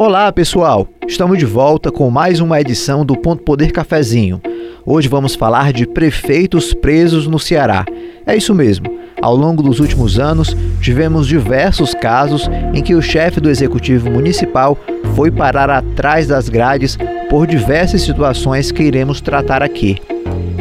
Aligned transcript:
Olá, 0.00 0.30
pessoal! 0.30 0.86
Estamos 1.08 1.38
de 1.38 1.44
volta 1.44 1.90
com 1.90 2.08
mais 2.08 2.38
uma 2.38 2.60
edição 2.60 3.04
do 3.04 3.16
Ponto 3.16 3.42
Poder 3.42 3.72
Cafezinho. 3.72 4.40
Hoje 4.86 5.08
vamos 5.08 5.34
falar 5.34 5.72
de 5.72 5.88
prefeitos 5.88 6.72
presos 6.72 7.26
no 7.26 7.36
Ceará. 7.36 7.84
É 8.24 8.36
isso 8.36 8.54
mesmo. 8.54 8.86
Ao 9.20 9.34
longo 9.34 9.60
dos 9.60 9.80
últimos 9.80 10.16
anos, 10.16 10.56
tivemos 10.80 11.26
diversos 11.26 11.94
casos 11.94 12.48
em 12.72 12.80
que 12.80 12.94
o 12.94 13.02
chefe 13.02 13.40
do 13.40 13.50
executivo 13.50 14.08
municipal 14.08 14.78
foi 15.16 15.32
parar 15.32 15.68
atrás 15.68 16.28
das 16.28 16.48
grades 16.48 16.96
por 17.28 17.44
diversas 17.48 18.02
situações 18.02 18.70
que 18.70 18.84
iremos 18.84 19.20
tratar 19.20 19.64
aqui. 19.64 19.96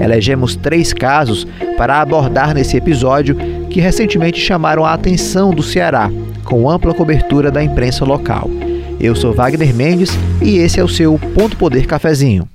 Elegemos 0.02 0.56
três 0.56 0.94
casos 0.94 1.46
para 1.78 2.02
abordar 2.02 2.56
nesse 2.56 2.76
episódio 2.76 3.36
que 3.70 3.80
recentemente 3.80 4.40
chamaram 4.40 4.84
a 4.84 4.96
atenção 4.96 5.52
do 5.52 5.62
Ceará, 5.62 6.10
com 6.44 6.68
ampla 6.68 6.92
cobertura 6.92 7.52
da 7.52 7.64
imprensa 7.64 8.04
local. 8.04 8.50
Eu 9.00 9.16
sou 9.16 9.32
Wagner 9.32 9.76
Mendes 9.76 10.18
e 10.42 10.58
esse 10.58 10.80
é 10.80 10.84
o 10.84 10.88
seu 10.88 11.20
Ponto 11.36 11.56
Poder 11.56 11.86
Cafezinho. 11.86 12.50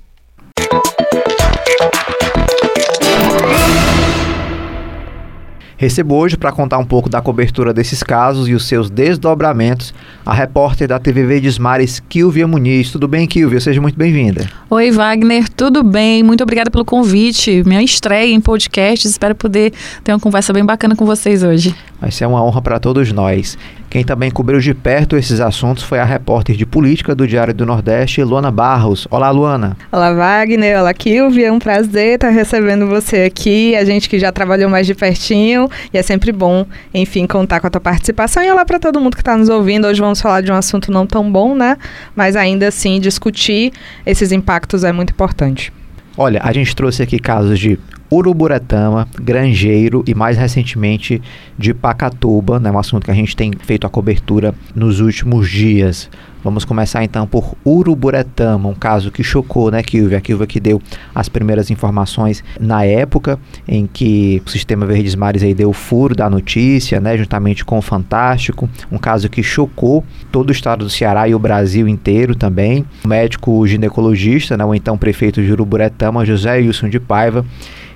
Recebo 5.77 6.15
hoje 6.15 6.37
para 6.37 6.51
contar 6.51 6.77
um 6.77 6.85
pouco 6.85 7.09
da 7.09 7.21
cobertura 7.21 7.73
desses 7.73 8.01
casos 8.01 8.47
e 8.47 8.53
os 8.53 8.65
seus 8.67 8.89
desdobramentos 8.89 9.93
a 10.25 10.33
repórter 10.33 10.87
da 10.87 10.97
TV 10.97 11.25
Verdes 11.25 11.57
Mares, 11.57 11.99
Kilvia 11.99 12.47
Muniz. 12.47 12.89
Tudo 12.89 13.05
bem, 13.05 13.27
Kilvia? 13.27 13.59
Seja 13.59 13.81
muito 13.81 13.97
bem-vinda. 13.97 14.49
Oi, 14.69 14.91
Wagner. 14.91 15.49
Tudo 15.49 15.83
bem? 15.83 16.23
Muito 16.23 16.41
obrigada 16.41 16.71
pelo 16.71 16.85
convite. 16.85 17.63
Minha 17.65 17.81
estreia 17.81 18.33
em 18.33 18.39
podcast. 18.39 19.05
Espero 19.07 19.35
poder 19.35 19.73
ter 20.03 20.13
uma 20.13 20.19
conversa 20.19 20.53
bem 20.53 20.63
bacana 20.63 20.95
com 20.95 21.05
vocês 21.05 21.43
hoje. 21.43 21.75
Vai 21.99 22.11
ser 22.11 22.25
uma 22.27 22.41
honra 22.41 22.61
para 22.61 22.79
todos 22.79 23.11
nós. 23.11 23.57
Quem 23.93 24.03
também 24.03 24.31
cobriu 24.31 24.59
de 24.59 24.73
perto 24.73 25.15
esses 25.15 25.39
assuntos 25.39 25.83
foi 25.83 25.99
a 25.99 26.03
repórter 26.03 26.55
de 26.55 26.65
política 26.65 27.13
do 27.13 27.27
Diário 27.27 27.53
do 27.53 27.63
Nordeste, 27.63 28.23
Luana 28.23 28.49
Barros. 28.49 29.07
Olá, 29.11 29.29
Luana. 29.29 29.77
Olá, 29.91 30.11
Wagner. 30.11 30.79
Olá, 30.79 30.91
Kilvia. 30.95 31.49
É 31.49 31.51
um 31.51 31.59
prazer 31.59 32.15
estar 32.15 32.29
recebendo 32.29 32.87
você 32.87 33.17
aqui. 33.17 33.75
A 33.75 33.85
gente 33.85 34.09
que 34.09 34.17
já 34.17 34.31
trabalhou 34.31 34.67
mais 34.67 34.87
de 34.87 34.95
pertinho. 34.95 35.69
E 35.93 35.97
é 35.99 36.01
sempre 36.01 36.31
bom, 36.31 36.65
enfim, 36.91 37.27
contar 37.27 37.59
com 37.59 37.67
a 37.67 37.69
tua 37.69 37.79
participação. 37.79 38.41
E 38.41 38.49
olá 38.49 38.65
para 38.65 38.79
todo 38.79 38.99
mundo 38.99 39.13
que 39.13 39.21
está 39.21 39.37
nos 39.37 39.47
ouvindo. 39.47 39.85
Hoje 39.85 40.01
vamos 40.01 40.19
falar 40.19 40.41
de 40.41 40.51
um 40.51 40.55
assunto 40.55 40.91
não 40.91 41.05
tão 41.05 41.31
bom, 41.31 41.53
né? 41.53 41.77
Mas 42.15 42.35
ainda 42.35 42.69
assim, 42.69 42.99
discutir 42.99 43.71
esses 44.07 44.31
impactos 44.31 44.83
é 44.83 44.91
muito 44.91 45.11
importante. 45.11 45.71
Olha, 46.17 46.41
a 46.43 46.51
gente 46.51 46.75
trouxe 46.75 47.03
aqui 47.03 47.19
casos 47.19 47.59
de 47.59 47.77
Uruburetama, 48.13 49.07
Grangeiro 49.19 50.03
e 50.05 50.13
mais 50.13 50.37
recentemente 50.37 51.21
de 51.57 51.73
Pacatuba, 51.73 52.59
né, 52.59 52.69
um 52.69 52.77
assunto 52.77 53.05
que 53.05 53.11
a 53.11 53.15
gente 53.15 53.35
tem 53.35 53.51
feito 53.59 53.87
a 53.87 53.89
cobertura 53.89 54.53
nos 54.75 54.99
últimos 54.99 55.49
dias. 55.49 56.09
Vamos 56.43 56.65
começar 56.65 57.01
então 57.05 57.25
por 57.25 57.55
Uruburetama, 57.65 58.67
um 58.67 58.73
caso 58.73 59.09
que 59.09 59.23
chocou, 59.23 59.71
né, 59.71 59.81
Kilvia? 59.81 60.17
A 60.17 60.21
Kilvia 60.21 60.45
que 60.45 60.59
deu 60.59 60.81
as 61.15 61.29
primeiras 61.29 61.71
informações 61.71 62.43
na 62.59 62.83
época 62.83 63.39
em 63.65 63.87
que 63.87 64.41
o 64.45 64.49
Sistema 64.49 64.85
Verdes 64.85 65.15
Mares 65.15 65.41
aí 65.41 65.53
deu 65.53 65.69
o 65.69 65.73
furo 65.73 66.13
da 66.13 66.29
notícia, 66.29 66.99
né, 66.99 67.17
juntamente 67.17 67.63
com 67.63 67.77
o 67.77 67.81
Fantástico, 67.81 68.69
um 68.91 68.97
caso 68.97 69.29
que 69.29 69.41
chocou 69.41 70.03
todo 70.33 70.49
o 70.49 70.51
estado 70.51 70.83
do 70.83 70.89
Ceará 70.89 71.29
e 71.29 71.33
o 71.33 71.39
Brasil 71.39 71.87
inteiro 71.87 72.35
também. 72.35 72.85
O 73.05 73.07
médico 73.07 73.65
ginecologista, 73.65 74.57
né, 74.57 74.65
o 74.65 74.75
então 74.75 74.97
prefeito 74.97 75.41
de 75.41 75.49
Uruburetama, 75.49 76.25
José 76.25 76.57
Wilson 76.57 76.89
de 76.89 76.99
Paiva, 76.99 77.45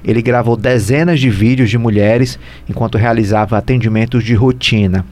ele 0.05 0.21
gravou 0.21 0.55
dezenas 0.55 1.19
de 1.19 1.29
vídeos 1.29 1.69
de 1.69 1.77
mulheres 1.77 2.39
enquanto 2.69 2.97
realizava 2.97 3.57
atendimentos 3.57 4.23
de 4.23 4.33
rotina. 4.33 5.05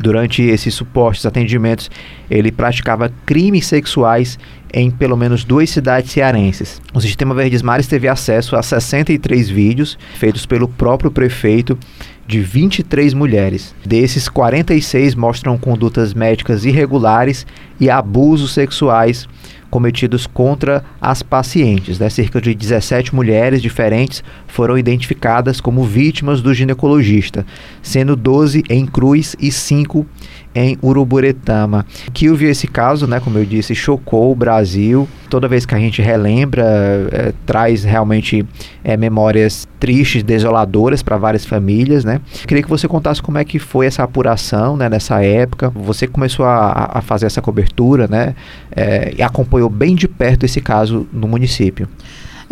Durante 0.00 0.42
esses 0.42 0.72
supostos 0.72 1.26
atendimentos, 1.26 1.90
ele 2.30 2.50
praticava 2.50 3.12
crimes 3.26 3.66
sexuais 3.66 4.38
em 4.72 4.90
pelo 4.90 5.14
menos 5.14 5.44
duas 5.44 5.68
cidades 5.68 6.10
cearenses. 6.10 6.80
O 6.94 7.00
Sistema 7.02 7.34
Verdes 7.34 7.60
Mares 7.60 7.86
teve 7.86 8.08
acesso 8.08 8.56
a 8.56 8.62
63 8.62 9.50
vídeos 9.50 9.98
feitos 10.14 10.46
pelo 10.46 10.66
próprio 10.66 11.10
prefeito 11.10 11.78
de 12.26 12.40
23 12.40 13.12
mulheres. 13.12 13.74
Desses, 13.84 14.26
46 14.26 15.14
mostram 15.14 15.58
condutas 15.58 16.14
médicas 16.14 16.64
irregulares 16.64 17.46
e 17.78 17.90
abusos 17.90 18.54
sexuais 18.54 19.28
cometidos 19.70 20.26
contra 20.26 20.84
as 21.00 21.22
pacientes. 21.22 21.98
Né? 21.98 22.10
Cerca 22.10 22.40
de 22.40 22.54
17 22.54 23.14
mulheres 23.14 23.62
diferentes 23.62 24.22
foram 24.46 24.76
identificadas 24.76 25.60
como 25.60 25.84
vítimas 25.84 26.42
do 26.42 26.52
ginecologista, 26.52 27.46
sendo 27.80 28.16
12 28.16 28.64
em 28.68 28.84
Cruz 28.84 29.36
e 29.38 29.52
5 29.52 30.04
em 30.39 30.39
Uruburetama. 30.82 31.86
Que 32.12 32.26
eu 32.26 32.34
vi 32.34 32.46
esse 32.46 32.66
caso, 32.66 33.06
né, 33.06 33.20
como 33.20 33.38
eu 33.38 33.44
disse, 33.44 33.74
chocou 33.74 34.32
o 34.32 34.34
Brasil. 34.34 35.08
Toda 35.28 35.46
vez 35.46 35.64
que 35.64 35.74
a 35.74 35.78
gente 35.78 36.02
relembra, 36.02 36.64
é, 37.12 37.32
traz 37.46 37.84
realmente 37.84 38.44
é, 38.82 38.96
memórias 38.96 39.68
tristes, 39.78 40.22
desoladoras 40.22 41.02
para 41.02 41.16
várias 41.16 41.44
famílias, 41.46 42.04
né? 42.04 42.20
Queria 42.46 42.62
que 42.62 42.68
você 42.68 42.88
contasse 42.88 43.22
como 43.22 43.38
é 43.38 43.44
que 43.44 43.58
foi 43.58 43.86
essa 43.86 44.02
apuração, 44.02 44.76
né, 44.76 44.88
nessa 44.88 45.22
época. 45.24 45.70
Você 45.70 46.06
começou 46.06 46.44
a, 46.44 46.90
a 46.94 47.00
fazer 47.00 47.26
essa 47.26 47.40
cobertura, 47.40 48.08
né, 48.08 48.34
é, 48.74 49.14
e 49.16 49.22
acompanhou 49.22 49.70
bem 49.70 49.94
de 49.94 50.08
perto 50.08 50.44
esse 50.44 50.60
caso 50.60 51.06
no 51.12 51.28
município. 51.28 51.88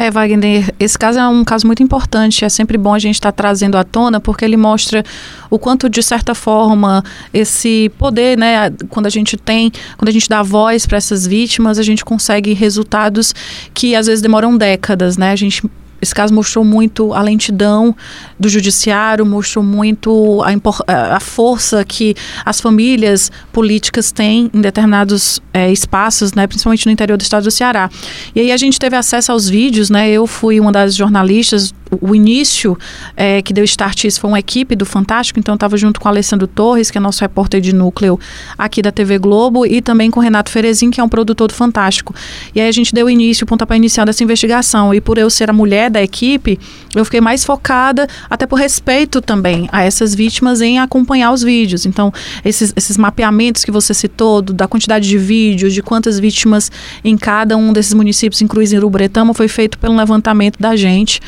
É, 0.00 0.12
Wagner, 0.12 0.72
esse 0.78 0.96
caso 0.96 1.18
é 1.18 1.28
um 1.28 1.42
caso 1.42 1.66
muito 1.66 1.82
importante. 1.82 2.44
É 2.44 2.48
sempre 2.48 2.78
bom 2.78 2.94
a 2.94 3.00
gente 3.00 3.16
estar 3.16 3.32
tá 3.32 3.42
trazendo 3.42 3.76
à 3.76 3.82
tona, 3.82 4.20
porque 4.20 4.44
ele 4.44 4.56
mostra 4.56 5.02
o 5.50 5.58
quanto, 5.58 5.90
de 5.90 6.00
certa 6.04 6.36
forma, 6.36 7.02
esse 7.34 7.90
poder, 7.98 8.38
né, 8.38 8.70
quando 8.90 9.06
a 9.06 9.10
gente 9.10 9.36
tem, 9.36 9.72
quando 9.96 10.08
a 10.08 10.12
gente 10.12 10.28
dá 10.28 10.40
voz 10.40 10.86
para 10.86 10.98
essas 10.98 11.26
vítimas, 11.26 11.80
a 11.80 11.82
gente 11.82 12.04
consegue 12.04 12.52
resultados 12.54 13.34
que 13.74 13.96
às 13.96 14.06
vezes 14.06 14.22
demoram 14.22 14.56
décadas, 14.56 15.18
né? 15.18 15.32
A 15.32 15.36
gente 15.36 15.68
esse 16.00 16.14
caso 16.14 16.32
mostrou 16.32 16.64
muito 16.64 17.12
a 17.12 17.22
lentidão 17.22 17.94
do 18.38 18.48
judiciário, 18.48 19.26
mostrou 19.26 19.64
muito 19.64 20.42
a, 20.86 21.16
a 21.16 21.20
força 21.20 21.84
que 21.84 22.14
as 22.44 22.60
famílias 22.60 23.30
políticas 23.52 24.12
têm 24.12 24.50
em 24.52 24.60
determinados 24.60 25.40
é, 25.52 25.70
espaços, 25.72 26.32
né, 26.34 26.46
principalmente 26.46 26.86
no 26.86 26.92
interior 26.92 27.16
do 27.16 27.22
estado 27.22 27.44
do 27.44 27.50
Ceará. 27.50 27.90
E 28.34 28.40
aí 28.40 28.52
a 28.52 28.56
gente 28.56 28.78
teve 28.78 28.96
acesso 28.96 29.32
aos 29.32 29.48
vídeos, 29.48 29.90
né? 29.90 30.08
Eu 30.10 30.26
fui 30.26 30.60
uma 30.60 30.70
das 30.70 30.94
jornalistas 30.94 31.72
o 32.00 32.14
início 32.14 32.76
é, 33.16 33.42
que 33.42 33.52
deu 33.52 33.64
start 33.64 34.04
isso 34.04 34.20
foi 34.20 34.30
uma 34.30 34.38
equipe 34.38 34.74
do 34.76 34.86
Fantástico, 34.86 35.38
então 35.38 35.52
eu 35.52 35.56
estava 35.56 35.76
junto 35.76 36.00
com 36.00 36.08
o 36.08 36.10
Alessandro 36.10 36.46
Torres, 36.46 36.90
que 36.90 36.98
é 36.98 37.00
nosso 37.00 37.20
repórter 37.20 37.60
de 37.60 37.74
núcleo 37.74 38.18
aqui 38.56 38.82
da 38.82 38.92
TV 38.92 39.18
Globo, 39.18 39.66
e 39.66 39.80
também 39.80 40.10
com 40.10 40.20
o 40.20 40.22
Renato 40.22 40.50
Ferezin, 40.50 40.90
que 40.90 41.00
é 41.00 41.04
um 41.04 41.08
produtor 41.08 41.48
do 41.48 41.54
Fantástico. 41.54 42.14
E 42.54 42.60
aí 42.60 42.68
a 42.68 42.72
gente 42.72 42.94
deu 42.94 43.08
início, 43.08 43.44
o 43.44 43.46
pontapé 43.46 43.76
inicial 43.76 44.06
dessa 44.06 44.22
investigação. 44.22 44.92
E 44.94 45.00
por 45.00 45.18
eu 45.18 45.30
ser 45.30 45.50
a 45.50 45.52
mulher 45.52 45.90
da 45.90 46.02
equipe, 46.02 46.58
eu 46.94 47.04
fiquei 47.04 47.20
mais 47.20 47.44
focada, 47.44 48.06
até 48.28 48.46
por 48.46 48.56
respeito 48.56 49.20
também 49.20 49.68
a 49.72 49.82
essas 49.82 50.14
vítimas, 50.14 50.60
em 50.60 50.78
acompanhar 50.78 51.32
os 51.32 51.42
vídeos. 51.42 51.86
Então, 51.86 52.12
esses, 52.44 52.72
esses 52.76 52.96
mapeamentos 52.96 53.64
que 53.64 53.70
você 53.70 53.94
citou, 53.94 54.42
do, 54.42 54.52
da 54.52 54.68
quantidade 54.68 55.08
de 55.08 55.18
vídeos, 55.18 55.72
de 55.72 55.82
quantas 55.82 56.18
vítimas 56.18 56.70
em 57.04 57.16
cada 57.16 57.56
um 57.56 57.72
desses 57.72 57.94
municípios, 57.94 58.42
incluindo 58.42 58.76
Uruburetama, 58.76 59.32
foi 59.34 59.48
feito 59.48 59.78
pelo 59.78 59.96
levantamento 59.96 60.58
da 60.58 60.76
gente. 60.76 61.20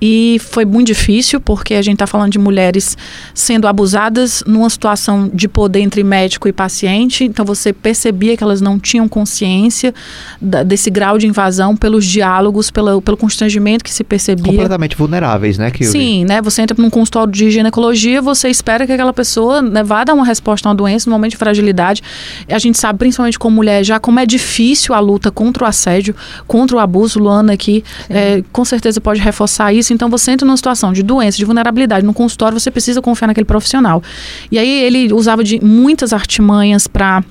E 0.00 0.40
foi 0.40 0.64
muito 0.64 0.86
difícil, 0.88 1.40
porque 1.40 1.74
a 1.74 1.82
gente 1.82 1.94
está 1.94 2.06
falando 2.06 2.30
de 2.30 2.38
mulheres 2.38 2.96
sendo 3.34 3.66
abusadas 3.66 4.44
numa 4.46 4.70
situação 4.70 5.30
de 5.32 5.48
poder 5.48 5.80
entre 5.80 6.04
médico 6.04 6.46
e 6.48 6.52
paciente. 6.52 7.24
Então 7.24 7.44
você 7.44 7.72
percebia 7.72 8.36
que 8.36 8.44
elas 8.44 8.60
não 8.60 8.78
tinham 8.78 9.08
consciência 9.08 9.92
da, 10.40 10.62
desse 10.62 10.90
grau 10.90 11.18
de 11.18 11.26
invasão 11.26 11.76
pelos 11.76 12.04
diálogos, 12.04 12.70
pelo, 12.70 13.02
pelo 13.02 13.16
constrangimento 13.16 13.82
que 13.82 13.90
se 13.90 14.04
percebia. 14.04 14.52
Completamente 14.52 14.96
vulneráveis, 14.96 15.58
né, 15.58 15.70
Kilby? 15.70 15.90
Sim, 15.90 16.24
né? 16.24 16.40
Você 16.42 16.62
entra 16.62 16.80
num 16.80 16.90
consultório 16.90 17.32
de 17.32 17.50
ginecologia, 17.50 18.22
você 18.22 18.48
espera 18.48 18.86
que 18.86 18.92
aquela 18.92 19.12
pessoa 19.12 19.60
né, 19.60 19.82
vá 19.82 20.04
dar 20.04 20.14
uma 20.14 20.24
resposta 20.24 20.68
a 20.68 20.70
uma 20.70 20.74
doença, 20.76 21.10
no 21.10 21.16
momento 21.16 21.32
de 21.32 21.36
fragilidade. 21.36 22.02
A 22.48 22.58
gente 22.58 22.78
sabe, 22.78 22.98
principalmente 22.98 23.38
como 23.38 23.56
mulher, 23.56 23.84
já 23.84 23.98
como 23.98 24.20
é 24.20 24.26
difícil 24.26 24.94
a 24.94 25.00
luta 25.00 25.30
contra 25.30 25.64
o 25.64 25.66
assédio, 25.66 26.14
contra 26.46 26.76
o 26.76 26.78
abuso. 26.80 27.18
Luana 27.18 27.52
aqui, 27.52 27.82
é, 28.08 28.44
com 28.52 28.64
certeza 28.64 29.00
pode 29.00 29.20
reforçar 29.20 29.72
isso 29.72 29.87
isso. 29.88 29.94
Então 29.94 30.08
você 30.08 30.32
entra 30.32 30.46
numa 30.46 30.56
situação 30.56 30.92
de 30.92 31.02
doença, 31.02 31.38
de 31.38 31.44
vulnerabilidade 31.44 32.04
no 32.04 32.12
consultório, 32.12 32.58
você 32.58 32.70
precisa 32.70 33.00
confiar 33.00 33.28
naquele 33.28 33.44
profissional. 33.46 34.02
E 34.50 34.58
aí 34.58 34.82
ele 34.82 35.12
usava 35.12 35.42
de 35.42 35.62
muitas 35.64 36.12
artimanhas 36.12 36.86
para 36.86 37.24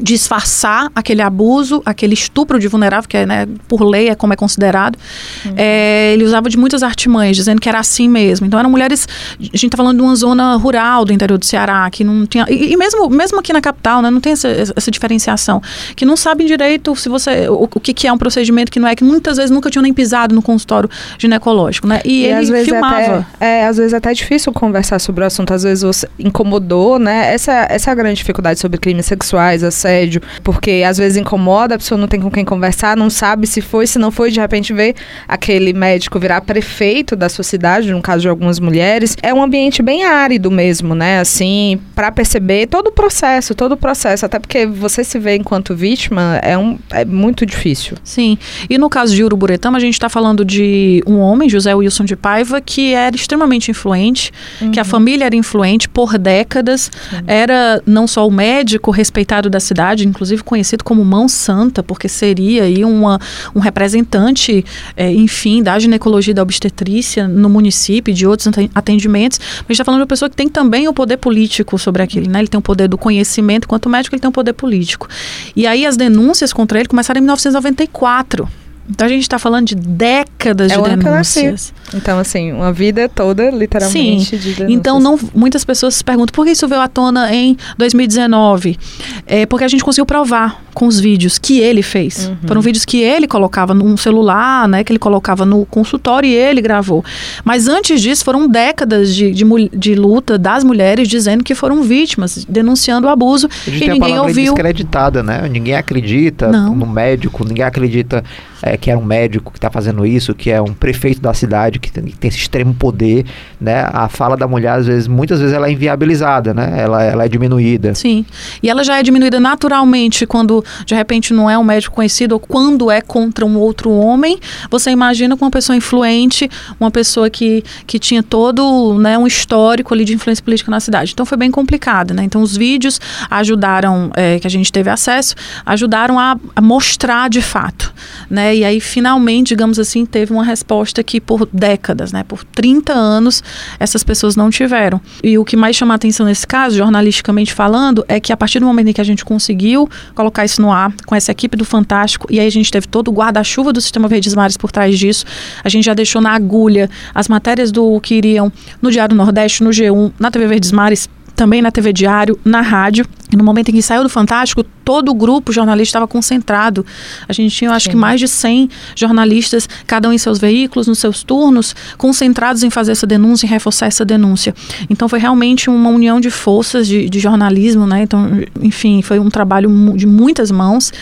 disfarçar 0.00 0.90
aquele 0.94 1.22
abuso, 1.22 1.82
aquele 1.84 2.14
estupro 2.14 2.58
de 2.58 2.68
vulnerável, 2.68 3.08
que 3.08 3.16
é, 3.16 3.26
né, 3.26 3.46
por 3.66 3.82
lei 3.82 4.08
é 4.08 4.14
como 4.14 4.32
é 4.32 4.36
considerado. 4.36 4.96
Uhum. 5.44 5.54
É, 5.56 6.12
ele 6.12 6.24
usava 6.24 6.48
de 6.48 6.56
muitas 6.56 6.82
artimanhas, 6.82 7.36
dizendo 7.36 7.60
que 7.60 7.68
era 7.68 7.78
assim 7.78 8.08
mesmo. 8.08 8.46
Então 8.46 8.58
eram 8.58 8.70
mulheres, 8.70 9.08
a 9.38 9.42
gente 9.42 9.66
está 9.66 9.76
falando 9.76 9.96
de 9.96 10.02
uma 10.02 10.14
zona 10.14 10.54
rural 10.56 11.04
do 11.04 11.12
interior 11.12 11.38
do 11.38 11.44
Ceará, 11.44 11.88
que 11.90 12.04
não 12.04 12.26
tinha, 12.26 12.46
e, 12.48 12.72
e 12.72 12.76
mesmo, 12.76 13.08
mesmo 13.08 13.38
aqui 13.38 13.52
na 13.52 13.60
capital, 13.60 14.02
né, 14.02 14.10
não 14.10 14.20
tem 14.20 14.32
essa, 14.32 14.48
essa 14.48 14.90
diferenciação, 14.90 15.60
que 15.96 16.04
não 16.04 16.16
sabem 16.16 16.46
direito 16.46 16.94
se 16.94 17.08
você, 17.08 17.48
o, 17.48 17.64
o 17.64 17.80
que, 17.80 17.92
que, 17.92 18.06
é 18.06 18.12
um 18.12 18.18
procedimento 18.18 18.70
que 18.70 18.78
não 18.78 18.88
é, 18.88 18.94
que 18.94 19.04
muitas 19.04 19.36
vezes 19.36 19.50
nunca 19.50 19.70
tinham 19.70 19.82
nem 19.82 19.92
pisado 19.92 20.34
no 20.34 20.42
consultório 20.42 20.88
ginecológico, 21.18 21.86
né, 21.86 22.00
e, 22.04 22.20
e 22.20 22.24
ele 22.26 22.34
às 22.34 22.48
vezes 22.48 22.68
filmava. 22.68 23.26
Até, 23.36 23.60
é, 23.60 23.66
às 23.66 23.76
vezes 23.76 23.92
é 23.92 23.96
até 23.96 24.12
difícil 24.12 24.52
conversar 24.52 24.98
sobre 24.98 25.24
o 25.24 25.26
assunto, 25.26 25.52
às 25.52 25.62
vezes 25.62 25.82
você 25.82 26.08
incomodou, 26.18 26.98
né, 26.98 27.34
essa, 27.34 27.66
essa 27.68 27.90
é 27.90 27.92
a 27.92 27.94
grande 27.94 28.16
dificuldade 28.16 28.60
sobre 28.60 28.78
crimes 28.78 29.06
sexuais, 29.06 29.62
assédio, 29.80 30.20
porque 30.44 30.82
às 30.86 30.98
vezes 30.98 31.16
incomoda, 31.16 31.74
a 31.74 31.78
pessoa 31.78 31.98
não 31.98 32.06
tem 32.06 32.20
com 32.20 32.30
quem 32.30 32.44
conversar, 32.44 32.96
não 32.96 33.08
sabe 33.08 33.46
se 33.46 33.60
foi, 33.60 33.86
se 33.86 33.98
não 33.98 34.10
foi, 34.10 34.30
de 34.30 34.40
repente 34.40 34.72
vê 34.72 34.94
aquele 35.26 35.72
médico 35.72 36.18
virar 36.18 36.40
prefeito 36.42 37.16
da 37.16 37.28
sua 37.28 37.44
cidade, 37.44 37.90
no 37.90 38.02
caso 38.02 38.22
de 38.22 38.28
algumas 38.28 38.60
mulheres. 38.60 39.16
É 39.22 39.32
um 39.32 39.42
ambiente 39.42 39.82
bem 39.82 40.04
árido 40.04 40.50
mesmo, 40.50 40.94
né? 40.94 41.20
Assim, 41.20 41.80
para 41.94 42.12
perceber 42.12 42.66
todo 42.66 42.88
o 42.88 42.92
processo, 42.92 43.54
todo 43.54 43.72
o 43.72 43.76
processo, 43.76 44.26
até 44.26 44.38
porque 44.38 44.66
você 44.66 45.02
se 45.02 45.18
vê 45.18 45.36
enquanto 45.36 45.74
vítima 45.74 46.38
é, 46.42 46.56
um, 46.56 46.78
é 46.90 47.04
muito 47.04 47.46
difícil. 47.46 47.96
Sim. 48.04 48.36
E 48.68 48.76
no 48.76 48.90
caso 48.90 49.14
de 49.14 49.24
Uruburetama, 49.24 49.78
a 49.78 49.80
gente 49.80 49.94
está 49.94 50.08
falando 50.08 50.44
de 50.44 51.02
um 51.06 51.18
homem, 51.18 51.48
José 51.48 51.74
Wilson 51.74 52.04
de 52.04 52.16
Paiva, 52.16 52.60
que 52.60 52.92
era 52.92 53.14
extremamente 53.14 53.70
influente, 53.70 54.32
uhum. 54.60 54.70
que 54.70 54.80
a 54.80 54.84
família 54.84 55.24
era 55.24 55.36
influente 55.36 55.88
por 55.88 56.18
décadas, 56.18 56.90
Sim. 57.10 57.22
era 57.26 57.82
não 57.86 58.06
só 58.06 58.26
o 58.26 58.30
médico 58.30 58.90
respeitado 58.90 59.48
da 59.48 59.60
cidade, 59.70 60.06
inclusive 60.06 60.42
conhecido 60.42 60.82
como 60.82 61.04
Mão 61.04 61.28
Santa, 61.28 61.82
porque 61.82 62.08
seria 62.08 62.64
aí 62.64 62.84
uma, 62.84 63.20
um 63.54 63.60
representante, 63.60 64.64
é, 64.96 65.12
enfim, 65.12 65.62
da 65.62 65.78
ginecologia 65.78 66.32
e 66.32 66.34
da 66.34 66.42
obstetrícia 66.42 67.28
no 67.28 67.48
município, 67.48 68.12
de 68.12 68.26
outros 68.26 68.48
atendimentos, 68.74 69.38
mas 69.38 69.48
a 69.48 69.62
gente 69.62 69.72
está 69.72 69.84
falando 69.84 70.00
de 70.00 70.02
uma 70.02 70.08
pessoa 70.08 70.28
que 70.28 70.36
tem 70.36 70.48
também 70.48 70.88
o 70.88 70.92
poder 70.92 71.18
político 71.18 71.78
sobre 71.78 72.02
aquilo, 72.02 72.28
né? 72.28 72.40
Ele 72.40 72.48
tem 72.48 72.58
o 72.58 72.62
poder 72.62 72.88
do 72.88 72.98
conhecimento, 72.98 73.68
quanto 73.68 73.88
médico 73.88 74.14
ele 74.14 74.20
tem 74.20 74.28
o 74.28 74.32
poder 74.32 74.54
político. 74.54 75.06
E 75.54 75.66
aí 75.66 75.86
as 75.86 75.96
denúncias 75.96 76.52
contra 76.52 76.80
ele 76.80 76.88
começaram 76.88 77.18
em 77.18 77.22
1994. 77.22 78.48
Então 78.88 79.06
a 79.06 79.10
gente 79.10 79.22
está 79.22 79.38
falando 79.38 79.66
de 79.66 79.74
décadas 79.74 80.72
é 80.72 80.76
de 80.76 80.96
denúncias. 80.96 81.72
Então, 81.94 82.18
assim, 82.18 82.52
uma 82.52 82.72
vida 82.72 83.08
toda, 83.08 83.50
literalmente, 83.50 84.24
Sim. 84.24 84.36
de 84.36 84.54
denúncias. 84.54 84.70
Então, 84.70 85.00
não, 85.00 85.18
muitas 85.34 85.64
pessoas 85.64 85.94
se 85.96 86.04
perguntam 86.04 86.32
por 86.32 86.44
que 86.44 86.52
isso 86.52 86.66
veio 86.66 86.80
à 86.80 86.88
tona 86.88 87.32
em 87.34 87.56
2019? 87.78 88.78
É 89.26 89.46
porque 89.46 89.64
a 89.64 89.68
gente 89.68 89.84
conseguiu 89.84 90.06
provar 90.06 90.62
com 90.74 90.86
os 90.86 90.98
vídeos 90.98 91.38
que 91.38 91.60
ele 91.60 91.82
fez. 91.82 92.28
Uhum. 92.28 92.48
Foram 92.48 92.60
vídeos 92.60 92.84
que 92.84 93.00
ele 93.00 93.26
colocava 93.26 93.74
num 93.74 93.96
celular, 93.96 94.68
né? 94.68 94.82
Que 94.82 94.92
ele 94.92 94.98
colocava 94.98 95.44
no 95.44 95.64
consultório 95.66 96.28
e 96.28 96.34
ele 96.34 96.60
gravou. 96.60 97.04
Mas 97.44 97.68
antes 97.68 98.00
disso, 98.00 98.24
foram 98.24 98.48
décadas 98.48 99.14
de, 99.14 99.32
de, 99.32 99.44
de 99.72 99.94
luta 99.94 100.38
das 100.38 100.64
mulheres 100.64 101.08
dizendo 101.08 101.44
que 101.44 101.54
foram 101.54 101.82
vítimas, 101.82 102.44
denunciando 102.48 103.06
o 103.06 103.10
abuso. 103.10 103.48
A 103.66 103.70
gente 103.70 103.76
e 103.76 103.80
tem 103.80 103.90
ninguém 103.94 104.16
a 104.16 104.22
ouviu. 104.22 104.54
descreditada, 104.54 105.22
né? 105.22 105.48
Ninguém 105.48 105.74
acredita 105.74 106.48
Não. 106.48 106.74
no 106.74 106.86
médico, 106.86 107.44
ninguém 107.44 107.64
acredita 107.64 108.24
é, 108.62 108.76
que 108.80 108.90
é 108.90 108.96
um 108.96 109.04
médico 109.04 109.52
que 109.52 109.58
está 109.58 109.70
fazendo 109.70 110.06
isso, 110.06 110.34
que 110.34 110.50
é 110.50 110.60
um 110.60 110.72
prefeito 110.72 111.20
da 111.20 111.34
cidade 111.34 111.78
que 111.78 111.92
tem, 111.92 112.04
que 112.04 112.16
tem, 112.16 112.28
esse 112.28 112.38
extremo 112.38 112.74
poder, 112.74 113.26
né? 113.60 113.88
A 113.92 114.08
fala 114.08 114.36
da 114.36 114.48
mulher, 114.48 114.72
às 114.72 114.86
vezes, 114.86 115.06
muitas 115.06 115.40
vezes 115.40 115.54
ela 115.54 115.68
é 115.68 115.72
inviabilizada, 115.72 116.54
né? 116.54 116.74
Ela, 116.78 117.02
ela 117.02 117.24
é 117.24 117.28
diminuída. 117.28 117.94
Sim. 117.94 118.24
E 118.62 118.70
ela 118.70 118.82
já 118.82 118.98
é 118.98 119.02
diminuída 119.02 119.38
naturalmente 119.38 120.26
quando, 120.26 120.64
de 120.86 120.94
repente, 120.94 121.34
não 121.34 121.48
é 121.48 121.58
um 121.58 121.64
médico 121.64 121.94
conhecido 121.94 122.32
ou 122.32 122.40
quando 122.40 122.90
é 122.90 123.00
contra 123.00 123.44
um 123.44 123.58
outro 123.58 123.90
homem. 123.90 124.38
Você 124.70 124.90
imagina 124.90 125.36
com 125.36 125.44
uma 125.44 125.50
pessoa 125.50 125.76
influente, 125.76 126.50
uma 126.78 126.90
pessoa 126.90 127.28
que, 127.28 127.62
que 127.86 127.98
tinha 127.98 128.22
todo 128.22 128.98
né, 128.98 129.18
um 129.18 129.26
histórico 129.26 129.92
ali 129.92 130.04
de 130.04 130.14
influência 130.14 130.42
política 130.42 130.70
na 130.70 130.80
cidade. 130.80 131.12
Então 131.12 131.26
foi 131.26 131.36
bem 131.36 131.50
complicado, 131.50 132.14
né? 132.14 132.24
Então 132.24 132.40
os 132.40 132.56
vídeos 132.56 133.00
ajudaram, 133.30 134.10
é, 134.14 134.38
que 134.38 134.46
a 134.46 134.50
gente 134.50 134.72
teve 134.72 134.88
acesso, 134.88 135.34
ajudaram 135.66 136.18
a, 136.18 136.36
a 136.56 136.60
mostrar 136.60 137.28
de 137.28 137.42
fato, 137.42 137.92
né? 138.28 138.56
E 138.56 138.59
aí, 138.64 138.80
finalmente, 138.80 139.48
digamos 139.48 139.78
assim, 139.78 140.04
teve 140.04 140.32
uma 140.32 140.44
resposta 140.44 141.02
que 141.02 141.20
por 141.20 141.48
décadas, 141.52 142.12
né, 142.12 142.24
por 142.24 142.44
30 142.44 142.92
anos, 142.92 143.42
essas 143.78 144.02
pessoas 144.02 144.36
não 144.36 144.50
tiveram. 144.50 145.00
E 145.22 145.38
o 145.38 145.44
que 145.44 145.56
mais 145.56 145.76
chama 145.76 145.94
a 145.94 145.96
atenção 145.96 146.26
nesse 146.26 146.46
caso, 146.46 146.76
jornalisticamente 146.76 147.52
falando, 147.52 148.04
é 148.08 148.18
que 148.20 148.32
a 148.32 148.36
partir 148.36 148.60
do 148.60 148.66
momento 148.66 148.88
em 148.88 148.92
que 148.92 149.00
a 149.00 149.04
gente 149.04 149.24
conseguiu 149.24 149.88
colocar 150.14 150.44
isso 150.44 150.60
no 150.60 150.72
ar, 150.72 150.92
com 151.06 151.14
essa 151.14 151.30
equipe 151.32 151.56
do 151.56 151.64
Fantástico, 151.64 152.26
e 152.30 152.40
aí 152.40 152.46
a 152.46 152.50
gente 152.50 152.70
teve 152.70 152.86
todo 152.86 153.08
o 153.08 153.12
guarda-chuva 153.12 153.72
do 153.72 153.80
Sistema 153.80 154.08
Verdes 154.08 154.34
Mares 154.34 154.56
por 154.56 154.72
trás 154.72 154.98
disso, 154.98 155.24
a 155.62 155.68
gente 155.68 155.84
já 155.84 155.94
deixou 155.94 156.20
na 156.20 156.32
agulha 156.32 156.88
as 157.14 157.28
matérias 157.28 157.70
do 157.70 158.00
que 158.00 158.14
iriam 158.14 158.52
no 158.80 158.90
Diário 158.90 159.16
Nordeste, 159.16 159.62
no 159.62 159.70
G1, 159.70 160.12
na 160.18 160.30
TV 160.30 160.46
Verdes 160.46 160.72
Mares, 160.72 161.08
também 161.40 161.62
na 161.62 161.70
TV 161.70 161.90
Diário, 161.90 162.38
na 162.44 162.60
rádio. 162.60 163.06
E 163.32 163.36
no 163.36 163.42
momento 163.42 163.70
em 163.70 163.72
que 163.72 163.80
saiu 163.80 164.02
do 164.02 164.10
Fantástico, 164.10 164.62
todo 164.62 165.10
o 165.10 165.14
grupo 165.14 165.50
jornalista 165.54 165.88
estava 165.88 166.06
concentrado. 166.06 166.84
A 167.26 167.32
gente 167.32 167.56
tinha, 167.56 167.70
acho 167.70 167.84
Sim. 167.84 167.92
que, 167.92 167.96
mais 167.96 168.20
de 168.20 168.28
100 168.28 168.68
jornalistas, 168.94 169.66
cada 169.86 170.06
um 170.10 170.12
em 170.12 170.18
seus 170.18 170.38
veículos, 170.38 170.86
nos 170.86 170.98
seus 170.98 171.22
turnos, 171.22 171.74
concentrados 171.96 172.62
em 172.62 172.68
fazer 172.68 172.92
essa 172.92 173.06
denúncia, 173.06 173.46
em 173.46 173.48
reforçar 173.48 173.86
essa 173.86 174.04
denúncia. 174.04 174.54
Então, 174.90 175.08
foi 175.08 175.18
realmente 175.18 175.70
uma 175.70 175.88
união 175.88 176.20
de 176.20 176.28
forças 176.28 176.86
de, 176.86 177.08
de 177.08 177.18
jornalismo, 177.18 177.86
né? 177.86 178.02
Então, 178.02 178.28
enfim, 178.60 179.00
foi 179.00 179.18
um 179.18 179.30
trabalho 179.30 179.70
de 179.96 180.06
muitas 180.06 180.50
mãos 180.50 180.92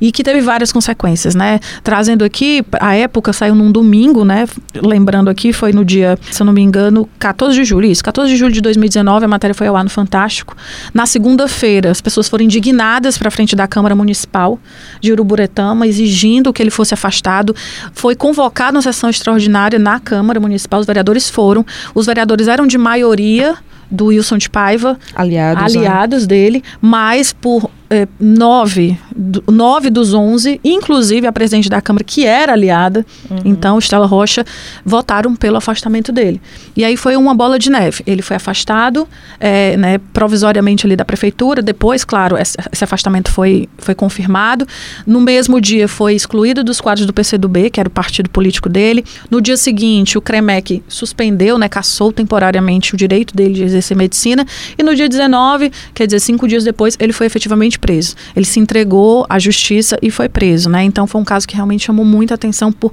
e 0.00 0.12
que 0.12 0.22
teve 0.22 0.40
várias 0.40 0.72
consequências, 0.72 1.34
né? 1.34 1.60
Trazendo 1.82 2.24
aqui, 2.24 2.64
a 2.80 2.94
época 2.94 3.32
saiu 3.32 3.54
num 3.54 3.70
domingo, 3.70 4.24
né? 4.24 4.46
Lembrando 4.74 5.30
aqui, 5.30 5.52
foi 5.52 5.72
no 5.72 5.84
dia, 5.84 6.18
se 6.30 6.42
eu 6.42 6.46
não 6.46 6.52
me 6.52 6.62
engano, 6.62 7.08
14 7.18 7.54
de 7.54 7.64
julho, 7.64 7.86
isso, 7.86 8.02
14 8.02 8.30
de 8.30 8.36
julho 8.36 8.52
de 8.52 8.60
2019, 8.60 9.24
a 9.24 9.28
matéria 9.28 9.54
foi 9.54 9.66
ao 9.66 9.76
ar 9.76 9.84
no 9.84 9.90
Fantástico. 9.90 10.56
Na 10.92 11.06
segunda-feira, 11.06 11.90
as 11.90 12.00
pessoas 12.00 12.28
foram 12.28 12.44
indignadas 12.44 13.16
para 13.18 13.30
frente 13.30 13.54
da 13.54 13.66
Câmara 13.66 13.94
Municipal 13.94 14.58
de 15.00 15.12
Uruburetama, 15.12 15.86
exigindo 15.86 16.52
que 16.52 16.62
ele 16.62 16.70
fosse 16.70 16.94
afastado. 16.94 17.54
Foi 17.92 18.14
convocado 18.14 18.76
uma 18.76 18.82
sessão 18.82 19.10
extraordinária 19.10 19.78
na 19.78 20.00
Câmara 20.00 20.40
Municipal, 20.40 20.80
os 20.80 20.86
vereadores 20.86 21.28
foram, 21.28 21.64
os 21.94 22.06
vereadores 22.06 22.48
eram 22.48 22.66
de 22.66 22.78
maioria 22.78 23.56
do 23.90 24.06
Wilson 24.06 24.38
de 24.38 24.50
Paiva, 24.50 24.98
aliados, 25.14 25.62
aliados 25.62 26.22
né? 26.22 26.28
dele, 26.28 26.64
mas 26.80 27.32
por 27.32 27.70
é, 27.90 28.08
nove, 28.18 28.98
do, 29.14 29.44
nove 29.46 29.90
dos 29.90 30.14
onze, 30.14 30.60
inclusive 30.64 31.26
a 31.26 31.32
presidente 31.32 31.68
da 31.68 31.80
Câmara, 31.80 32.04
que 32.04 32.24
era 32.24 32.52
aliada, 32.52 33.04
uhum. 33.30 33.38
então, 33.44 33.78
Estela 33.78 34.06
Rocha, 34.06 34.44
votaram 34.84 35.36
pelo 35.36 35.56
afastamento 35.56 36.10
dele. 36.10 36.40
E 36.76 36.84
aí 36.84 36.96
foi 36.96 37.16
uma 37.16 37.34
bola 37.34 37.58
de 37.58 37.70
neve. 37.70 38.02
Ele 38.06 38.22
foi 38.22 38.36
afastado, 38.36 39.06
é, 39.38 39.76
né, 39.76 39.98
provisoriamente 40.12 40.86
ali 40.86 40.96
da 40.96 41.04
prefeitura, 41.04 41.62
depois, 41.62 42.04
claro, 42.04 42.36
esse, 42.36 42.56
esse, 42.72 42.82
afastamento 42.82 43.30
foi, 43.30 43.68
foi 43.78 43.94
confirmado. 43.94 44.66
No 45.06 45.20
mesmo 45.20 45.60
dia 45.60 45.86
foi 45.86 46.14
excluído 46.14 46.64
dos 46.64 46.80
quadros 46.80 47.06
do 47.06 47.12
PCdoB, 47.12 47.70
que 47.70 47.80
era 47.80 47.88
o 47.88 47.92
partido 47.92 48.30
político 48.30 48.68
dele. 48.68 49.04
No 49.30 49.40
dia 49.40 49.56
seguinte, 49.56 50.16
o 50.16 50.22
CREMEC 50.22 50.82
suspendeu, 50.88 51.58
né, 51.58 51.68
cassou 51.68 52.12
temporariamente 52.12 52.94
o 52.94 52.96
direito 52.96 53.36
dele 53.36 53.54
de 53.54 53.62
exercer 53.62 53.96
medicina. 53.96 54.46
E 54.78 54.82
no 54.82 54.94
dia 54.94 55.08
19, 55.08 55.70
quer 55.94 56.06
dizer, 56.06 56.20
cinco 56.20 56.48
dias 56.48 56.64
depois, 56.64 56.96
ele 56.98 57.12
foi 57.12 57.26
efetivamente 57.26 57.73
preso. 57.78 58.14
Ele 58.34 58.44
se 58.44 58.60
entregou 58.60 59.26
à 59.28 59.38
justiça 59.38 59.98
e 60.02 60.10
foi 60.10 60.28
preso, 60.28 60.68
né? 60.68 60.84
Então 60.84 61.06
foi 61.06 61.20
um 61.20 61.24
caso 61.24 61.46
que 61.46 61.54
realmente 61.54 61.84
chamou 61.84 62.04
muita 62.04 62.34
atenção 62.34 62.72
por 62.72 62.92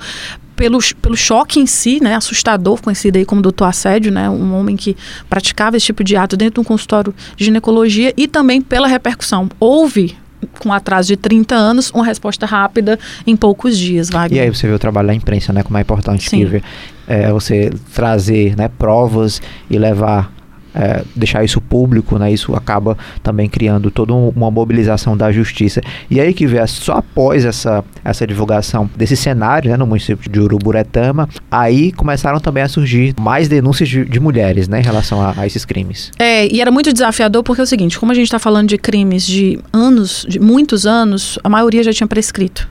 pelo, 0.61 0.77
pelo 1.01 1.17
choque 1.17 1.59
em 1.59 1.65
si, 1.65 1.99
né, 2.03 2.13
assustador, 2.13 2.79
conhecido 2.79 3.17
aí 3.17 3.25
como 3.25 3.41
doutor 3.41 3.65
assédio, 3.65 4.11
né, 4.11 4.29
um 4.29 4.53
homem 4.53 4.75
que 4.75 4.95
praticava 5.27 5.75
esse 5.75 5.87
tipo 5.87 6.03
de 6.03 6.15
ato 6.15 6.37
dentro 6.37 6.55
de 6.55 6.59
um 6.59 6.63
consultório 6.63 7.15
de 7.35 7.45
ginecologia 7.45 8.13
e 8.15 8.27
também 8.27 8.61
pela 8.61 8.87
repercussão. 8.87 9.49
Houve 9.59 10.15
com 10.59 10.71
atraso 10.71 11.07
de 11.07 11.17
30 11.17 11.55
anos, 11.55 11.89
uma 11.91 12.05
resposta 12.05 12.45
rápida 12.45 12.99
em 13.25 13.35
poucos 13.35 13.75
dias, 13.77 14.09
Wagner. 14.09 14.39
E 14.39 14.45
aí 14.45 14.49
você 14.49 14.67
vê 14.67 14.73
o 14.73 14.79
trabalho 14.79 15.07
da 15.07 15.15
imprensa, 15.15 15.51
né, 15.51 15.63
como 15.63 15.77
é 15.79 15.81
importante 15.81 16.29
Sim. 16.29 16.47
que 16.47 16.63
é, 17.07 17.31
você 17.31 17.71
trazer 17.93 18.55
né, 18.55 18.67
provas 18.67 19.41
e 19.69 19.79
levar 19.79 20.31
é, 20.73 21.03
deixar 21.15 21.43
isso 21.43 21.59
público, 21.59 22.17
né? 22.17 22.31
Isso 22.31 22.55
acaba 22.55 22.97
também 23.21 23.49
criando 23.49 23.91
toda 23.91 24.13
uma 24.13 24.49
mobilização 24.49 25.15
da 25.15 25.31
justiça. 25.31 25.81
E 26.09 26.19
aí 26.19 26.33
que 26.33 26.47
vê, 26.47 26.65
só 26.67 26.93
após 26.93 27.45
essa, 27.45 27.83
essa 28.03 28.25
divulgação 28.25 28.89
desse 28.95 29.15
cenário 29.15 29.69
né, 29.69 29.77
no 29.77 29.85
município 29.85 30.29
de 30.29 30.39
Uruburetama, 30.39 31.27
aí 31.49 31.91
começaram 31.91 32.39
também 32.39 32.63
a 32.63 32.67
surgir 32.67 33.13
mais 33.19 33.47
denúncias 33.47 33.89
de, 33.89 34.05
de 34.05 34.19
mulheres 34.19 34.67
né, 34.67 34.79
em 34.79 34.83
relação 34.83 35.21
a, 35.21 35.33
a, 35.37 35.47
esses 35.47 35.65
crimes. 35.65 36.11
É, 36.17 36.47
e 36.47 36.61
era 36.61 36.71
muito 36.71 36.91
desafiador 36.91 37.43
porque 37.43 37.61
é 37.61 37.63
o 37.63 37.67
seguinte, 37.67 37.99
como 37.99 38.11
a 38.11 38.15
gente 38.15 38.25
está 38.25 38.39
falando 38.39 38.67
de 38.67 38.77
crimes 38.77 39.25
de 39.25 39.59
anos, 39.73 40.25
de 40.27 40.39
muitos 40.39 40.85
anos, 40.85 41.37
a 41.43 41.49
maioria 41.49 41.83
já 41.83 41.93
tinha 41.93 42.07
prescrito 42.07 42.69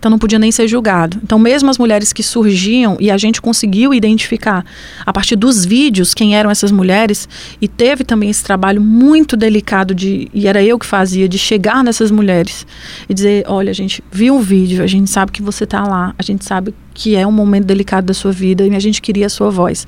então 0.00 0.10
não 0.10 0.18
podia 0.18 0.38
nem 0.38 0.50
ser 0.50 0.66
julgado. 0.66 1.20
Então, 1.22 1.38
mesmo 1.38 1.68
as 1.68 1.76
mulheres 1.76 2.10
que 2.10 2.22
surgiam 2.22 2.96
e 2.98 3.10
a 3.10 3.18
gente 3.18 3.40
conseguiu 3.40 3.92
identificar 3.92 4.64
a 5.04 5.12
partir 5.12 5.36
dos 5.36 5.62
vídeos 5.64 6.14
quem 6.14 6.34
eram 6.34 6.50
essas 6.50 6.72
mulheres, 6.72 7.28
e 7.60 7.68
teve 7.68 8.04
também 8.04 8.30
esse 8.30 8.42
trabalho 8.42 8.80
muito 8.80 9.36
delicado 9.36 9.94
de, 9.94 10.28
e 10.32 10.46
era 10.46 10.62
eu 10.62 10.78
que 10.78 10.86
fazia, 10.86 11.28
de 11.28 11.38
chegar 11.38 11.82
nessas 11.84 12.10
mulheres 12.10 12.66
e 13.08 13.14
dizer: 13.14 13.44
olha, 13.46 13.70
a 13.70 13.74
gente 13.74 14.02
viu 14.10 14.36
o 14.36 14.40
vídeo, 14.40 14.82
a 14.82 14.86
gente 14.86 15.10
sabe 15.10 15.32
que 15.32 15.42
você 15.42 15.64
está 15.64 15.82
lá, 15.82 16.14
a 16.18 16.22
gente 16.22 16.44
sabe 16.44 16.74
que 16.92 17.16
é 17.16 17.26
um 17.26 17.32
momento 17.32 17.64
delicado 17.64 18.06
da 18.06 18.14
sua 18.14 18.32
vida 18.32 18.66
e 18.66 18.74
a 18.74 18.80
gente 18.80 19.00
queria 19.00 19.26
a 19.26 19.28
sua 19.28 19.50
voz. 19.50 19.86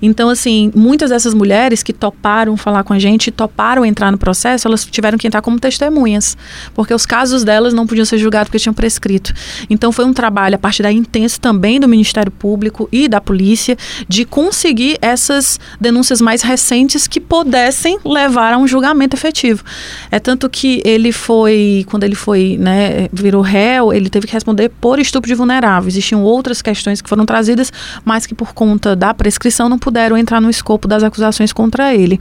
Então, 0.00 0.28
assim, 0.28 0.70
muitas 0.74 1.10
dessas 1.10 1.34
mulheres 1.34 1.82
que 1.82 1.92
toparam 1.92 2.56
falar 2.56 2.84
com 2.84 2.92
a 2.92 2.98
gente, 2.98 3.30
toparam 3.30 3.84
entrar 3.84 4.10
no 4.10 4.18
processo, 4.18 4.66
elas 4.66 4.84
tiveram 4.84 5.18
que 5.18 5.26
entrar 5.26 5.42
como 5.42 5.58
testemunhas, 5.58 6.36
porque 6.74 6.94
os 6.94 7.04
casos 7.04 7.44
delas 7.44 7.74
não 7.74 7.86
podiam 7.86 8.04
ser 8.04 8.18
julgados 8.18 8.48
porque 8.48 8.58
tinham 8.58 8.74
prescrito. 8.74 9.32
Então, 9.68 9.92
foi 9.92 10.04
um 10.04 10.12
trabalho 10.12 10.54
a 10.54 10.58
partir 10.58 10.82
da 10.82 10.92
intenso 10.92 11.40
também 11.40 11.78
do 11.78 11.88
Ministério 11.88 12.32
Público 12.32 12.88
e 12.90 13.08
da 13.08 13.20
polícia 13.20 13.76
de 14.08 14.24
conseguir 14.24 14.98
essas 15.02 15.58
denúncias 15.80 16.20
mais 16.20 16.42
recentes 16.42 17.06
que 17.06 17.20
pudessem 17.20 17.98
levar 18.04 18.52
a 18.52 18.58
um 18.58 18.66
julgamento 18.66 19.16
efetivo. 19.16 19.64
É 20.10 20.18
tanto 20.18 20.48
que 20.48 20.80
ele 20.84 21.12
foi, 21.12 21.84
quando 21.88 22.04
ele 22.04 22.14
foi, 22.14 22.56
né, 22.58 23.08
virou 23.12 23.42
réu, 23.42 23.92
ele 23.92 24.08
teve 24.08 24.26
que 24.26 24.32
responder 24.32 24.70
por 24.80 24.98
estupro 24.98 25.28
de 25.28 25.34
vulnerável. 25.34 25.88
Existiam 25.88 26.22
outros 26.22 26.35
outras 26.36 26.62
questões 26.62 27.02
que 27.02 27.08
foram 27.08 27.26
trazidas, 27.26 27.72
mas 28.04 28.26
que 28.26 28.34
por 28.34 28.52
conta 28.52 28.94
da 28.94 29.12
prescrição 29.12 29.68
não 29.68 29.78
puderam 29.78 30.16
entrar 30.16 30.40
no 30.40 30.48
escopo 30.48 30.86
das 30.86 31.02
acusações 31.02 31.52
contra 31.52 31.94
ele. 31.94 32.20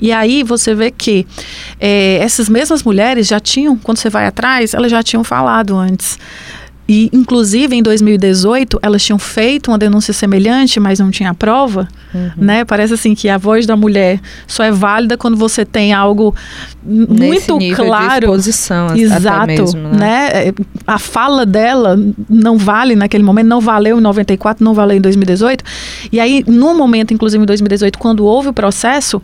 E 0.00 0.12
aí 0.12 0.42
você 0.42 0.74
vê 0.74 0.90
que 0.90 1.26
é, 1.80 2.18
essas 2.20 2.48
mesmas 2.48 2.82
mulheres 2.82 3.26
já 3.26 3.40
tinham, 3.40 3.76
quando 3.76 3.98
você 3.98 4.10
vai 4.10 4.26
atrás, 4.26 4.74
elas 4.74 4.90
já 4.90 5.02
tinham 5.02 5.24
falado 5.24 5.76
antes. 5.76 6.18
E, 6.88 7.08
inclusive, 7.12 7.76
em 7.76 7.82
2018, 7.82 8.80
elas 8.82 9.04
tinham 9.04 9.18
feito 9.18 9.70
uma 9.70 9.78
denúncia 9.78 10.12
semelhante, 10.12 10.80
mas 10.80 10.98
não 10.98 11.10
tinha 11.10 11.32
prova. 11.32 11.86
Uhum. 12.12 12.30
Né? 12.36 12.64
Parece 12.64 12.94
assim 12.94 13.14
que 13.14 13.28
a 13.28 13.38
voz 13.38 13.66
da 13.66 13.76
mulher 13.76 14.20
só 14.46 14.64
é 14.64 14.72
válida 14.72 15.16
quando 15.16 15.36
você 15.36 15.64
tem 15.64 15.92
algo 15.92 16.34
Nesse 16.84 17.52
muito 17.52 17.76
claro. 17.76 18.20
De 18.20 18.24
exposição, 18.26 18.96
Exato. 18.96 19.46
Mesmo, 19.46 19.80
né? 19.80 19.96
né? 19.96 20.48
É, 20.48 20.54
a 20.86 20.98
fala 20.98 21.46
dela 21.46 21.98
não 22.28 22.58
vale 22.58 22.96
naquele 22.96 23.22
momento, 23.22 23.46
não 23.46 23.60
valeu 23.60 23.98
em 23.98 24.02
94, 24.02 24.64
não 24.64 24.74
valeu 24.74 24.96
em 24.96 25.00
2018. 25.00 25.64
E 26.10 26.18
aí, 26.18 26.44
no 26.48 26.74
momento, 26.74 27.14
inclusive 27.14 27.42
em 27.42 27.46
2018, 27.46 27.98
quando 27.98 28.24
houve 28.24 28.48
o 28.48 28.52
processo 28.52 29.22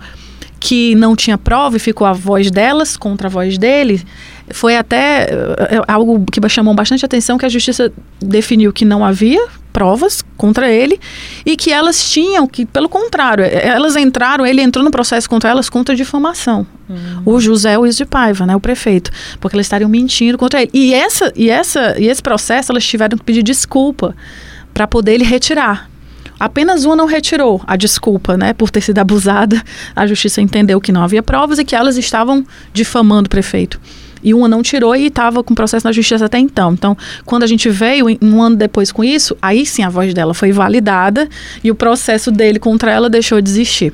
que 0.60 0.94
não 0.94 1.14
tinha 1.14 1.38
prova 1.38 1.76
e 1.76 1.80
ficou 1.80 2.06
a 2.06 2.12
voz 2.12 2.50
delas 2.50 2.96
contra 2.96 3.28
a 3.28 3.30
voz 3.30 3.58
dele, 3.58 4.02
foi 4.50 4.76
até 4.76 5.28
uh, 5.30 5.84
algo 5.86 6.24
que 6.30 6.46
chamou 6.48 6.74
bastante 6.74 7.04
atenção 7.04 7.38
que 7.38 7.46
a 7.46 7.48
justiça 7.48 7.92
definiu 8.20 8.72
que 8.72 8.84
não 8.84 9.04
havia 9.04 9.46
provas 9.72 10.24
contra 10.36 10.68
ele 10.68 10.98
e 11.46 11.56
que 11.56 11.70
elas 11.70 12.10
tinham 12.10 12.48
que, 12.48 12.66
pelo 12.66 12.88
contrário, 12.88 13.44
elas 13.44 13.94
entraram, 13.94 14.44
ele 14.44 14.60
entrou 14.60 14.84
no 14.84 14.90
processo 14.90 15.28
contra 15.30 15.50
elas 15.50 15.70
contra 15.70 15.94
difamação. 15.94 16.66
Uhum. 16.88 17.22
O 17.24 17.40
José 17.40 17.76
Luiz 17.76 17.96
de 17.96 18.04
Paiva, 18.04 18.44
né, 18.44 18.56
o 18.56 18.60
prefeito, 18.60 19.10
porque 19.38 19.54
elas 19.54 19.66
estariam 19.66 19.88
mentindo 19.88 20.36
contra 20.36 20.62
ele. 20.62 20.70
E 20.74 20.92
essa 20.92 21.32
e 21.36 21.48
essa 21.48 21.94
e 21.96 22.08
esse 22.08 22.22
processo 22.22 22.72
elas 22.72 22.84
tiveram 22.84 23.16
que 23.16 23.24
pedir 23.24 23.42
desculpa 23.42 24.16
para 24.74 24.86
poder 24.86 25.14
ele 25.14 25.24
retirar. 25.24 25.88
Apenas 26.40 26.84
uma 26.84 26.94
não 26.94 27.06
retirou 27.06 27.62
a 27.66 27.76
desculpa, 27.76 28.36
né, 28.36 28.52
por 28.52 28.70
ter 28.70 28.80
sido 28.80 28.98
abusada. 28.98 29.62
A 29.94 30.06
justiça 30.06 30.40
entendeu 30.40 30.80
que 30.80 30.92
não 30.92 31.02
havia 31.02 31.22
provas 31.22 31.58
e 31.58 31.64
que 31.64 31.76
elas 31.76 31.96
estavam 31.96 32.44
difamando 32.72 33.26
o 33.26 33.30
prefeito 33.30 33.80
e 34.22 34.34
uma 34.34 34.48
não 34.48 34.62
tirou 34.62 34.94
e 34.94 35.06
estava 35.06 35.42
com 35.42 35.54
processo 35.54 35.86
na 35.86 35.92
justiça 35.92 36.24
até 36.24 36.38
então. 36.38 36.72
Então, 36.72 36.96
quando 37.24 37.42
a 37.42 37.46
gente 37.46 37.68
veio 37.68 38.06
um 38.20 38.42
ano 38.42 38.56
depois 38.56 38.90
com 38.92 39.04
isso, 39.04 39.36
aí 39.40 39.64
sim 39.64 39.82
a 39.82 39.88
voz 39.88 40.12
dela 40.14 40.34
foi 40.34 40.52
validada 40.52 41.28
e 41.62 41.70
o 41.70 41.74
processo 41.74 42.30
dele 42.30 42.58
contra 42.58 42.90
ela 42.90 43.08
deixou 43.08 43.40
de 43.40 43.50
existir. 43.50 43.92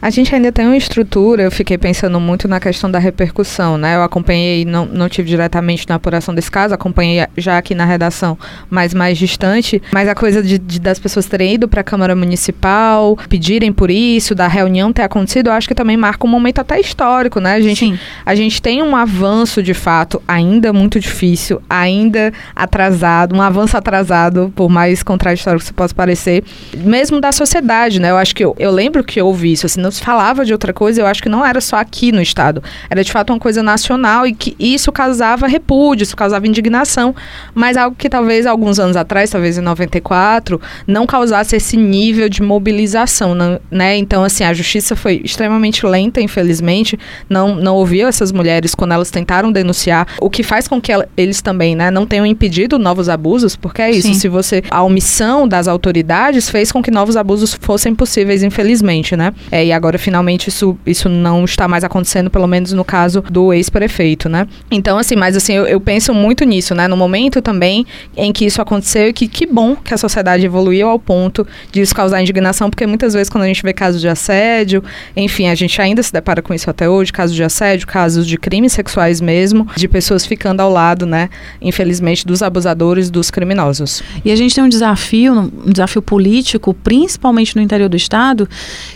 A 0.00 0.10
gente 0.10 0.32
ainda 0.32 0.52
tem 0.52 0.64
uma 0.64 0.76
estrutura, 0.76 1.42
eu 1.42 1.50
fiquei 1.50 1.76
pensando 1.76 2.20
muito 2.20 2.46
na 2.46 2.60
questão 2.60 2.88
da 2.88 3.00
repercussão, 3.00 3.76
né? 3.76 3.96
Eu 3.96 4.02
acompanhei, 4.02 4.64
não, 4.64 4.86
não 4.86 5.08
tive 5.08 5.28
diretamente 5.28 5.86
na 5.88 5.96
apuração 5.96 6.32
desse 6.32 6.48
caso, 6.48 6.72
acompanhei 6.72 7.26
já 7.36 7.58
aqui 7.58 7.74
na 7.74 7.84
redação, 7.84 8.38
mas 8.70 8.94
mais 8.94 9.18
distante. 9.18 9.82
Mas 9.92 10.08
a 10.08 10.14
coisa 10.14 10.40
de, 10.40 10.56
de 10.56 10.78
das 10.78 11.00
pessoas 11.00 11.26
terem 11.26 11.54
ido 11.54 11.66
para 11.66 11.80
a 11.80 11.84
Câmara 11.84 12.14
Municipal, 12.14 13.18
pedirem 13.28 13.72
por 13.72 13.90
isso, 13.90 14.36
da 14.36 14.46
reunião 14.46 14.92
ter 14.92 15.02
acontecido, 15.02 15.48
eu 15.48 15.52
acho 15.52 15.66
que 15.66 15.74
também 15.74 15.96
marca 15.96 16.24
um 16.24 16.30
momento 16.30 16.60
até 16.60 16.78
histórico, 16.78 17.40
né? 17.40 17.54
A 17.54 17.60
gente, 17.60 17.80
Sim. 17.80 17.98
a 18.24 18.36
gente 18.36 18.62
tem 18.62 18.80
um 18.80 18.94
avanço, 18.94 19.60
de 19.60 19.74
fato, 19.74 20.22
ainda 20.28 20.72
muito 20.72 21.00
difícil, 21.00 21.60
ainda 21.68 22.32
atrasado, 22.54 23.34
um 23.34 23.42
avanço 23.42 23.76
atrasado, 23.76 24.52
por 24.54 24.68
mais 24.68 25.02
contraditório 25.02 25.58
que 25.58 25.64
isso 25.64 25.74
possa 25.74 25.92
parecer, 25.92 26.44
mesmo 26.76 27.20
da 27.20 27.32
sociedade, 27.32 28.00
né? 28.00 28.10
Eu 28.10 28.16
acho 28.16 28.32
que 28.32 28.44
eu, 28.44 28.54
eu 28.60 28.70
lembro 28.70 29.02
que 29.02 29.20
houve 29.20 29.50
isso, 29.50 29.66
assim, 29.66 29.87
não 29.88 29.92
se 29.92 30.02
falava 30.02 30.44
de 30.44 30.52
outra 30.52 30.72
coisa, 30.72 31.00
eu 31.00 31.06
acho 31.06 31.22
que 31.22 31.28
não 31.30 31.44
era 31.44 31.60
só 31.60 31.76
aqui 31.76 32.12
no 32.12 32.20
estado. 32.20 32.62
Era 32.90 33.02
de 33.02 33.10
fato 33.10 33.32
uma 33.32 33.38
coisa 33.38 33.62
nacional 33.62 34.26
e 34.26 34.34
que 34.34 34.54
isso 34.58 34.92
causava 34.92 35.46
repúdio, 35.46 36.02
isso 36.02 36.16
causava 36.16 36.46
indignação, 36.46 37.16
mas 37.54 37.76
algo 37.76 37.96
que 37.96 38.08
talvez 38.08 38.46
alguns 38.46 38.78
anos 38.78 38.96
atrás, 38.96 39.30
talvez 39.30 39.56
em 39.56 39.62
94, 39.62 40.60
não 40.86 41.06
causasse 41.06 41.56
esse 41.56 41.76
nível 41.76 42.28
de 42.28 42.42
mobilização, 42.42 43.34
né? 43.70 43.96
Então, 43.96 44.22
assim, 44.22 44.44
a 44.44 44.52
justiça 44.52 44.94
foi 44.94 45.22
extremamente 45.24 45.86
lenta, 45.86 46.20
infelizmente, 46.20 46.98
não, 47.28 47.54
não 47.54 47.74
ouviu 47.74 48.06
essas 48.06 48.30
mulheres 48.30 48.74
quando 48.74 48.92
elas 48.92 49.10
tentaram 49.10 49.50
denunciar, 49.50 50.06
o 50.20 50.28
que 50.28 50.42
faz 50.42 50.68
com 50.68 50.80
que 50.80 50.92
ela, 50.92 51.08
eles 51.16 51.40
também, 51.40 51.74
né, 51.74 51.90
não 51.90 52.04
tenham 52.04 52.26
impedido 52.26 52.78
novos 52.78 53.08
abusos, 53.08 53.56
porque 53.56 53.80
é 53.80 53.90
isso, 53.90 54.08
Sim. 54.08 54.14
se 54.14 54.28
você 54.28 54.62
a 54.70 54.82
omissão 54.82 55.48
das 55.48 55.66
autoridades 55.66 56.50
fez 56.50 56.70
com 56.70 56.82
que 56.82 56.90
novos 56.90 57.16
abusos 57.16 57.54
fossem 57.54 57.94
possíveis, 57.94 58.42
infelizmente, 58.42 59.16
né? 59.16 59.32
É, 59.50 59.64
e 59.64 59.72
agora 59.78 59.98
finalmente 59.98 60.48
isso, 60.48 60.78
isso 60.84 61.08
não 61.08 61.44
está 61.44 61.66
mais 61.66 61.84
acontecendo, 61.84 62.30
pelo 62.30 62.46
menos 62.46 62.72
no 62.72 62.84
caso 62.84 63.22
do 63.22 63.52
ex-prefeito, 63.52 64.28
né? 64.28 64.46
Então, 64.70 64.98
assim, 64.98 65.16
mas 65.16 65.36
assim, 65.36 65.54
eu, 65.54 65.66
eu, 65.66 65.80
penso 65.80 66.12
muito 66.12 66.44
nisso, 66.44 66.74
né? 66.74 66.86
No 66.86 66.96
momento 66.96 67.40
também 67.40 67.86
em 68.16 68.32
que 68.32 68.44
isso 68.44 68.60
aconteceu, 68.60 69.12
que 69.12 69.26
que 69.26 69.46
bom 69.46 69.76
que 69.76 69.94
a 69.94 69.96
sociedade 69.96 70.44
evoluiu 70.44 70.88
ao 70.88 70.98
ponto 70.98 71.46
de 71.72 71.80
isso 71.80 71.94
causar 71.94 72.20
indignação, 72.20 72.68
porque 72.68 72.86
muitas 72.86 73.14
vezes 73.14 73.30
quando 73.30 73.44
a 73.44 73.46
gente 73.46 73.62
vê 73.62 73.72
casos 73.72 74.00
de 74.00 74.08
assédio, 74.08 74.82
enfim, 75.16 75.48
a 75.48 75.54
gente 75.54 75.80
ainda 75.80 76.02
se 76.02 76.12
depara 76.12 76.42
com 76.42 76.52
isso 76.52 76.68
até 76.68 76.88
hoje, 76.88 77.12
casos 77.12 77.34
de 77.34 77.42
assédio, 77.42 77.86
casos 77.86 78.26
de 78.26 78.36
crimes 78.36 78.72
sexuais 78.72 79.20
mesmo, 79.20 79.66
de 79.76 79.88
pessoas 79.88 80.26
ficando 80.26 80.60
ao 80.60 80.70
lado, 80.70 81.06
né, 81.06 81.30
infelizmente, 81.60 82.26
dos 82.26 82.42
abusadores, 82.42 83.10
dos 83.10 83.30
criminosos. 83.30 84.02
E 84.24 84.30
a 84.30 84.36
gente 84.36 84.54
tem 84.54 84.64
um 84.64 84.68
desafio, 84.68 85.32
um 85.32 85.70
desafio 85.70 86.02
político, 86.02 86.74
principalmente 86.74 87.54
no 87.56 87.62
interior 87.62 87.88
do 87.88 87.96
estado, 87.96 88.48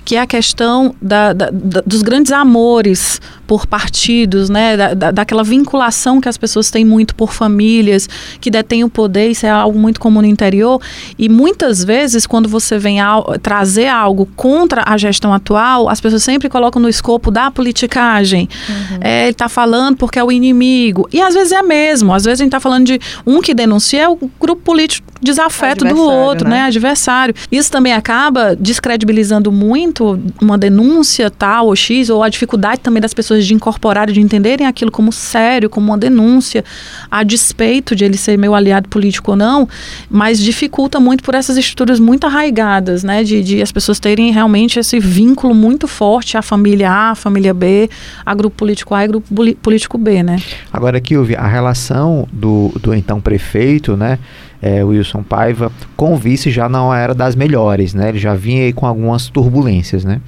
que 0.05 0.17
é 0.17 0.21
a 0.21 0.27
questão 0.27 0.72
questão 0.73 0.95
da, 1.01 1.33
da, 1.33 1.51
da, 1.51 1.83
dos 1.85 2.03
grandes 2.03 2.33
amores 2.33 3.21
por 3.53 3.67
partidos, 3.67 4.49
né, 4.49 4.79
da, 4.79 5.11
daquela 5.11 5.45
vinculação 5.45 6.23
que 6.23 6.29
as 6.31 6.39
pessoas 6.39 6.71
têm 6.71 6.87
muito 6.87 7.15
por 7.15 7.35
famílias 7.35 8.09
que 8.41 8.51
detêm 8.51 8.83
o 8.83 8.89
poder, 8.89 9.29
isso 9.29 9.45
é 9.45 9.51
algo 9.51 9.79
muito 9.79 10.01
comum 10.01 10.23
no 10.23 10.27
interior. 10.27 10.81
E 11.19 11.29
muitas 11.29 11.85
vezes, 11.85 12.27
quando 12.27 12.49
você 12.49 12.79
vem 12.79 12.99
ao, 12.99 13.39
trazer 13.43 13.89
algo 13.89 14.25
contra 14.35 14.85
a 14.87 14.97
gestão 14.97 15.35
atual, 15.35 15.91
as 15.91 16.01
pessoas 16.01 16.23
sempre 16.23 16.49
colocam 16.49 16.81
no 16.81 16.89
escopo 16.89 17.31
da 17.31 17.51
politicagem. 17.51 18.49
Uhum. 18.71 18.99
É, 19.03 19.25
ele 19.25 19.33
está 19.33 19.51
falando 19.51 19.99
porque 19.99 20.19
é 20.19 20.25
o 20.25 20.33
inimigo. 20.33 21.07
E 21.13 21.21
às 21.21 21.35
vezes 21.35 21.53
é 21.53 21.61
mesmo. 21.61 22.15
Às 22.15 22.25
vezes 22.25 22.41
a 22.41 22.45
gente 22.45 22.55
está 22.55 22.61
falando 22.61 22.87
de 22.87 22.99
um 23.27 23.43
que 23.43 23.53
denuncia 23.53 24.05
é 24.05 24.09
o 24.09 24.19
grupo 24.41 24.63
político 24.63 25.13
desafeto 25.21 25.85
do 25.85 26.01
outro, 26.01 26.49
né? 26.49 26.57
né? 26.57 26.63
Adversário. 26.63 27.35
Isso 27.51 27.71
também 27.71 27.93
acaba 27.93 28.57
descredibilizando 28.57 29.53
muito 29.53 30.19
uma 30.41 30.59
denúncia 30.59 31.31
tal 31.31 31.67
ou 31.67 31.77
X, 31.77 32.11
ou 32.11 32.23
a 32.23 32.31
dificuldade 32.31 32.81
também 32.81 33.01
das 33.01 33.15
pessoas 33.15 33.42
de 33.47 33.55
incorporarem, 33.55 34.15
de 34.15 34.21
entenderem 34.21 34.67
aquilo 34.67 34.91
como 34.91 35.13
sério, 35.13 35.69
como 35.69 35.87
uma 35.87 35.99
denúncia, 35.99 36.65
a 37.11 37.23
despeito 37.23 37.95
de 37.95 38.05
ele 38.05 38.17
ser 38.17 38.39
meu 38.39 38.55
aliado 38.55 38.89
político 38.89 39.33
ou 39.33 39.37
não, 39.37 39.69
mas 40.11 40.39
dificulta 40.39 40.99
muito 40.99 41.23
por 41.23 41.35
essas 41.35 41.57
estruturas 41.57 42.01
muito 42.01 42.27
arraigadas, 42.27 43.05
né? 43.05 43.23
De, 43.23 43.43
de 43.43 43.63
as 43.63 43.73
pessoas 43.73 43.99
terem 43.99 44.33
realmente 44.33 44.79
esse 44.79 44.99
vínculo 44.99 45.55
muito 45.55 45.87
forte 45.87 46.37
à 46.37 46.43
família 46.43 46.91
A, 46.91 47.11
à 47.11 47.15
família 47.15 47.55
B, 47.55 47.89
a 48.25 48.35
grupo 48.35 48.57
político 48.57 48.95
A 48.95 49.05
e 49.05 49.09
grupo 49.09 49.29
político 49.63 49.99
B, 49.99 50.23
né? 50.23 50.41
Agora, 50.73 51.01
Kilvia, 51.01 51.39
a 51.39 51.47
relação 51.47 52.27
do, 52.33 52.73
do 52.81 52.95
então 52.95 53.21
prefeito, 53.21 53.97
né? 53.97 54.19
É, 54.63 54.85
Wilson 54.85 55.25
Paiva, 55.25 55.73
com 55.97 56.17
vice 56.17 56.49
já 56.49 56.69
não 56.69 56.95
era 56.95 57.13
das 57.13 57.35
melhores, 57.35 57.93
né? 57.93 58.11
Ele 58.11 58.19
já 58.19 58.35
vinha 58.35 58.63
aí 58.63 58.73
com 58.73 58.87
algumas 58.87 59.29
turbulências, 59.29 60.05
né? 60.05 60.21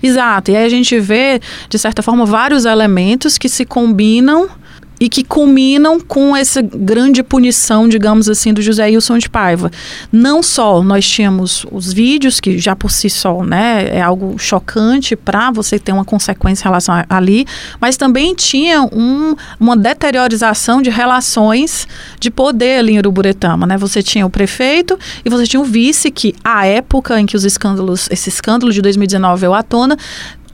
Exato. 0.00 0.52
E 0.52 0.56
aí 0.56 0.64
a 0.64 0.68
gente 0.68 0.98
vê, 1.00 1.40
de 1.68 1.76
certa 1.76 2.00
forma, 2.00 2.24
vários 2.24 2.64
elementos 2.64 3.36
que 3.36 3.48
se 3.48 3.64
combinam 3.64 4.48
e 5.00 5.08
que 5.08 5.24
culminam 5.24 5.98
com 5.98 6.36
essa 6.36 6.60
grande 6.60 7.22
punição, 7.22 7.88
digamos 7.88 8.28
assim, 8.28 8.52
do 8.52 8.60
José 8.60 8.86
Wilson 8.88 9.16
de 9.16 9.30
Paiva. 9.30 9.70
Não 10.12 10.42
só 10.42 10.82
nós 10.82 11.08
tínhamos 11.08 11.64
os 11.72 11.90
vídeos, 11.90 12.38
que 12.38 12.58
já 12.58 12.76
por 12.76 12.90
si 12.90 13.08
só 13.08 13.42
né, 13.42 13.88
é 13.96 14.02
algo 14.02 14.38
chocante 14.38 15.16
para 15.16 15.50
você 15.50 15.78
ter 15.78 15.92
uma 15.92 16.04
consequência 16.04 16.64
em 16.64 16.68
relação 16.68 16.94
a, 16.94 17.06
ali, 17.08 17.46
mas 17.80 17.96
também 17.96 18.34
tinha 18.34 18.82
um, 18.82 19.34
uma 19.58 19.74
deteriorização 19.74 20.82
de 20.82 20.90
relações 20.90 21.88
de 22.18 22.30
poder 22.30 22.80
ali 22.80 22.92
em 22.92 22.98
Uruburetama. 22.98 23.66
Né? 23.66 23.78
Você 23.78 24.02
tinha 24.02 24.26
o 24.26 24.30
prefeito 24.30 24.98
e 25.24 25.30
você 25.30 25.46
tinha 25.46 25.60
o 25.60 25.64
vice, 25.64 26.10
que 26.10 26.34
à 26.44 26.66
época 26.66 27.18
em 27.18 27.24
que 27.24 27.36
os 27.36 27.44
escândalos, 27.46 28.06
esse 28.10 28.28
escândalo 28.28 28.70
de 28.70 28.82
2019 28.82 29.40
veio 29.40 29.54
à 29.54 29.62
tona, 29.62 29.96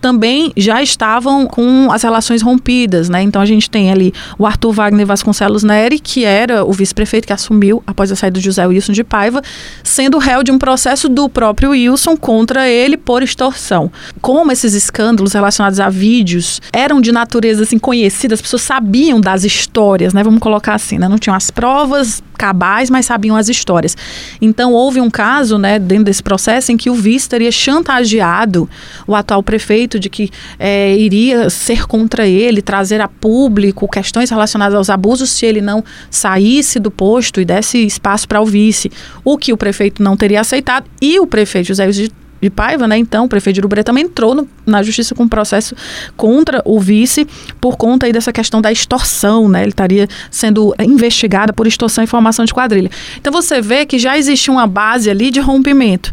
também 0.00 0.52
já 0.56 0.82
estavam 0.82 1.46
com 1.46 1.90
as 1.90 2.02
relações 2.02 2.42
rompidas, 2.42 3.08
né? 3.08 3.22
Então 3.22 3.40
a 3.40 3.46
gente 3.46 3.68
tem 3.68 3.90
ali 3.90 4.12
o 4.38 4.46
Arthur 4.46 4.72
Wagner 4.72 5.06
Vasconcelos 5.06 5.62
Neri, 5.62 5.98
que 5.98 6.24
era 6.24 6.64
o 6.64 6.72
vice-prefeito 6.72 7.26
que 7.26 7.32
assumiu 7.32 7.82
após 7.86 8.10
a 8.10 8.16
saída 8.16 8.38
do 8.38 8.42
José 8.42 8.66
Wilson 8.66 8.92
de 8.92 9.04
Paiva, 9.04 9.42
sendo 9.82 10.18
réu 10.18 10.42
de 10.42 10.50
um 10.50 10.58
processo 10.58 11.08
do 11.08 11.28
próprio 11.28 11.70
Wilson 11.70 12.16
contra 12.16 12.68
ele 12.68 12.96
por 12.96 13.22
extorsão. 13.22 13.90
Como 14.20 14.52
esses 14.52 14.74
escândalos 14.74 15.32
relacionados 15.32 15.80
a 15.80 15.88
vídeos 15.88 16.60
eram 16.72 17.00
de 17.00 17.12
natureza 17.12 17.62
assim 17.62 17.78
conhecida, 17.78 18.34
as 18.34 18.42
pessoas 18.42 18.62
sabiam 18.62 19.20
das 19.20 19.44
histórias, 19.44 20.12
né? 20.12 20.22
Vamos 20.22 20.40
colocar 20.40 20.74
assim, 20.74 20.98
né? 20.98 21.08
Não 21.08 21.18
tinham 21.18 21.36
as 21.36 21.50
provas 21.50 22.22
cabais, 22.36 22.90
mas 22.90 23.06
sabiam 23.06 23.36
as 23.36 23.48
histórias. 23.48 23.96
Então 24.40 24.72
houve 24.72 25.00
um 25.00 25.10
caso, 25.10 25.58
né, 25.58 25.78
dentro 25.78 26.04
desse 26.04 26.22
processo 26.22 26.70
em 26.70 26.76
que 26.76 26.90
o 26.90 26.94
vice 26.94 27.28
teria 27.28 27.50
chantageado 27.50 28.68
o 29.06 29.14
atual 29.14 29.42
prefeito 29.42 29.85
de 29.88 30.08
que 30.08 30.30
é, 30.58 30.96
iria 30.96 31.48
ser 31.50 31.86
contra 31.86 32.26
ele, 32.26 32.60
trazer 32.60 33.00
a 33.00 33.08
público 33.08 33.88
questões 33.88 34.30
relacionadas 34.30 34.74
aos 34.74 34.90
abusos 34.90 35.30
se 35.30 35.46
ele 35.46 35.60
não 35.60 35.84
saísse 36.10 36.78
do 36.78 36.90
posto 36.90 37.40
e 37.40 37.44
desse 37.44 37.78
espaço 37.84 38.26
para 38.26 38.40
o 38.40 38.46
vice, 38.46 38.90
o 39.24 39.38
que 39.38 39.52
o 39.52 39.56
prefeito 39.56 40.02
não 40.02 40.16
teria 40.16 40.40
aceitado 40.40 40.86
e 41.00 41.18
o 41.20 41.26
prefeito 41.26 41.68
José 41.68 41.86
de 42.40 42.50
Paiva, 42.50 42.86
né? 42.86 42.96
Então, 42.98 43.24
o 43.24 43.28
prefeito 43.28 43.60
de 43.60 43.82
também 43.82 44.04
entrou 44.04 44.34
no, 44.34 44.48
na 44.64 44.82
justiça 44.82 45.14
com 45.14 45.24
um 45.24 45.28
processo 45.28 45.74
contra 46.16 46.62
o 46.64 46.78
vice 46.78 47.26
por 47.60 47.76
conta 47.76 48.06
aí 48.06 48.12
dessa 48.12 48.32
questão 48.32 48.60
da 48.60 48.70
extorsão, 48.70 49.48
né? 49.48 49.62
Ele 49.62 49.70
estaria 49.70 50.08
sendo 50.30 50.74
investigado 50.78 51.52
por 51.52 51.66
extorsão 51.66 52.04
e 52.04 52.06
formação 52.06 52.44
de 52.44 52.52
quadrilha. 52.52 52.90
Então, 53.18 53.32
você 53.32 53.60
vê 53.60 53.86
que 53.86 53.98
já 53.98 54.18
existia 54.18 54.52
uma 54.52 54.66
base 54.66 55.10
ali 55.10 55.30
de 55.30 55.40
rompimento. 55.40 56.12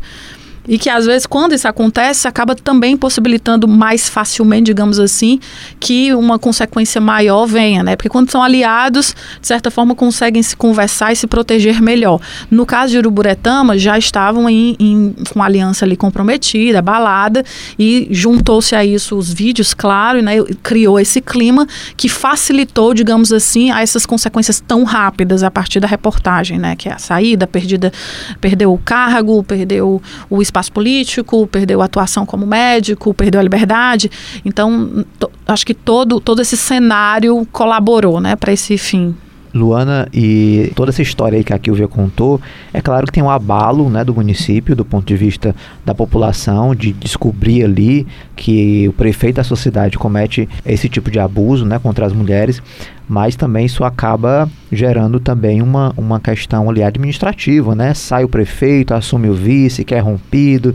E 0.68 0.78
que 0.78 0.90
às 0.90 1.06
vezes, 1.06 1.26
quando 1.26 1.54
isso 1.54 1.68
acontece, 1.68 2.28
acaba 2.28 2.56
também 2.56 2.96
possibilitando 2.96 3.68
mais 3.68 4.08
facilmente, 4.08 4.66
digamos 4.66 5.00
assim, 5.00 5.40
que 5.80 6.14
uma 6.14 6.40
consequência 6.40 7.02
maior 7.02 7.46
venha, 7.46 7.84
né? 7.84 7.96
Porque 7.96 8.10
quando 8.10 8.32
são 8.32 8.42
aliados, 8.42 9.16
de 9.42 9.48
certa 9.48 9.70
forma, 9.70 9.94
conseguem 9.94 10.42
se 10.42 10.56
conversar 10.56 11.12
e 11.12 11.16
se 11.16 11.28
proteger 11.28 11.82
melhor. 11.82 12.20
No 12.50 12.66
caso 12.66 12.92
de 12.94 12.98
Uruburetama, 12.98 13.78
já 13.78 13.98
estavam 13.98 14.50
em, 14.50 14.76
em 14.80 15.16
com 15.34 15.42
a 15.42 15.46
aliança 15.46 15.84
ali 15.84 15.98
comprometida, 15.98 16.80
abalada, 16.80 17.44
e 17.78 18.08
juntou-se 18.12 18.76
a 18.76 18.86
isso 18.86 19.18
os 19.18 19.34
vídeos, 19.34 19.74
claro, 19.74 20.22
né? 20.22 20.36
Criou 20.62 21.00
esse 21.00 21.20
clima 21.20 21.68
que 21.98 22.08
facilitou, 22.08 22.94
digamos 22.94 23.34
assim, 23.34 23.70
a 23.72 23.82
essas 23.82 24.06
consequências 24.06 24.62
tão 24.66 24.84
rápidas 24.84 25.44
a 25.44 25.52
partir 25.52 25.80
da 25.80 25.88
reportagem, 25.88 26.58
né? 26.58 26.76
Que 26.76 26.88
é 26.88 26.94
a 26.94 26.98
saída, 26.98 27.46
perdida, 27.46 27.92
perdeu 28.40 28.72
o 28.74 28.78
cargo, 28.78 29.44
perdeu 29.44 30.02
o 30.30 30.42
espaço 30.54 30.72
político, 30.72 31.48
perdeu 31.48 31.82
a 31.82 31.86
atuação 31.86 32.26
como 32.26 32.46
médico, 32.46 33.14
perdeu 33.14 33.40
a 33.40 33.44
liberdade. 33.44 34.10
Então, 34.46 35.04
acho 35.48 35.66
que 35.66 35.74
todo, 35.74 36.20
todo 36.20 36.42
esse 36.42 36.56
cenário 36.56 37.46
colaborou 37.52 38.22
né, 38.22 38.36
para 38.36 38.54
esse 38.54 38.78
fim. 38.78 39.16
Luana, 39.54 40.08
e 40.12 40.72
toda 40.76 40.90
essa 40.90 41.02
história 41.02 41.38
aí 41.38 41.44
que 41.44 41.54
a 41.54 41.60
Kilvia 41.60 41.88
contou, 41.88 42.42
é 42.74 42.82
claro 42.82 43.06
que 43.06 43.12
tem 43.12 43.24
um 43.24 43.30
abalo 43.30 43.90
né, 43.90 44.04
do 44.04 44.14
município, 44.14 44.76
do 44.76 44.84
ponto 44.84 45.06
de 45.06 45.16
vista 45.16 45.56
da 45.86 45.94
população, 45.94 46.74
de 46.74 46.92
descobrir 46.92 47.64
ali 47.64 48.08
que 48.36 48.88
o 48.88 48.94
prefeito 48.94 49.36
da 49.36 49.44
sociedade 49.44 49.98
comete 49.98 50.50
esse 50.66 50.90
tipo 50.90 51.12
de 51.12 51.20
abuso 51.20 51.66
né, 51.66 51.78
contra 51.78 52.06
as 52.06 52.14
mulheres, 52.14 52.62
mas 53.08 53.36
também 53.36 53.66
isso 53.66 53.84
acaba 53.84 54.50
gerando 54.72 55.20
também 55.20 55.62
uma, 55.62 55.94
uma 55.96 56.20
questão 56.20 56.70
ali 56.70 56.82
administrativa, 56.82 57.76
né? 57.76 57.94
Sai 57.94 58.24
o 58.24 58.30
prefeito, 58.30 58.94
assume 58.94 59.30
o 59.30 59.34
vice, 59.34 59.84
que 59.84 59.94
é 59.94 60.00
rompido. 60.00 60.74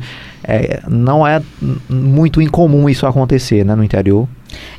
É, 0.50 0.80
não 0.88 1.26
é 1.26 1.42
muito 1.90 2.40
incomum 2.40 2.88
isso 2.88 3.06
acontecer 3.06 3.66
né, 3.66 3.74
no 3.74 3.84
interior. 3.84 4.26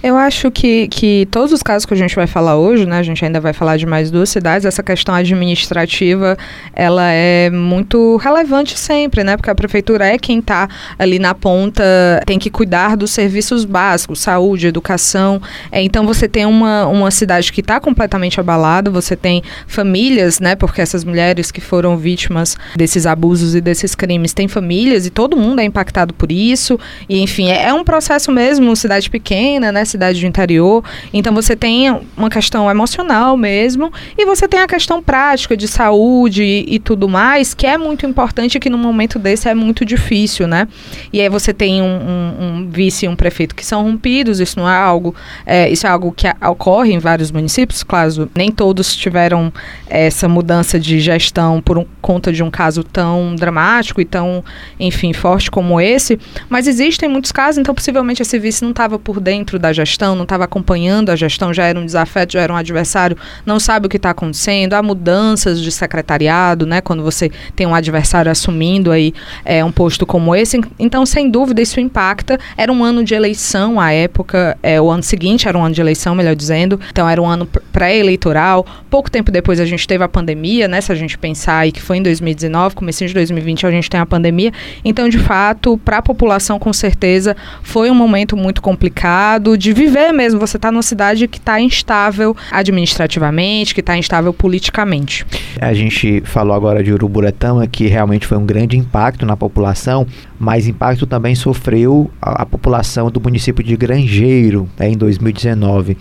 Eu 0.01 0.15
acho 0.15 0.49
que, 0.49 0.87
que 0.87 1.27
todos 1.29 1.51
os 1.51 1.61
casos 1.61 1.85
que 1.85 1.93
a 1.93 1.97
gente 1.97 2.15
vai 2.15 2.25
falar 2.25 2.57
hoje, 2.57 2.85
né, 2.85 2.97
a 2.97 3.03
gente 3.03 3.23
ainda 3.23 3.39
vai 3.39 3.53
falar 3.53 3.77
de 3.77 3.85
mais 3.85 4.09
duas 4.09 4.29
cidades, 4.29 4.65
essa 4.65 4.81
questão 4.81 5.13
administrativa, 5.13 6.37
ela 6.73 7.11
é 7.11 7.49
muito 7.49 8.17
relevante 8.17 8.77
sempre, 8.77 9.23
né, 9.23 9.35
porque 9.35 9.49
a 9.49 9.55
prefeitura 9.55 10.05
é 10.05 10.17
quem 10.17 10.39
está 10.39 10.69
ali 10.97 11.19
na 11.19 11.33
ponta, 11.35 11.83
tem 12.25 12.39
que 12.39 12.49
cuidar 12.49 12.95
dos 12.95 13.11
serviços 13.11 13.65
básicos, 13.65 14.19
saúde, 14.19 14.67
educação, 14.67 15.41
é, 15.71 15.81
então 15.81 16.05
você 16.05 16.27
tem 16.27 16.45
uma, 16.45 16.87
uma 16.87 17.11
cidade 17.11 17.51
que 17.51 17.61
está 17.61 17.79
completamente 17.79 18.39
abalada, 18.39 18.89
você 18.89 19.15
tem 19.15 19.43
famílias, 19.67 20.39
né, 20.39 20.55
porque 20.55 20.81
essas 20.81 21.03
mulheres 21.03 21.51
que 21.51 21.61
foram 21.61 21.97
vítimas 21.97 22.55
desses 22.75 23.05
abusos 23.05 23.53
e 23.53 23.61
desses 23.61 23.95
crimes 23.95 24.33
têm 24.33 24.47
famílias 24.47 25.05
e 25.05 25.09
todo 25.09 25.35
mundo 25.35 25.58
é 25.59 25.63
impactado 25.63 26.13
por 26.13 26.31
isso, 26.31 26.79
e 27.07 27.19
enfim, 27.21 27.49
é, 27.49 27.67
é 27.67 27.73
um 27.73 27.83
processo 27.83 28.31
mesmo, 28.31 28.75
cidade 28.75 29.09
pequena, 29.09 29.71
né, 29.71 29.85
cidade 29.85 30.19
do 30.19 30.27
interior. 30.27 30.83
Então 31.13 31.33
você 31.33 31.55
tem 31.55 31.89
uma 32.15 32.29
questão 32.29 32.69
emocional 32.69 33.35
mesmo 33.37 33.91
e 34.17 34.25
você 34.25 34.47
tem 34.47 34.59
a 34.59 34.67
questão 34.67 35.01
prática 35.01 35.55
de 35.55 35.67
saúde 35.67 36.43
e, 36.43 36.75
e 36.75 36.79
tudo 36.79 37.07
mais, 37.07 37.53
que 37.53 37.65
é 37.65 37.77
muito 37.77 38.05
importante 38.05 38.59
que 38.59 38.69
no 38.69 38.77
momento 38.77 39.19
desse 39.19 39.47
é 39.47 39.55
muito 39.55 39.85
difícil, 39.85 40.47
né? 40.47 40.67
E 41.11 41.21
aí 41.21 41.29
você 41.29 41.53
tem 41.53 41.81
um, 41.81 41.85
um, 41.85 42.45
um 42.45 42.69
vice 42.69 43.05
e 43.05 43.09
um 43.09 43.15
prefeito 43.15 43.55
que 43.55 43.65
são 43.65 43.83
rompidos, 43.83 44.39
isso 44.39 44.59
não 44.59 44.69
é 44.69 44.75
algo, 44.75 45.15
é, 45.45 45.69
isso 45.69 45.85
é 45.85 45.89
algo 45.89 46.11
que 46.11 46.27
ocorre 46.45 46.93
em 46.93 46.99
vários 46.99 47.31
municípios, 47.31 47.83
claro, 47.83 48.29
nem 48.35 48.51
todos 48.51 48.95
tiveram 48.95 49.51
essa 49.87 50.27
mudança 50.27 50.79
de 50.79 50.99
gestão 50.99 51.61
por 51.61 51.77
um, 51.77 51.85
conta 52.01 52.31
de 52.31 52.43
um 52.43 52.49
caso 52.49 52.83
tão 52.83 53.35
dramático 53.35 54.01
e 54.01 54.05
tão, 54.05 54.43
enfim, 54.79 55.13
forte 55.13 55.38
como 55.47 55.79
esse, 55.79 56.19
mas 56.49 56.67
existem 56.67 57.07
muitos 57.07 57.31
casos, 57.31 57.59
então 57.59 57.73
possivelmente 57.73 58.21
esse 58.21 58.37
vice 58.39 58.63
não 58.63 58.71
estava 58.71 58.97
por 58.97 59.19
dentro 59.19 59.59
da 59.59 59.71
gestão, 59.71 60.15
não 60.15 60.23
estava 60.23 60.45
acompanhando 60.45 61.09
a 61.09 61.15
gestão, 61.15 61.53
já 61.53 61.65
era 61.65 61.79
um 61.79 61.85
desafeto, 61.85 62.33
já 62.33 62.41
era 62.41 62.51
um 62.51 62.55
adversário, 62.55 63.15
não 63.45 63.59
sabe 63.59 63.85
o 63.85 63.89
que 63.89 63.97
está 63.97 64.09
acontecendo, 64.09 64.73
há 64.73 64.81
mudanças 64.81 65.61
de 65.61 65.71
secretariado, 65.71 66.65
né? 66.65 66.81
Quando 66.81 67.03
você 67.03 67.31
tem 67.55 67.67
um 67.67 67.75
adversário 67.75 68.31
assumindo 68.31 68.91
aí 68.91 69.13
é, 69.45 69.63
um 69.63 69.71
posto 69.71 70.05
como 70.05 70.35
esse. 70.35 70.59
Então, 70.77 71.05
sem 71.05 71.29
dúvida, 71.29 71.61
isso 71.61 71.79
impacta. 71.79 72.39
Era 72.57 72.71
um 72.71 72.83
ano 72.83 73.03
de 73.03 73.13
eleição 73.13 73.79
à 73.79 73.91
época, 73.91 74.57
é, 74.63 74.81
o 74.81 74.89
ano 74.89 75.03
seguinte 75.03 75.47
era 75.47 75.57
um 75.57 75.63
ano 75.63 75.75
de 75.75 75.81
eleição, 75.81 76.15
melhor 76.15 76.35
dizendo. 76.35 76.79
Então, 76.89 77.07
era 77.07 77.21
um 77.21 77.27
ano 77.27 77.47
pré-eleitoral. 77.71 78.65
Pouco 78.89 79.09
tempo 79.09 79.31
depois 79.31 79.59
a 79.59 79.65
gente 79.65 79.87
teve 79.87 80.03
a 80.03 80.07
pandemia, 80.07 80.67
né? 80.67 80.81
Se 80.81 80.91
a 80.91 80.95
gente 80.95 81.17
pensar 81.17 81.59
aí 81.59 81.71
que 81.71 81.81
foi 81.81 81.97
em 81.97 82.03
2019, 82.03 82.75
comecinho 82.75 83.07
de 83.07 83.13
2020 83.13 83.67
a 83.67 83.71
gente 83.71 83.89
tem 83.89 83.99
a 83.99 84.05
pandemia. 84.05 84.51
Então, 84.83 85.09
de 85.09 85.19
fato, 85.29 85.77
para 85.85 85.99
a 85.99 86.01
população, 86.01 86.57
com 86.57 86.73
certeza, 86.73 87.37
foi 87.61 87.91
um 87.91 87.93
momento 87.93 88.35
muito 88.35 88.63
complicado 88.63 89.55
de 89.55 89.71
viver 89.71 90.11
mesmo. 90.11 90.39
Você 90.39 90.57
está 90.57 90.71
numa 90.71 90.81
cidade 90.81 91.27
que 91.27 91.37
está 91.37 91.61
instável 91.61 92.35
administrativamente, 92.49 93.75
que 93.75 93.79
está 93.79 93.95
instável 93.95 94.33
politicamente. 94.33 95.23
A 95.61 95.71
gente 95.71 96.23
falou 96.25 96.55
agora 96.55 96.83
de 96.83 96.91
Uruburetama, 96.91 97.67
que 97.67 97.85
realmente 97.85 98.25
foi 98.25 98.39
um 98.39 98.45
grande 98.45 98.75
impacto 98.75 99.23
na 99.23 99.37
população, 99.37 100.07
mas 100.39 100.67
impacto 100.67 101.05
também 101.05 101.35
sofreu 101.35 102.09
a, 102.19 102.41
a 102.41 102.45
população 102.45 103.11
do 103.11 103.21
município 103.21 103.63
de 103.63 103.77
Grangeiro 103.77 104.67
né, 104.79 104.89
em 104.89 104.97
2019. 104.97 105.95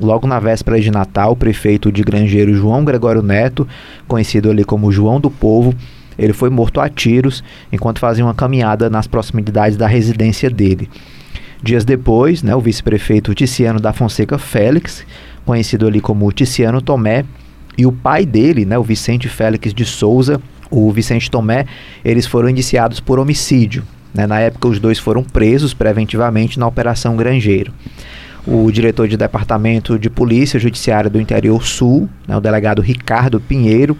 Logo 0.00 0.26
na 0.26 0.40
véspera 0.40 0.80
de 0.80 0.90
Natal, 0.90 1.30
o 1.30 1.36
prefeito 1.36 1.92
de 1.92 2.02
Grangeiro, 2.02 2.52
João 2.52 2.84
Gregório 2.84 3.22
Neto, 3.22 3.66
conhecido 4.08 4.50
ali 4.50 4.64
como 4.64 4.90
João 4.90 5.20
do 5.20 5.30
Povo, 5.30 5.72
ele 6.18 6.32
foi 6.32 6.50
morto 6.50 6.80
a 6.80 6.88
tiros 6.88 7.42
enquanto 7.72 7.98
fazia 7.98 8.24
uma 8.24 8.34
caminhada 8.34 8.88
nas 8.88 9.06
proximidades 9.06 9.76
da 9.76 9.86
residência 9.86 10.50
dele. 10.50 10.88
Dias 11.62 11.84
depois, 11.84 12.42
né, 12.42 12.54
o 12.54 12.60
vice-prefeito 12.60 13.34
Ticiano 13.34 13.80
da 13.80 13.92
Fonseca 13.92 14.38
Félix, 14.38 15.04
conhecido 15.44 15.86
ali 15.86 16.00
como 16.00 16.30
Ticiano 16.32 16.82
Tomé, 16.82 17.24
e 17.78 17.86
o 17.86 17.92
pai 17.92 18.24
dele, 18.24 18.64
né, 18.64 18.78
o 18.78 18.82
Vicente 18.82 19.28
Félix 19.28 19.74
de 19.74 19.84
Souza, 19.84 20.40
o 20.70 20.90
Vicente 20.90 21.30
Tomé, 21.30 21.66
eles 22.04 22.26
foram 22.26 22.48
indiciados 22.48 23.00
por 23.00 23.18
homicídio. 23.18 23.82
Né? 24.14 24.26
Na 24.26 24.40
época, 24.40 24.68
os 24.68 24.78
dois 24.78 24.98
foram 24.98 25.22
presos 25.22 25.74
preventivamente 25.74 26.58
na 26.58 26.66
Operação 26.66 27.16
Grangeiro. 27.16 27.72
O 28.46 28.70
diretor 28.70 29.08
de 29.08 29.16
Departamento 29.16 29.98
de 29.98 30.08
Polícia 30.08 30.58
Judiciária 30.58 31.10
do 31.10 31.20
Interior 31.20 31.66
Sul, 31.66 32.08
né, 32.26 32.36
o 32.36 32.40
delegado 32.40 32.80
Ricardo 32.80 33.40
Pinheiro, 33.40 33.96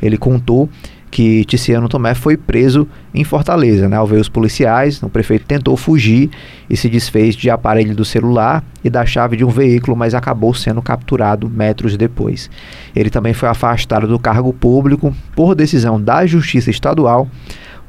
ele 0.00 0.16
contou 0.16 0.68
que 1.10 1.44
Ticiano 1.44 1.88
Tomé 1.88 2.14
foi 2.14 2.36
preso 2.36 2.86
em 3.12 3.24
Fortaleza. 3.24 3.88
Né? 3.88 3.96
Ao 3.96 4.06
ver 4.06 4.20
os 4.20 4.28
policiais, 4.28 5.02
o 5.02 5.08
prefeito 5.08 5.44
tentou 5.44 5.76
fugir 5.76 6.30
e 6.68 6.76
se 6.76 6.88
desfez 6.88 7.34
de 7.34 7.50
aparelho 7.50 7.94
do 7.94 8.04
celular 8.04 8.64
e 8.84 8.88
da 8.88 9.04
chave 9.04 9.36
de 9.36 9.44
um 9.44 9.48
veículo, 9.48 9.96
mas 9.96 10.14
acabou 10.14 10.54
sendo 10.54 10.80
capturado 10.80 11.50
metros 11.50 11.96
depois. 11.96 12.48
Ele 12.94 13.10
também 13.10 13.34
foi 13.34 13.48
afastado 13.48 14.06
do 14.06 14.18
cargo 14.18 14.52
público 14.52 15.14
por 15.34 15.54
decisão 15.54 16.00
da 16.00 16.24
Justiça 16.26 16.70
Estadual. 16.70 17.28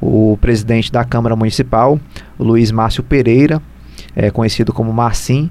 O 0.00 0.36
presidente 0.40 0.90
da 0.90 1.04
Câmara 1.04 1.36
Municipal, 1.36 2.00
Luiz 2.38 2.72
Márcio 2.72 3.04
Pereira, 3.04 3.62
é, 4.16 4.30
conhecido 4.30 4.72
como 4.72 4.92
Marcim, 4.92 5.48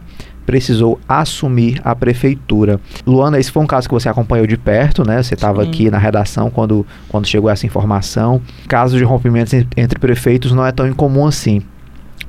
precisou 0.51 0.99
assumir 1.07 1.79
a 1.81 1.95
prefeitura. 1.95 2.77
Luana, 3.07 3.39
esse 3.39 3.49
foi 3.49 3.63
um 3.63 3.65
caso 3.65 3.87
que 3.87 3.93
você 3.93 4.09
acompanhou 4.09 4.45
de 4.45 4.57
perto, 4.57 5.07
né? 5.07 5.23
Você 5.23 5.33
estava 5.33 5.63
aqui 5.63 5.89
na 5.89 5.97
redação 5.97 6.49
quando, 6.49 6.85
quando 7.07 7.25
chegou 7.25 7.49
essa 7.49 7.65
informação. 7.65 8.41
Casos 8.67 8.99
de 8.99 9.05
rompimentos 9.05 9.53
entre 9.53 9.97
prefeitos 9.97 10.51
não 10.51 10.65
é 10.65 10.73
tão 10.73 10.85
incomum 10.85 11.25
assim. 11.25 11.61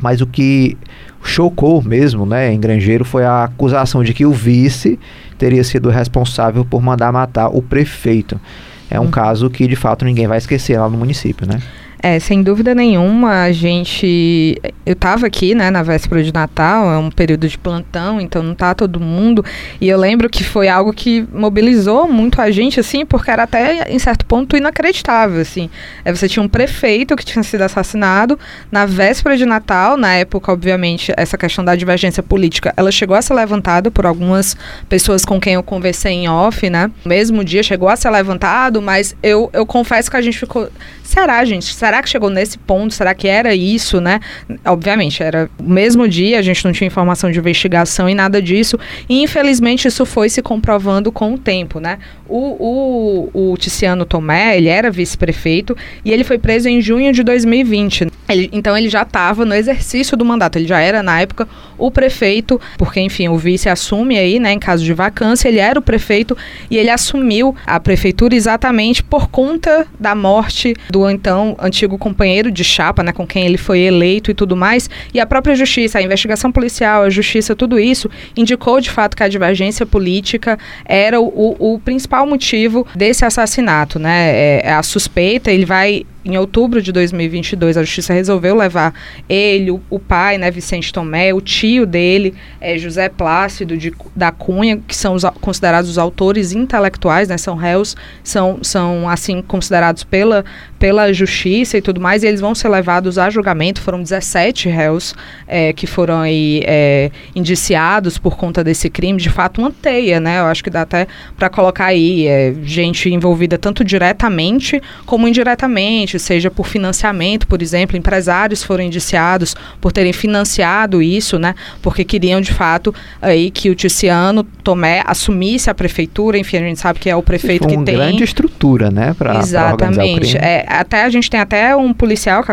Mas 0.00 0.20
o 0.20 0.26
que 0.26 0.78
chocou 1.20 1.82
mesmo, 1.82 2.24
né, 2.24 2.52
em 2.52 2.60
Grangeiro 2.60 3.04
foi 3.04 3.24
a 3.24 3.42
acusação 3.42 4.04
de 4.04 4.14
que 4.14 4.24
o 4.24 4.30
vice 4.32 5.00
teria 5.36 5.64
sido 5.64 5.90
responsável 5.90 6.64
por 6.64 6.80
mandar 6.80 7.12
matar 7.12 7.48
o 7.48 7.60
prefeito. 7.60 8.40
É 8.88 9.00
um 9.00 9.04
hum. 9.04 9.10
caso 9.10 9.50
que 9.50 9.66
de 9.66 9.74
fato 9.74 10.04
ninguém 10.04 10.28
vai 10.28 10.38
esquecer 10.38 10.78
lá 10.78 10.88
no 10.88 10.96
município, 10.96 11.44
né? 11.44 11.60
É, 12.04 12.18
sem 12.18 12.42
dúvida 12.42 12.74
nenhuma, 12.74 13.44
a 13.44 13.52
gente. 13.52 14.60
Eu 14.84 14.94
estava 14.94 15.24
aqui, 15.24 15.54
né, 15.54 15.70
na 15.70 15.84
véspera 15.84 16.20
de 16.20 16.32
Natal, 16.32 16.90
é 16.90 16.98
um 16.98 17.08
período 17.08 17.46
de 17.46 17.56
plantão, 17.56 18.20
então 18.20 18.42
não 18.42 18.56
tá 18.56 18.74
todo 18.74 18.98
mundo. 18.98 19.44
E 19.80 19.88
eu 19.88 19.96
lembro 19.96 20.28
que 20.28 20.42
foi 20.42 20.66
algo 20.66 20.92
que 20.92 21.24
mobilizou 21.32 22.08
muito 22.08 22.42
a 22.42 22.50
gente, 22.50 22.80
assim, 22.80 23.06
porque 23.06 23.30
era 23.30 23.44
até, 23.44 23.88
em 23.88 24.00
certo 24.00 24.26
ponto, 24.26 24.56
inacreditável, 24.56 25.40
assim. 25.40 25.70
É, 26.04 26.12
você 26.12 26.28
tinha 26.28 26.42
um 26.42 26.48
prefeito 26.48 27.14
que 27.14 27.24
tinha 27.24 27.44
sido 27.44 27.62
assassinado 27.62 28.36
na 28.68 28.84
véspera 28.84 29.36
de 29.36 29.46
Natal, 29.46 29.96
na 29.96 30.12
época, 30.14 30.50
obviamente, 30.50 31.12
essa 31.16 31.38
questão 31.38 31.64
da 31.64 31.76
divergência 31.76 32.20
política, 32.22 32.74
ela 32.76 32.90
chegou 32.90 33.14
a 33.14 33.22
ser 33.22 33.34
levantada 33.34 33.92
por 33.92 34.06
algumas 34.06 34.56
pessoas 34.88 35.24
com 35.24 35.40
quem 35.40 35.54
eu 35.54 35.62
conversei 35.62 36.14
em 36.14 36.28
off, 36.28 36.68
né? 36.68 36.90
Mesmo 37.04 37.44
dia 37.44 37.62
chegou 37.62 37.88
a 37.88 37.94
ser 37.94 38.10
levantado, 38.10 38.82
mas 38.82 39.14
eu, 39.22 39.48
eu 39.52 39.64
confesso 39.64 40.10
que 40.10 40.16
a 40.16 40.20
gente 40.20 40.36
ficou. 40.36 40.68
Será, 41.04 41.44
gente? 41.44 41.72
Será 41.72 41.91
será 41.92 42.02
que 42.02 42.08
chegou 42.08 42.30
nesse 42.30 42.56
ponto? 42.56 42.94
Será 42.94 43.14
que 43.14 43.28
era 43.28 43.54
isso, 43.54 44.00
né? 44.00 44.18
Obviamente, 44.64 45.22
era 45.22 45.50
o 45.58 45.68
mesmo 45.68 46.08
dia, 46.08 46.38
a 46.38 46.42
gente 46.42 46.64
não 46.64 46.72
tinha 46.72 46.86
informação 46.86 47.30
de 47.30 47.38
investigação 47.38 48.08
e 48.08 48.14
nada 48.14 48.40
disso. 48.40 48.78
E 49.08 49.22
infelizmente 49.22 49.86
isso 49.86 50.06
foi 50.06 50.30
se 50.30 50.40
comprovando 50.40 51.12
com 51.12 51.34
o 51.34 51.38
tempo, 51.38 51.78
né? 51.78 51.98
O, 52.26 53.28
o, 53.34 53.52
o 53.52 53.56
Ticiano 53.58 54.06
Tomé, 54.06 54.56
ele 54.56 54.68
era 54.68 54.90
vice-prefeito 54.90 55.76
e 56.02 56.10
ele 56.10 56.24
foi 56.24 56.38
preso 56.38 56.66
em 56.66 56.80
junho 56.80 57.12
de 57.12 57.22
2020. 57.22 58.06
Ele, 58.32 58.48
então 58.52 58.76
ele 58.76 58.88
já 58.88 59.02
estava 59.02 59.44
no 59.44 59.54
exercício 59.54 60.16
do 60.16 60.24
mandato, 60.24 60.56
ele 60.56 60.66
já 60.66 60.80
era 60.80 61.02
na 61.02 61.20
época 61.20 61.48
o 61.78 61.90
prefeito, 61.90 62.60
porque 62.78 63.00
enfim, 63.00 63.28
o 63.28 63.36
vice 63.36 63.68
assume 63.68 64.18
aí, 64.18 64.38
né, 64.38 64.52
em 64.52 64.58
caso 64.58 64.84
de 64.84 64.92
vacância, 64.92 65.48
ele 65.48 65.58
era 65.58 65.78
o 65.78 65.82
prefeito 65.82 66.36
e 66.70 66.76
ele 66.76 66.90
assumiu 66.90 67.54
a 67.66 67.78
prefeitura 67.80 68.34
exatamente 68.34 69.02
por 69.02 69.28
conta 69.28 69.86
da 69.98 70.14
morte 70.14 70.74
do 70.90 71.08
então 71.08 71.56
antigo 71.58 71.98
companheiro 71.98 72.50
de 72.50 72.64
chapa, 72.64 73.02
né, 73.02 73.12
com 73.12 73.26
quem 73.26 73.44
ele 73.44 73.58
foi 73.58 73.80
eleito 73.80 74.30
e 74.30 74.34
tudo 74.34 74.56
mais. 74.56 74.88
E 75.12 75.20
a 75.20 75.26
própria 75.26 75.54
justiça, 75.54 75.98
a 75.98 76.02
investigação 76.02 76.52
policial, 76.52 77.02
a 77.02 77.10
justiça, 77.10 77.54
tudo 77.54 77.78
isso 77.78 78.10
indicou 78.36 78.80
de 78.80 78.90
fato 78.90 79.16
que 79.16 79.22
a 79.22 79.28
divergência 79.28 79.84
política 79.84 80.58
era 80.84 81.20
o, 81.20 81.56
o, 81.58 81.78
principal 81.78 82.26
motivo 82.26 82.86
desse 82.94 83.24
assassinato, 83.24 83.98
né? 83.98 84.30
É, 84.30 84.60
é 84.64 84.72
a 84.72 84.82
suspeita, 84.82 85.50
ele 85.50 85.64
vai 85.64 86.04
em 86.24 86.36
outubro 86.36 86.80
de 86.80 86.92
2022, 86.92 87.76
a 87.76 87.82
justiça 87.82 88.12
resolveu 88.12 88.54
levar 88.54 88.94
ele, 89.28 89.70
o, 89.70 89.80
o, 89.90 89.98
pai, 89.98 90.38
né, 90.38 90.50
Vicente 90.50 90.92
Tomé, 90.92 91.34
o 91.34 91.40
tio 91.40 91.84
dele, 91.84 92.34
é, 92.60 92.78
José 92.78 93.08
Plácido 93.08 93.76
de, 93.76 93.92
da 94.14 94.30
Cunha, 94.30 94.78
que 94.86 94.94
são 94.94 95.14
os, 95.14 95.24
considerados 95.40 95.90
os 95.90 95.98
autores 95.98 96.52
intelectuais, 96.52 97.28
né, 97.28 97.36
são 97.36 97.56
réus, 97.56 97.96
são, 98.22 98.58
são 98.62 99.08
assim 99.08 99.42
considerados 99.42 100.04
pela, 100.04 100.44
pela 100.78 101.12
justiça 101.12 101.76
e 101.76 101.82
tudo 101.82 102.00
mais, 102.00 102.22
e 102.22 102.26
eles 102.26 102.40
vão 102.40 102.54
ser 102.54 102.68
levados 102.68 103.18
a 103.18 103.28
julgamento. 103.28 103.80
Foram 103.80 104.02
17 104.02 104.68
réus 104.68 105.14
é, 105.46 105.72
que 105.72 105.86
foram 105.86 106.20
aí 106.20 106.62
é, 106.64 107.10
indiciados 107.34 108.18
por 108.18 108.36
conta 108.36 108.62
desse 108.62 108.88
crime, 108.88 109.18
de 109.18 109.30
fato 109.30 109.60
uma 109.60 109.70
teia, 109.70 110.20
né? 110.20 110.40
Eu 110.40 110.44
acho 110.44 110.62
que 110.62 110.70
dá 110.70 110.82
até 110.82 111.06
para 111.36 111.48
colocar 111.48 111.86
aí 111.86 112.26
é, 112.26 112.54
gente 112.62 113.08
envolvida 113.10 113.58
tanto 113.58 113.84
diretamente 113.84 114.80
como 115.04 115.26
indiretamente 115.26 116.11
seja 116.18 116.50
por 116.50 116.66
financiamento, 116.66 117.46
por 117.46 117.62
exemplo, 117.62 117.96
empresários 117.96 118.62
foram 118.62 118.84
indiciados 118.84 119.54
por 119.80 119.92
terem 119.92 120.12
financiado 120.12 121.02
isso, 121.02 121.38
né? 121.38 121.54
Porque 121.80 122.04
queriam 122.04 122.40
de 122.40 122.52
fato 122.52 122.94
aí 123.20 123.50
que 123.50 123.70
o 123.70 123.74
Ticiano 123.74 124.44
Tomé 124.44 125.02
assumisse 125.06 125.70
a 125.70 125.74
prefeitura, 125.74 126.38
enfim, 126.38 126.58
a 126.58 126.60
gente 126.60 126.80
sabe 126.80 126.98
que 126.98 127.10
é 127.10 127.16
o 127.16 127.22
prefeito 127.22 127.66
que 127.66 127.76
tem 127.82 127.94
grande 127.94 128.24
estrutura, 128.24 128.90
né, 128.90 129.14
para 129.16 129.38
Exatamente. 129.38 130.36
É, 130.36 130.64
até 130.68 131.04
a 131.04 131.10
gente 131.10 131.30
tem 131.30 131.40
até 131.40 131.74
um 131.76 131.92
policial 131.92 132.44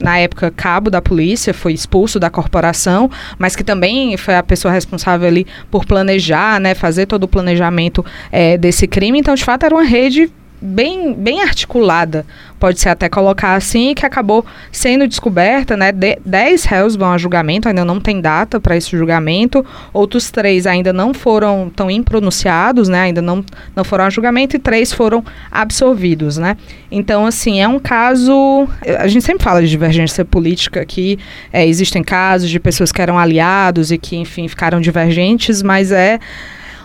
na 0.00 0.18
época 0.18 0.50
cabo 0.50 0.90
da 0.90 1.00
polícia 1.00 1.52
foi 1.54 1.72
expulso 1.72 2.18
da 2.18 2.30
corporação, 2.30 3.10
mas 3.38 3.54
que 3.54 3.64
também 3.64 4.16
foi 4.16 4.34
a 4.34 4.42
pessoa 4.42 4.72
responsável 4.72 5.26
ali 5.26 5.46
por 5.70 5.84
planejar, 5.84 6.60
né, 6.60 6.74
fazer 6.74 7.06
todo 7.06 7.24
o 7.24 7.28
planejamento 7.28 8.04
é, 8.30 8.56
desse 8.56 8.86
crime. 8.86 9.18
Então, 9.18 9.34
de 9.34 9.44
fato, 9.44 9.64
era 9.64 9.74
uma 9.74 9.84
rede 9.84 10.30
bem, 10.60 11.14
bem 11.14 11.40
articulada, 11.40 12.26
pode-se 12.58 12.88
até 12.88 13.08
colocar 13.08 13.54
assim, 13.54 13.94
que 13.94 14.04
acabou 14.04 14.44
sendo 14.72 15.06
descoberta, 15.06 15.76
né? 15.76 15.92
De, 15.92 16.18
dez 16.24 16.64
réus 16.64 16.96
vão 16.96 17.12
a 17.12 17.18
julgamento, 17.18 17.68
ainda 17.68 17.84
não 17.84 18.00
tem 18.00 18.20
data 18.20 18.60
para 18.60 18.76
esse 18.76 18.96
julgamento, 18.96 19.64
outros 19.92 20.30
três 20.30 20.66
ainda 20.66 20.92
não 20.92 21.14
foram 21.14 21.70
tão 21.74 21.90
impronunciados, 21.90 22.88
né? 22.88 23.02
Ainda 23.02 23.22
não, 23.22 23.44
não 23.74 23.84
foram 23.84 24.04
a 24.04 24.10
julgamento 24.10 24.56
e 24.56 24.58
três 24.58 24.92
foram 24.92 25.24
absolvidos, 25.50 26.36
né? 26.36 26.56
Então, 26.90 27.26
assim, 27.26 27.60
é 27.60 27.68
um 27.68 27.78
caso. 27.78 28.66
A 28.98 29.06
gente 29.06 29.24
sempre 29.24 29.44
fala 29.44 29.62
de 29.62 29.68
divergência 29.68 30.24
política 30.24 30.80
aqui, 30.80 31.18
é, 31.52 31.66
existem 31.66 32.02
casos 32.02 32.50
de 32.50 32.58
pessoas 32.58 32.90
que 32.90 33.00
eram 33.00 33.18
aliados 33.18 33.92
e 33.92 33.98
que, 33.98 34.16
enfim, 34.16 34.48
ficaram 34.48 34.80
divergentes, 34.80 35.62
mas 35.62 35.92
é 35.92 36.18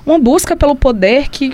uma 0.06 0.20
busca 0.20 0.56
pelo 0.56 0.76
poder 0.76 1.30
que 1.30 1.54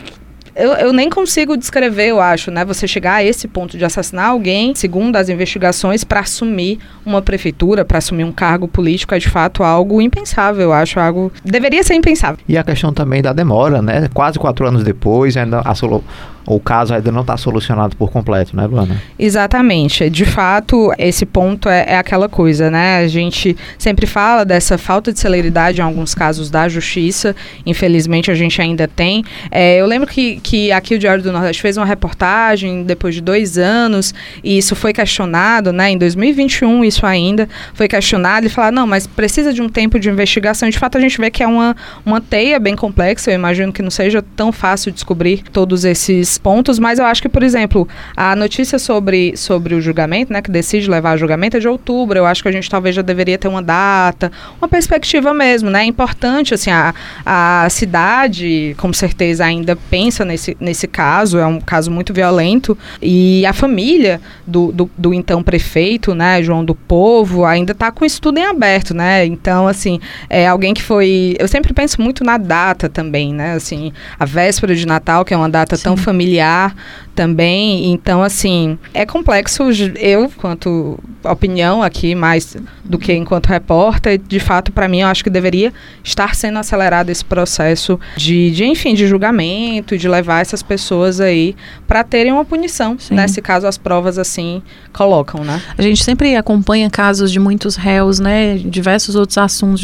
eu, 0.60 0.74
eu 0.74 0.93
nem 0.93 1.10
consigo 1.10 1.56
descrever, 1.56 2.08
eu 2.08 2.19
acho, 2.19 2.52
né? 2.52 2.65
Você 2.65 2.88
chegar 2.88 3.15
a 3.15 3.24
esse 3.24 3.48
ponto 3.48 3.78
de 3.78 3.86
assassinar 3.86 4.30
alguém, 4.30 4.76
segundo 4.76 5.15
as 5.15 5.30
investigações, 5.30 6.04
para 6.04 6.19
assumir 6.19 6.80
uma 7.06 7.22
prefeitura, 7.22 7.86
para 7.86 7.98
assumir 7.98 8.26
um 8.26 8.32
cargo 8.32 8.67
político, 8.67 9.15
é 9.15 9.19
de 9.19 9.30
fato 9.30 9.63
algo 9.63 10.02
impensável, 10.02 10.63
eu 10.63 10.74
acho. 10.74 11.00
Algo. 11.00 11.32
Deveria 11.45 11.82
ser 11.84 11.93
impensável. 11.93 12.38
E 12.48 12.58
a 12.58 12.63
questão 12.63 12.91
também 12.91 13.22
da 13.22 13.32
demora, 13.32 13.82
né? 13.82 14.10
Quase 14.13 14.38
quatro 14.38 14.67
anos 14.67 14.84
depois, 14.84 15.38
ainda 15.38 15.62
a 15.62 15.74
solo 15.74 16.04
o 16.45 16.60
caso 16.60 16.93
ainda 16.93 17.12
não 17.12 17.21
está 17.21 17.38
solucionado 17.38 17.95
por 17.95 18.12
completo, 18.12 18.56
né, 18.56 18.65
Luana? 18.65 19.02
Exatamente. 19.17 20.10
De 20.10 20.25
fato, 20.25 20.91
esse 20.97 21.25
ponto 21.25 21.69
é, 21.69 21.86
é, 21.88 21.97
aquela 21.97 22.28
coisa, 22.28 22.69
né? 22.69 22.97
A 22.97 23.08
gente 23.08 23.56
sempre 23.78 24.06
fala 24.06 24.43
dessa 24.43 24.78
falta 24.78 25.12
de 25.13 25.19
celeridade 25.19 25.80
em 25.80 25.84
alguns 25.84 26.13
casos 26.13 26.49
da 26.49 26.67
justiça. 26.67 27.36
Infelizmente, 27.65 28.32
a 28.32 28.36
gente 28.36 28.62
ainda 28.62 28.88
tem. 28.88 29.23
É, 29.52 29.80
eu 29.80 29.86
lembro 29.86 30.08
que, 30.08 30.39
que 30.39 30.71
aqui 30.71 30.95
o 30.95 30.99
Diário 30.99 31.23
do 31.23 31.32
Nordeste 31.32 31.62
fez 31.62 31.78
uma 31.78 31.86
reportagem 31.86 32.84
depois 32.84 33.15
de 33.15 33.21
dois 33.21 33.58
anos 33.58 34.13
e 34.43 34.58
isso 34.58 34.75
foi 34.75 34.93
questionado, 34.93 35.71
né? 35.71 35.91
Em 35.91 35.97
2021, 35.97 36.84
isso 36.84 37.06
ainda 37.06 37.47
foi 37.73 37.88
questionado 37.88 38.45
e 38.45 38.49
falar, 38.49 38.71
não, 38.71 38.88
mas 38.88 39.08
precisa 39.08 39.54
de 39.54 39.62
um 39.62 39.69
tempo 39.69 39.99
de 39.99 40.10
investigação. 40.10 40.69
De 40.69 40.78
fato, 40.78 40.97
a 40.97 41.02
gente 41.02 41.19
vê 41.19 41.30
que 41.30 41.43
é 41.43 41.47
uma, 41.47 41.75
uma 42.06 42.21
teia 42.21 42.60
bem 42.60 42.75
complexa. 42.75 43.32
Eu 43.32 43.36
imagino 43.36 43.71
que 43.71 43.82
não 43.82 43.91
seja 43.91 44.23
tão 44.36 44.52
fácil 44.52 44.91
descobrir 44.91 45.43
todos 45.52 45.86
esses 45.86 46.28
pontos, 46.37 46.79
mas 46.79 46.99
eu 46.99 47.05
acho 47.05 47.21
que, 47.21 47.29
por 47.29 47.43
exemplo, 47.43 47.87
a 48.15 48.35
notícia 48.35 48.77
sobre, 48.77 49.35
sobre 49.35 49.75
o 49.75 49.81
julgamento, 49.81 50.31
né, 50.31 50.41
que 50.41 50.51
decide 50.51 50.89
levar 50.89 51.11
a 51.11 51.17
julgamento 51.17 51.57
é 51.57 51.59
de 51.59 51.67
outubro. 51.67 52.17
Eu 52.17 52.25
acho 52.25 52.41
que 52.41 52.49
a 52.49 52.51
gente 52.51 52.69
talvez 52.69 52.95
já 52.95 53.01
deveria 53.01 53.37
ter 53.37 53.47
uma 53.47 53.61
data, 53.61 54.31
uma 54.61 54.67
perspectiva 54.67 55.33
mesmo, 55.33 55.69
né? 55.69 55.81
É 55.81 55.85
importante, 55.85 56.53
assim, 56.53 56.71
a, 56.71 56.93
a 57.25 57.67
cidade, 57.69 58.75
com 58.77 58.91
certeza, 58.93 59.45
ainda 59.45 59.75
pensa 59.75 60.23
nesse, 60.23 60.55
nesse 60.59 60.87
caso, 60.87 61.37
é 61.37 61.45
um 61.45 61.59
caso 61.59 61.89
muito 61.91 62.13
violento, 62.13 62.77
e 63.01 63.45
a 63.45 63.53
família 63.53 64.21
do, 64.45 64.71
do, 64.71 64.89
do 64.97 65.13
então 65.13 65.41
prefeito, 65.41 66.13
né, 66.13 66.41
João 66.43 66.63
do 66.63 66.75
Povo, 66.75 67.45
ainda 67.45 67.71
está 67.71 67.91
com 67.91 68.05
isso 68.05 68.21
tudo 68.21 68.37
em 68.37 68.45
aberto, 68.45 68.93
né? 68.93 69.25
Então, 69.25 69.67
assim, 69.67 69.99
é 70.29 70.47
alguém 70.47 70.73
que 70.73 70.81
foi. 70.81 71.35
Eu 71.39 71.47
sempre 71.47 71.73
penso 71.73 72.01
muito 72.01 72.23
na 72.23 72.37
data 72.37 72.89
também, 72.89 73.33
né? 73.33 73.53
Assim, 73.53 73.91
a 74.19 74.25
véspera 74.25 74.75
de 74.75 74.85
Natal, 74.85 75.25
que 75.25 75.33
é 75.33 75.37
uma 75.37 75.49
data 75.49 75.75
Sim. 75.75 75.83
tão 75.83 75.97
familiar 75.97 76.18
familiar 76.19 76.75
também. 77.15 77.91
Então, 77.91 78.21
assim, 78.21 78.77
é 78.93 79.05
complexo. 79.05 79.63
Eu, 79.97 80.29
quanto 80.38 80.99
opinião 81.23 81.84
aqui, 81.84 82.15
mais 82.15 82.55
do 82.84 82.97
que 82.97 83.13
enquanto 83.13 83.47
repórter, 83.47 84.17
de 84.17 84.39
fato, 84.39 84.71
para 84.71 84.88
mim, 84.88 85.01
eu 85.01 85.08
acho 85.08 85.23
que 85.23 85.29
deveria 85.29 85.73
estar 86.03 86.34
sendo 86.34 86.60
acelerado 86.60 87.10
esse 87.10 87.23
processo 87.23 87.99
de, 88.15 88.51
de 88.51 88.65
enfim, 88.65 88.93
de 88.93 89.05
julgamento, 89.05 89.97
de 89.97 90.08
levar 90.08 90.41
essas 90.41 90.63
pessoas 90.63 91.19
aí 91.19 91.55
para 91.88 92.03
terem 92.03 92.32
uma 92.32 92.45
punição, 92.45 92.97
Sim. 92.97 93.15
nesse 93.15 93.41
caso 93.41 93.67
as 93.67 93.77
provas 93.77 94.17
assim 94.17 94.62
colocam, 94.93 95.43
né? 95.43 95.62
A 95.77 95.82
gente 95.82 96.03
sempre 96.03 96.36
acompanha 96.36 96.89
casos 96.89 97.32
de 97.32 97.39
muitos 97.39 97.75
réus, 97.75 98.19
né, 98.19 98.58
diversos 98.58 99.15
outros 99.15 99.38
assuntos, 99.38 99.82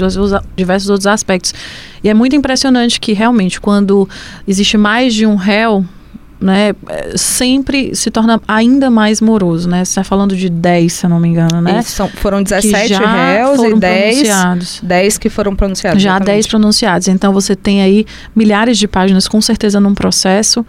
diversos 0.56 0.90
outros 0.90 1.08
aspectos. 1.08 1.54
E 2.02 2.10
é 2.10 2.14
muito 2.14 2.36
impressionante 2.36 3.00
que 3.00 3.12
realmente 3.12 3.60
quando 3.60 4.08
existe 4.48 4.78
mais 4.78 5.14
de 5.14 5.26
um 5.26 5.36
réu, 5.36 5.84
né, 6.40 6.74
sempre 7.16 7.96
se 7.96 8.12
torna 8.12 8.42
ainda 8.48 8.90
mais 8.90 9.22
moroso, 9.22 9.70
né? 9.70 9.86
Você 9.86 9.92
está 9.92 10.04
falando 10.04 10.36
de 10.36 10.50
10, 10.50 10.92
se 10.92 11.06
eu 11.06 11.10
não 11.10 11.20
me 11.20 11.30
engano, 11.30 11.62
né? 11.62 11.82
São, 11.82 12.10
foram 12.10 12.44
17 12.44 12.94
réus 12.94 13.64
e 13.64 13.76
10, 13.76 14.82
10 14.84 15.18
que 15.18 15.30
foram 15.30 15.56
pronunciados. 15.56 16.02
Já 16.02 16.12
exatamente. 16.12 16.36
10 16.36 16.48
pronunciados. 16.48 17.08
Então 17.08 17.32
você 17.32 17.56
tem 17.56 17.82
aí 17.82 18.06
milhares 18.36 18.78
de 18.78 18.88
páginas, 18.88 19.28
com 19.28 19.40
certeza, 19.40 19.80
num 19.80 19.94
processo. 19.94 20.66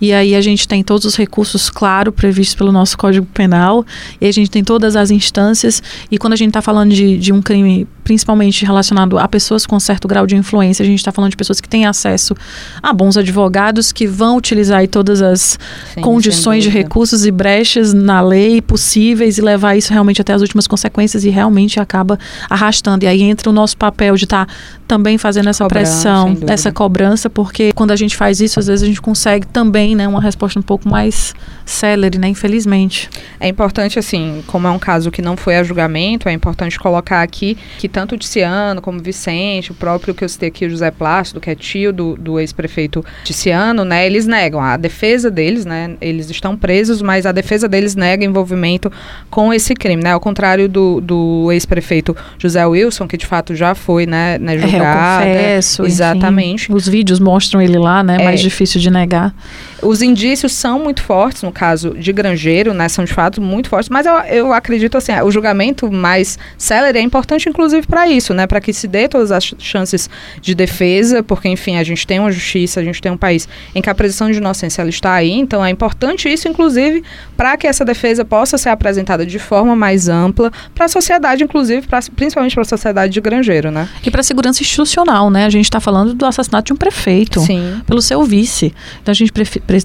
E 0.00 0.12
aí 0.12 0.34
a 0.34 0.40
gente 0.40 0.66
tem 0.66 0.82
todos 0.82 1.04
os 1.04 1.14
recursos, 1.16 1.68
claro, 1.68 2.10
previstos 2.10 2.54
pelo 2.54 2.72
nosso 2.72 2.96
Código 2.96 3.26
Penal. 3.26 3.84
E 4.20 4.26
a 4.26 4.32
gente 4.32 4.50
tem 4.50 4.64
todas 4.64 4.96
as 4.96 5.10
instâncias. 5.10 5.82
E 6.10 6.16
quando 6.16 6.32
a 6.32 6.36
gente 6.36 6.48
está 6.48 6.62
falando 6.62 6.92
de, 6.92 7.18
de 7.18 7.32
um 7.32 7.42
crime 7.42 7.86
principalmente 8.10 8.66
relacionado 8.66 9.20
a 9.20 9.28
pessoas 9.28 9.64
com 9.64 9.78
certo 9.78 10.08
grau 10.08 10.26
de 10.26 10.34
influência, 10.34 10.82
a 10.82 10.86
gente 10.86 10.98
está 10.98 11.12
falando 11.12 11.30
de 11.30 11.36
pessoas 11.36 11.60
que 11.60 11.68
têm 11.68 11.86
acesso 11.86 12.34
a 12.82 12.92
bons 12.92 13.16
advogados 13.16 13.92
que 13.92 14.04
vão 14.04 14.36
utilizar 14.36 14.84
todas 14.88 15.22
as 15.22 15.56
Sim, 15.94 16.00
condições 16.00 16.64
de 16.64 16.70
recursos 16.70 17.24
e 17.24 17.30
brechas 17.30 17.94
na 17.94 18.20
lei 18.20 18.60
possíveis 18.60 19.38
e 19.38 19.40
levar 19.40 19.76
isso 19.76 19.92
realmente 19.92 20.20
até 20.20 20.32
as 20.32 20.42
últimas 20.42 20.66
consequências 20.66 21.24
e 21.24 21.30
realmente 21.30 21.78
acaba 21.78 22.18
arrastando. 22.48 23.04
E 23.04 23.06
aí 23.06 23.22
entra 23.22 23.48
o 23.48 23.52
nosso 23.52 23.76
papel 23.76 24.16
de 24.16 24.24
estar 24.24 24.46
tá 24.46 24.52
também 24.88 25.16
fazendo 25.16 25.48
essa 25.48 25.68
pressão, 25.68 26.36
essa 26.48 26.72
cobrança, 26.72 27.30
porque 27.30 27.70
quando 27.72 27.92
a 27.92 27.96
gente 27.96 28.16
faz 28.16 28.40
isso, 28.40 28.58
às 28.58 28.66
vezes 28.66 28.82
a 28.82 28.86
gente 28.86 29.00
consegue 29.00 29.46
também 29.46 29.94
né, 29.94 30.08
uma 30.08 30.20
resposta 30.20 30.58
um 30.58 30.62
pouco 30.62 30.88
mais 30.88 31.32
célere, 31.64 32.18
né, 32.18 32.26
infelizmente. 32.26 33.08
É 33.38 33.46
importante, 33.46 34.00
assim, 34.00 34.42
como 34.48 34.66
é 34.66 34.70
um 34.72 34.80
caso 34.80 35.12
que 35.12 35.22
não 35.22 35.36
foi 35.36 35.56
a 35.56 35.62
julgamento, 35.62 36.28
é 36.28 36.32
importante 36.32 36.76
colocar 36.76 37.22
aqui 37.22 37.56
que 37.78 37.88
tanto 38.00 38.14
o 38.14 38.18
Ticiano 38.18 38.80
como 38.80 38.98
o 38.98 39.02
Vicente, 39.02 39.72
o 39.72 39.74
próprio 39.74 40.14
que 40.14 40.24
eu 40.24 40.28
citei 40.28 40.48
aqui, 40.48 40.64
o 40.64 40.70
José 40.70 40.90
Plácido, 40.90 41.38
que 41.38 41.50
é 41.50 41.54
tio 41.54 41.92
do, 41.92 42.16
do 42.16 42.40
ex-prefeito 42.40 43.04
Ticiano, 43.24 43.84
né, 43.84 44.06
eles 44.06 44.26
negam. 44.26 44.60
A 44.60 44.76
defesa 44.78 45.30
deles, 45.30 45.66
né, 45.66 45.96
eles 46.00 46.30
estão 46.30 46.56
presos, 46.56 47.02
mas 47.02 47.26
a 47.26 47.32
defesa 47.32 47.68
deles 47.68 47.94
nega 47.94 48.24
envolvimento 48.24 48.90
com 49.28 49.52
esse 49.52 49.74
crime, 49.74 50.02
né, 50.02 50.12
ao 50.12 50.20
contrário 50.20 50.66
do, 50.66 51.00
do 51.00 51.52
ex-prefeito 51.52 52.16
José 52.38 52.64
Wilson, 52.64 53.06
que 53.06 53.18
de 53.18 53.26
fato 53.26 53.54
já 53.54 53.74
foi, 53.74 54.06
né, 54.06 54.38
né 54.38 54.58
julgado 54.58 55.26
eu 55.26 55.34
confesso. 55.34 55.84
Exatamente. 55.84 56.64
Enfim, 56.64 56.74
os 56.74 56.88
vídeos 56.88 57.20
mostram 57.20 57.60
ele 57.60 57.78
lá, 57.78 58.02
né? 58.02 58.16
É. 58.20 58.24
Mais 58.24 58.40
difícil 58.40 58.80
de 58.80 58.90
negar. 58.90 59.34
Os 59.82 60.02
indícios 60.02 60.52
são 60.52 60.78
muito 60.78 61.02
fortes, 61.02 61.42
no 61.42 61.52
caso 61.52 61.90
de 61.98 62.12
Grangeiro, 62.12 62.72
né? 62.72 62.88
São 62.88 63.04
de 63.04 63.12
fato 63.12 63.40
muito 63.40 63.68
fortes, 63.68 63.88
mas 63.88 64.06
eu, 64.06 64.14
eu 64.14 64.52
acredito 64.52 64.96
assim, 64.96 65.12
o 65.20 65.30
julgamento 65.30 65.90
mais 65.90 66.38
célere 66.56 66.98
é 66.98 67.02
importante, 67.02 67.48
inclusive, 67.48 67.79
para 67.86 68.08
isso, 68.08 68.34
né? 68.34 68.46
Para 68.46 68.60
que 68.60 68.72
se 68.72 68.86
dê 68.86 69.08
todas 69.08 69.32
as 69.32 69.54
chances 69.58 70.08
de 70.40 70.54
defesa, 70.54 71.22
porque, 71.22 71.48
enfim, 71.48 71.76
a 71.76 71.84
gente 71.84 72.06
tem 72.06 72.18
uma 72.18 72.30
justiça, 72.30 72.80
a 72.80 72.84
gente 72.84 73.00
tem 73.00 73.10
um 73.12 73.16
país 73.16 73.48
em 73.74 73.80
que 73.80 73.90
a 73.90 73.94
presunção 73.94 74.30
de 74.30 74.38
inocência 74.38 74.82
ela 74.82 74.90
está 74.90 75.12
aí, 75.14 75.32
então 75.32 75.64
é 75.64 75.70
importante 75.70 76.28
isso, 76.28 76.48
inclusive, 76.48 77.02
para 77.36 77.56
que 77.56 77.66
essa 77.66 77.84
defesa 77.84 78.24
possa 78.24 78.58
ser 78.58 78.68
apresentada 78.68 79.24
de 79.24 79.38
forma 79.38 79.74
mais 79.74 80.08
ampla 80.08 80.50
para 80.74 80.86
a 80.86 80.88
sociedade, 80.88 81.44
inclusive, 81.44 81.86
pra, 81.86 82.00
principalmente 82.14 82.54
para 82.54 82.62
a 82.62 82.66
sociedade 82.66 83.12
de 83.12 83.20
Grangeiro, 83.20 83.70
né? 83.70 83.88
E 84.04 84.10
para 84.10 84.20
a 84.20 84.24
segurança 84.24 84.62
institucional, 84.62 85.30
né? 85.30 85.46
A 85.46 85.50
gente 85.50 85.64
está 85.64 85.80
falando 85.80 86.14
do 86.14 86.26
assassinato 86.26 86.66
de 86.66 86.72
um 86.72 86.76
prefeito 86.76 87.40
Sim. 87.40 87.80
pelo 87.86 88.00
seu 88.02 88.22
vice. 88.24 88.74
Então 89.02 89.12
a 89.12 89.14
gente 89.14 89.32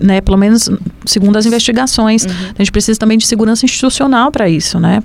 né, 0.02 0.22
pelo 0.22 0.38
menos 0.38 0.70
segundo 1.06 1.38
as 1.38 1.46
investigações. 1.46 2.26
Uhum. 2.26 2.32
A 2.58 2.62
gente 2.62 2.72
precisa 2.72 3.00
também 3.00 3.18
de 3.18 3.26
segurança 3.26 3.66
institucional 3.66 4.32
para 4.32 4.50
isso, 4.50 4.80
né? 4.80 5.02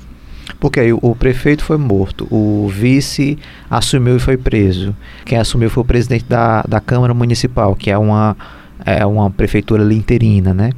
Porque 0.60 0.78
aí 0.78 0.92
o 0.92 1.16
prefeito 1.18 1.64
foi 1.64 1.78
morto, 1.78 2.28
o 2.30 2.68
vice 2.68 3.38
assumiu 3.70 4.16
e 4.16 4.20
foi 4.20 4.36
preso. 4.36 4.94
Quem 5.24 5.38
assumiu 5.38 5.70
foi 5.70 5.82
o 5.82 5.86
presidente 5.86 6.26
da, 6.28 6.62
da 6.68 6.80
Câmara 6.80 7.14
Municipal, 7.14 7.74
que 7.74 7.90
é 7.90 7.96
uma, 7.96 8.36
é 8.84 9.04
uma 9.06 9.30
prefeitura 9.30 9.82
ali 9.82 9.96
interina, 9.96 10.52
né? 10.52 10.70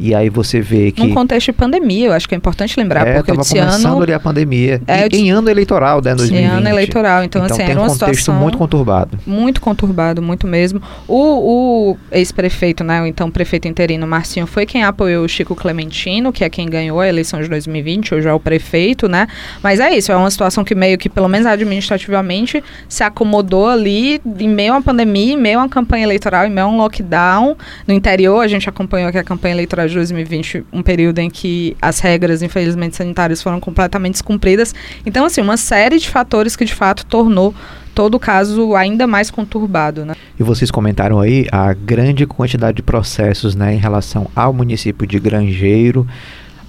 E 0.00 0.14
aí 0.14 0.30
você 0.30 0.62
vê 0.62 0.90
que. 0.90 1.02
Num 1.02 1.12
contexto 1.12 1.46
de 1.46 1.52
pandemia, 1.52 2.06
eu 2.06 2.12
acho 2.14 2.26
que 2.26 2.34
é 2.34 2.38
importante 2.38 2.80
lembrar, 2.80 3.06
é, 3.06 3.14
porque 3.14 3.32
esse 3.32 3.58
ano. 3.58 4.02
ali 4.02 4.14
a 4.14 4.18
pandemia. 4.18 4.80
É, 4.86 5.06
em, 5.08 5.26
em 5.26 5.30
ano 5.30 5.50
eleitoral, 5.50 6.00
né? 6.02 6.14
2020. 6.14 6.42
Em 6.42 6.46
ano 6.46 6.68
eleitoral, 6.68 7.22
então, 7.22 7.44
então 7.44 7.54
assim, 7.54 7.64
tem 7.64 7.72
era 7.72 7.82
um 7.82 7.86
contexto 7.86 8.32
muito 8.32 8.56
conturbado. 8.56 9.18
Muito 9.26 9.60
conturbado, 9.60 10.22
muito 10.22 10.46
mesmo. 10.46 10.80
O, 11.06 11.90
o 11.92 11.96
ex-prefeito, 12.10 12.82
né? 12.82 13.02
O 13.02 13.06
então 13.06 13.30
prefeito 13.30 13.68
interino 13.68 14.06
Marcinho 14.06 14.46
foi 14.46 14.64
quem 14.64 14.82
apoiou 14.82 15.22
o 15.22 15.28
Chico 15.28 15.54
Clementino, 15.54 16.32
que 16.32 16.44
é 16.44 16.48
quem 16.48 16.68
ganhou 16.68 16.98
a 16.98 17.06
eleição 17.06 17.42
de 17.42 17.48
2020, 17.48 18.14
hoje 18.14 18.26
é 18.26 18.32
o 18.32 18.40
prefeito, 18.40 19.06
né? 19.06 19.26
Mas 19.62 19.80
é 19.80 19.94
isso, 19.94 20.10
é 20.10 20.16
uma 20.16 20.30
situação 20.30 20.64
que 20.64 20.74
meio 20.74 20.96
que, 20.96 21.10
pelo 21.10 21.28
menos 21.28 21.46
administrativamente, 21.46 22.64
se 22.88 23.02
acomodou 23.02 23.68
ali 23.68 24.18
em 24.38 24.48
meio 24.48 24.72
à 24.72 24.80
pandemia, 24.80 25.34
em 25.34 25.36
meio 25.36 25.58
a 25.58 25.62
uma 25.62 25.68
campanha 25.68 26.04
eleitoral, 26.04 26.46
em 26.46 26.50
meio 26.50 26.66
a 26.66 26.70
um 26.70 26.78
lockdown. 26.78 27.54
No 27.86 27.92
interior, 27.92 28.40
a 28.40 28.48
gente 28.48 28.66
acompanhou 28.66 29.12
que 29.12 29.18
a 29.18 29.24
campanha 29.24 29.54
eleitoral 29.54 29.89
de 29.90 29.96
2020 29.96 30.64
um 30.72 30.82
período 30.82 31.18
em 31.18 31.28
que 31.28 31.76
as 31.80 32.00
regras, 32.00 32.42
infelizmente, 32.42 32.96
sanitárias 32.96 33.42
foram 33.42 33.60
completamente 33.60 34.12
descumpridas. 34.12 34.74
Então, 35.04 35.24
assim, 35.24 35.40
uma 35.40 35.56
série 35.56 35.98
de 35.98 36.08
fatores 36.08 36.56
que 36.56 36.64
de 36.64 36.74
fato 36.74 37.04
tornou 37.06 37.54
todo 37.94 38.14
o 38.14 38.20
caso 38.20 38.74
ainda 38.74 39.06
mais 39.06 39.30
conturbado, 39.30 40.04
né? 40.04 40.14
E 40.38 40.42
vocês 40.42 40.70
comentaram 40.70 41.20
aí 41.20 41.46
a 41.52 41.72
grande 41.74 42.26
quantidade 42.26 42.76
de 42.76 42.82
processos, 42.82 43.54
né, 43.54 43.74
em 43.74 43.78
relação 43.78 44.30
ao 44.34 44.52
município 44.52 45.06
de 45.06 45.18
Grangeiro. 45.18 46.06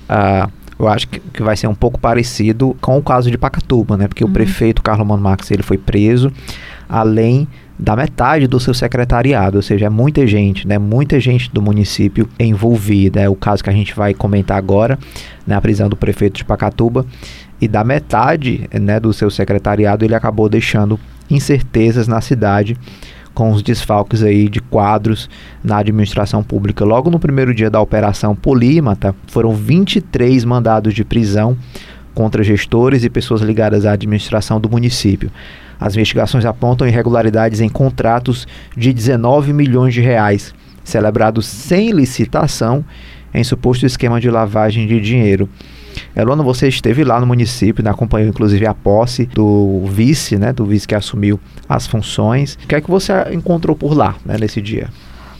Uh, 0.09 0.51
eu 0.77 0.87
acho 0.87 1.07
que, 1.07 1.19
que, 1.19 1.43
vai 1.43 1.55
ser 1.55 1.67
um 1.67 1.75
pouco 1.75 1.99
parecido 1.99 2.75
com 2.81 2.97
o 2.97 3.03
caso 3.03 3.29
de 3.29 3.37
Pacatuba, 3.37 3.95
né? 3.97 4.07
Porque 4.07 4.23
uhum. 4.23 4.29
o 4.29 4.33
prefeito 4.33 4.81
Carlos 4.81 5.07
Mano 5.07 5.21
Marques 5.21 5.51
ele 5.51 5.63
foi 5.63 5.77
preso, 5.77 6.31
além 6.89 7.47
da 7.81 7.95
metade 7.95 8.45
do 8.45 8.59
seu 8.59 8.75
secretariado, 8.75 9.57
ou 9.57 9.63
seja, 9.63 9.87
é 9.87 9.89
muita 9.89 10.27
gente, 10.27 10.67
né? 10.67 10.77
Muita 10.77 11.19
gente 11.19 11.49
do 11.51 11.63
município 11.63 12.29
envolvida. 12.39 13.19
É 13.19 13.27
o 13.27 13.35
caso 13.35 13.63
que 13.63 13.71
a 13.71 13.73
gente 13.73 13.95
vai 13.95 14.13
comentar 14.13 14.55
agora, 14.55 14.99
na 15.47 15.55
né? 15.55 15.61
prisão 15.61 15.89
do 15.89 15.95
prefeito 15.95 16.37
de 16.37 16.45
Pacatuba. 16.45 17.03
E 17.59 17.67
da 17.67 17.83
metade, 17.83 18.69
né, 18.71 18.99
do 18.99 19.11
seu 19.11 19.31
secretariado, 19.31 20.05
ele 20.05 20.13
acabou 20.13 20.47
deixando 20.47 20.99
incertezas 21.29 22.07
na 22.07 22.21
cidade 22.21 22.77
com 23.33 23.51
os 23.51 23.63
desfalques 23.63 24.21
aí 24.21 24.47
de 24.47 24.59
quadros 24.59 25.27
na 25.63 25.77
administração 25.77 26.43
pública. 26.43 26.85
Logo 26.85 27.09
no 27.09 27.19
primeiro 27.19 27.53
dia 27.53 27.69
da 27.69 27.81
operação 27.81 28.35
Polímata, 28.35 29.15
foram 29.27 29.53
23 29.53 30.43
mandados 30.45 30.93
de 30.93 31.03
prisão 31.03 31.57
contra 32.13 32.43
gestores 32.43 33.03
e 33.03 33.09
pessoas 33.09 33.41
ligadas 33.41 33.85
à 33.85 33.93
administração 33.93 34.59
do 34.59 34.69
município. 34.69 35.31
As 35.81 35.95
investigações 35.95 36.45
apontam 36.45 36.87
irregularidades 36.87 37.59
em 37.59 37.67
contratos 37.67 38.47
de 38.77 38.93
19 38.93 39.51
milhões 39.51 39.95
de 39.95 40.01
reais, 40.01 40.53
celebrados 40.83 41.47
sem 41.47 41.89
licitação 41.89 42.85
em 43.33 43.43
suposto 43.43 43.83
esquema 43.83 44.21
de 44.21 44.29
lavagem 44.29 44.85
de 44.85 45.01
dinheiro. 45.01 45.49
Elona, 46.15 46.43
você 46.43 46.67
esteve 46.67 47.03
lá 47.03 47.19
no 47.19 47.25
município, 47.25 47.83
né, 47.83 47.89
acompanhou 47.89 48.29
inclusive 48.29 48.65
a 48.67 48.73
posse 48.75 49.25
do 49.25 49.83
vice, 49.87 50.37
né, 50.37 50.53
do 50.53 50.65
vice 50.65 50.87
que 50.87 50.93
assumiu 50.93 51.39
as 51.67 51.87
funções. 51.87 52.59
O 52.63 52.67
que 52.67 52.75
é 52.75 52.81
que 52.81 52.89
você 52.89 53.13
encontrou 53.31 53.75
por 53.75 53.93
lá, 53.93 54.15
né, 54.23 54.37
nesse 54.39 54.61
dia? 54.61 54.87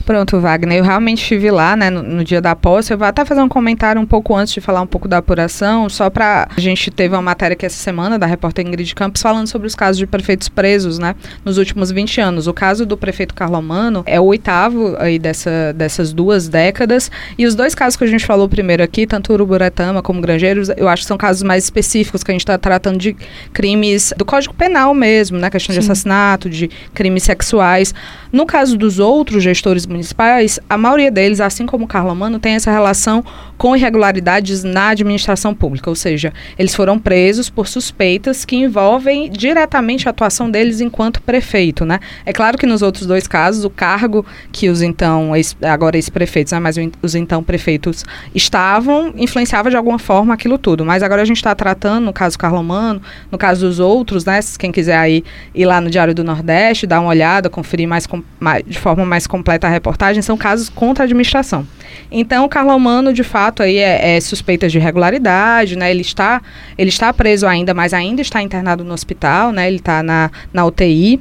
Pronto, 0.04 0.40
Wagner, 0.40 0.78
eu 0.78 0.84
realmente 0.84 1.22
estive 1.22 1.50
lá, 1.50 1.76
né, 1.76 1.88
no, 1.88 2.02
no, 2.02 2.24
dia 2.24 2.40
da 2.40 2.56
posse. 2.56 2.92
Eu 2.92 2.98
vou 2.98 3.06
até 3.06 3.24
fazer 3.24 3.40
um 3.40 3.48
comentário 3.48 4.00
um 4.00 4.06
pouco 4.06 4.34
antes 4.34 4.52
de 4.52 4.60
falar 4.60 4.80
um 4.80 4.86
pouco 4.86 5.06
da 5.06 5.18
apuração, 5.18 5.88
só 5.88 6.10
para 6.10 6.48
a 6.56 6.60
gente 6.60 6.90
teve 6.90 7.14
uma 7.14 7.22
matéria 7.22 7.54
aqui 7.54 7.64
essa 7.64 7.76
semana 7.76 8.18
da 8.18 8.26
repórter 8.26 8.66
Ingrid 8.66 8.94
Campos 8.94 9.22
falando 9.22 9.46
sobre 9.46 9.66
os 9.66 9.74
casos 9.74 9.98
de 9.98 10.06
prefeitos 10.06 10.48
presos, 10.48 10.98
né, 10.98 11.14
nos 11.44 11.56
últimos 11.56 11.90
20 11.90 12.20
anos. 12.20 12.46
O 12.46 12.52
caso 12.52 12.84
do 12.84 12.96
prefeito 12.96 13.34
Carlomano 13.34 14.02
é 14.06 14.20
o 14.20 14.24
oitavo 14.24 14.96
aí 14.98 15.18
dessa, 15.18 15.72
dessas 15.72 16.12
duas 16.12 16.48
décadas, 16.48 17.10
e 17.38 17.46
os 17.46 17.54
dois 17.54 17.74
casos 17.74 17.96
que 17.96 18.04
a 18.04 18.08
gente 18.08 18.26
falou 18.26 18.48
primeiro 18.48 18.82
aqui, 18.82 19.06
tanto 19.06 19.32
Uruburetama 19.32 20.02
como 20.02 20.20
Granjeiros, 20.20 20.68
eu 20.76 20.88
acho 20.88 21.02
que 21.02 21.08
são 21.08 21.16
casos 21.16 21.42
mais 21.42 21.64
específicos 21.64 22.24
que 22.24 22.30
a 22.30 22.34
gente 22.34 22.42
está 22.42 22.58
tratando 22.58 22.98
de 22.98 23.16
crimes 23.52 24.12
do 24.16 24.24
Código 24.24 24.54
Penal 24.54 24.92
mesmo, 24.94 25.38
né, 25.38 25.48
questão 25.48 25.72
Sim. 25.74 25.80
de 25.80 25.86
assassinato, 25.86 26.50
de 26.50 26.68
crimes 26.92 27.22
sexuais. 27.22 27.94
No 28.32 28.46
caso 28.46 28.78
dos 28.78 28.98
outros 28.98 29.42
gestores 29.42 29.86
municipais, 29.86 30.58
a 30.68 30.78
maioria 30.78 31.10
deles, 31.10 31.38
assim 31.38 31.66
como 31.66 31.84
o 31.84 31.88
Carlos 31.88 32.16
Mano, 32.16 32.38
tem 32.38 32.54
essa 32.54 32.70
relação 32.70 33.22
com 33.58 33.76
irregularidades 33.76 34.64
na 34.64 34.88
administração 34.88 35.54
pública, 35.54 35.90
ou 35.90 35.94
seja, 35.94 36.32
eles 36.58 36.74
foram 36.74 36.98
presos 36.98 37.50
por 37.50 37.68
suspeitas 37.68 38.44
que 38.44 38.56
envolvem 38.56 39.30
diretamente 39.30 40.08
a 40.08 40.10
atuação 40.10 40.50
deles 40.50 40.80
enquanto 40.80 41.20
prefeito, 41.20 41.84
né? 41.84 42.00
É 42.24 42.32
claro 42.32 42.56
que 42.56 42.66
nos 42.66 42.80
outros 42.80 43.06
dois 43.06 43.28
casos, 43.28 43.64
o 43.64 43.70
cargo 43.70 44.24
que 44.50 44.68
os 44.68 44.80
então, 44.80 45.36
ex, 45.36 45.54
agora 45.62 45.96
ex-prefeitos, 45.96 46.52
né, 46.52 46.58
mas 46.58 46.76
os 47.02 47.14
então 47.14 47.42
prefeitos 47.42 48.04
estavam, 48.34 49.12
influenciava 49.16 49.70
de 49.70 49.76
alguma 49.76 49.98
forma 49.98 50.32
aquilo 50.32 50.56
tudo, 50.56 50.84
mas 50.84 51.02
agora 51.02 51.22
a 51.22 51.26
gente 51.26 51.36
está 51.36 51.54
tratando, 51.54 52.06
no 52.06 52.12
caso 52.12 52.38
Carlos 52.38 52.64
Mano, 52.64 53.02
no 53.30 53.36
caso 53.36 53.66
dos 53.66 53.78
outros, 53.78 54.24
né, 54.24 54.40
quem 54.58 54.72
quiser 54.72 54.96
aí 54.96 55.22
ir 55.54 55.66
lá 55.66 55.80
no 55.80 55.90
Diário 55.90 56.14
do 56.14 56.24
Nordeste, 56.24 56.86
dar 56.86 57.00
uma 57.00 57.10
olhada, 57.10 57.50
conferir 57.50 57.86
mais, 57.86 58.06
mais 58.06 58.21
de 58.66 58.78
forma 58.78 59.04
mais 59.04 59.26
completa 59.26 59.66
a 59.66 59.70
reportagem 59.70 60.22
são 60.22 60.36
casos 60.36 60.68
contra 60.68 61.04
a 61.04 61.06
administração. 61.06 61.66
Então, 62.10 62.44
o 62.44 62.48
Carlos 62.48 62.80
Mano, 62.80 63.12
de 63.12 63.22
fato, 63.22 63.62
aí 63.62 63.78
é, 63.78 64.16
é 64.16 64.20
suspeita 64.20 64.68
de 64.68 64.78
irregularidade, 64.78 65.76
né? 65.76 65.90
Ele 65.90 66.00
está, 66.00 66.42
ele 66.76 66.90
está 66.90 67.12
preso 67.12 67.46
ainda, 67.46 67.72
mas 67.72 67.94
ainda 67.94 68.20
está 68.20 68.42
internado 68.42 68.84
no 68.84 68.92
hospital, 68.92 69.52
né? 69.52 69.66
Ele 69.66 69.76
está 69.76 70.02
na, 70.02 70.30
na 70.52 70.64
UTI 70.64 71.20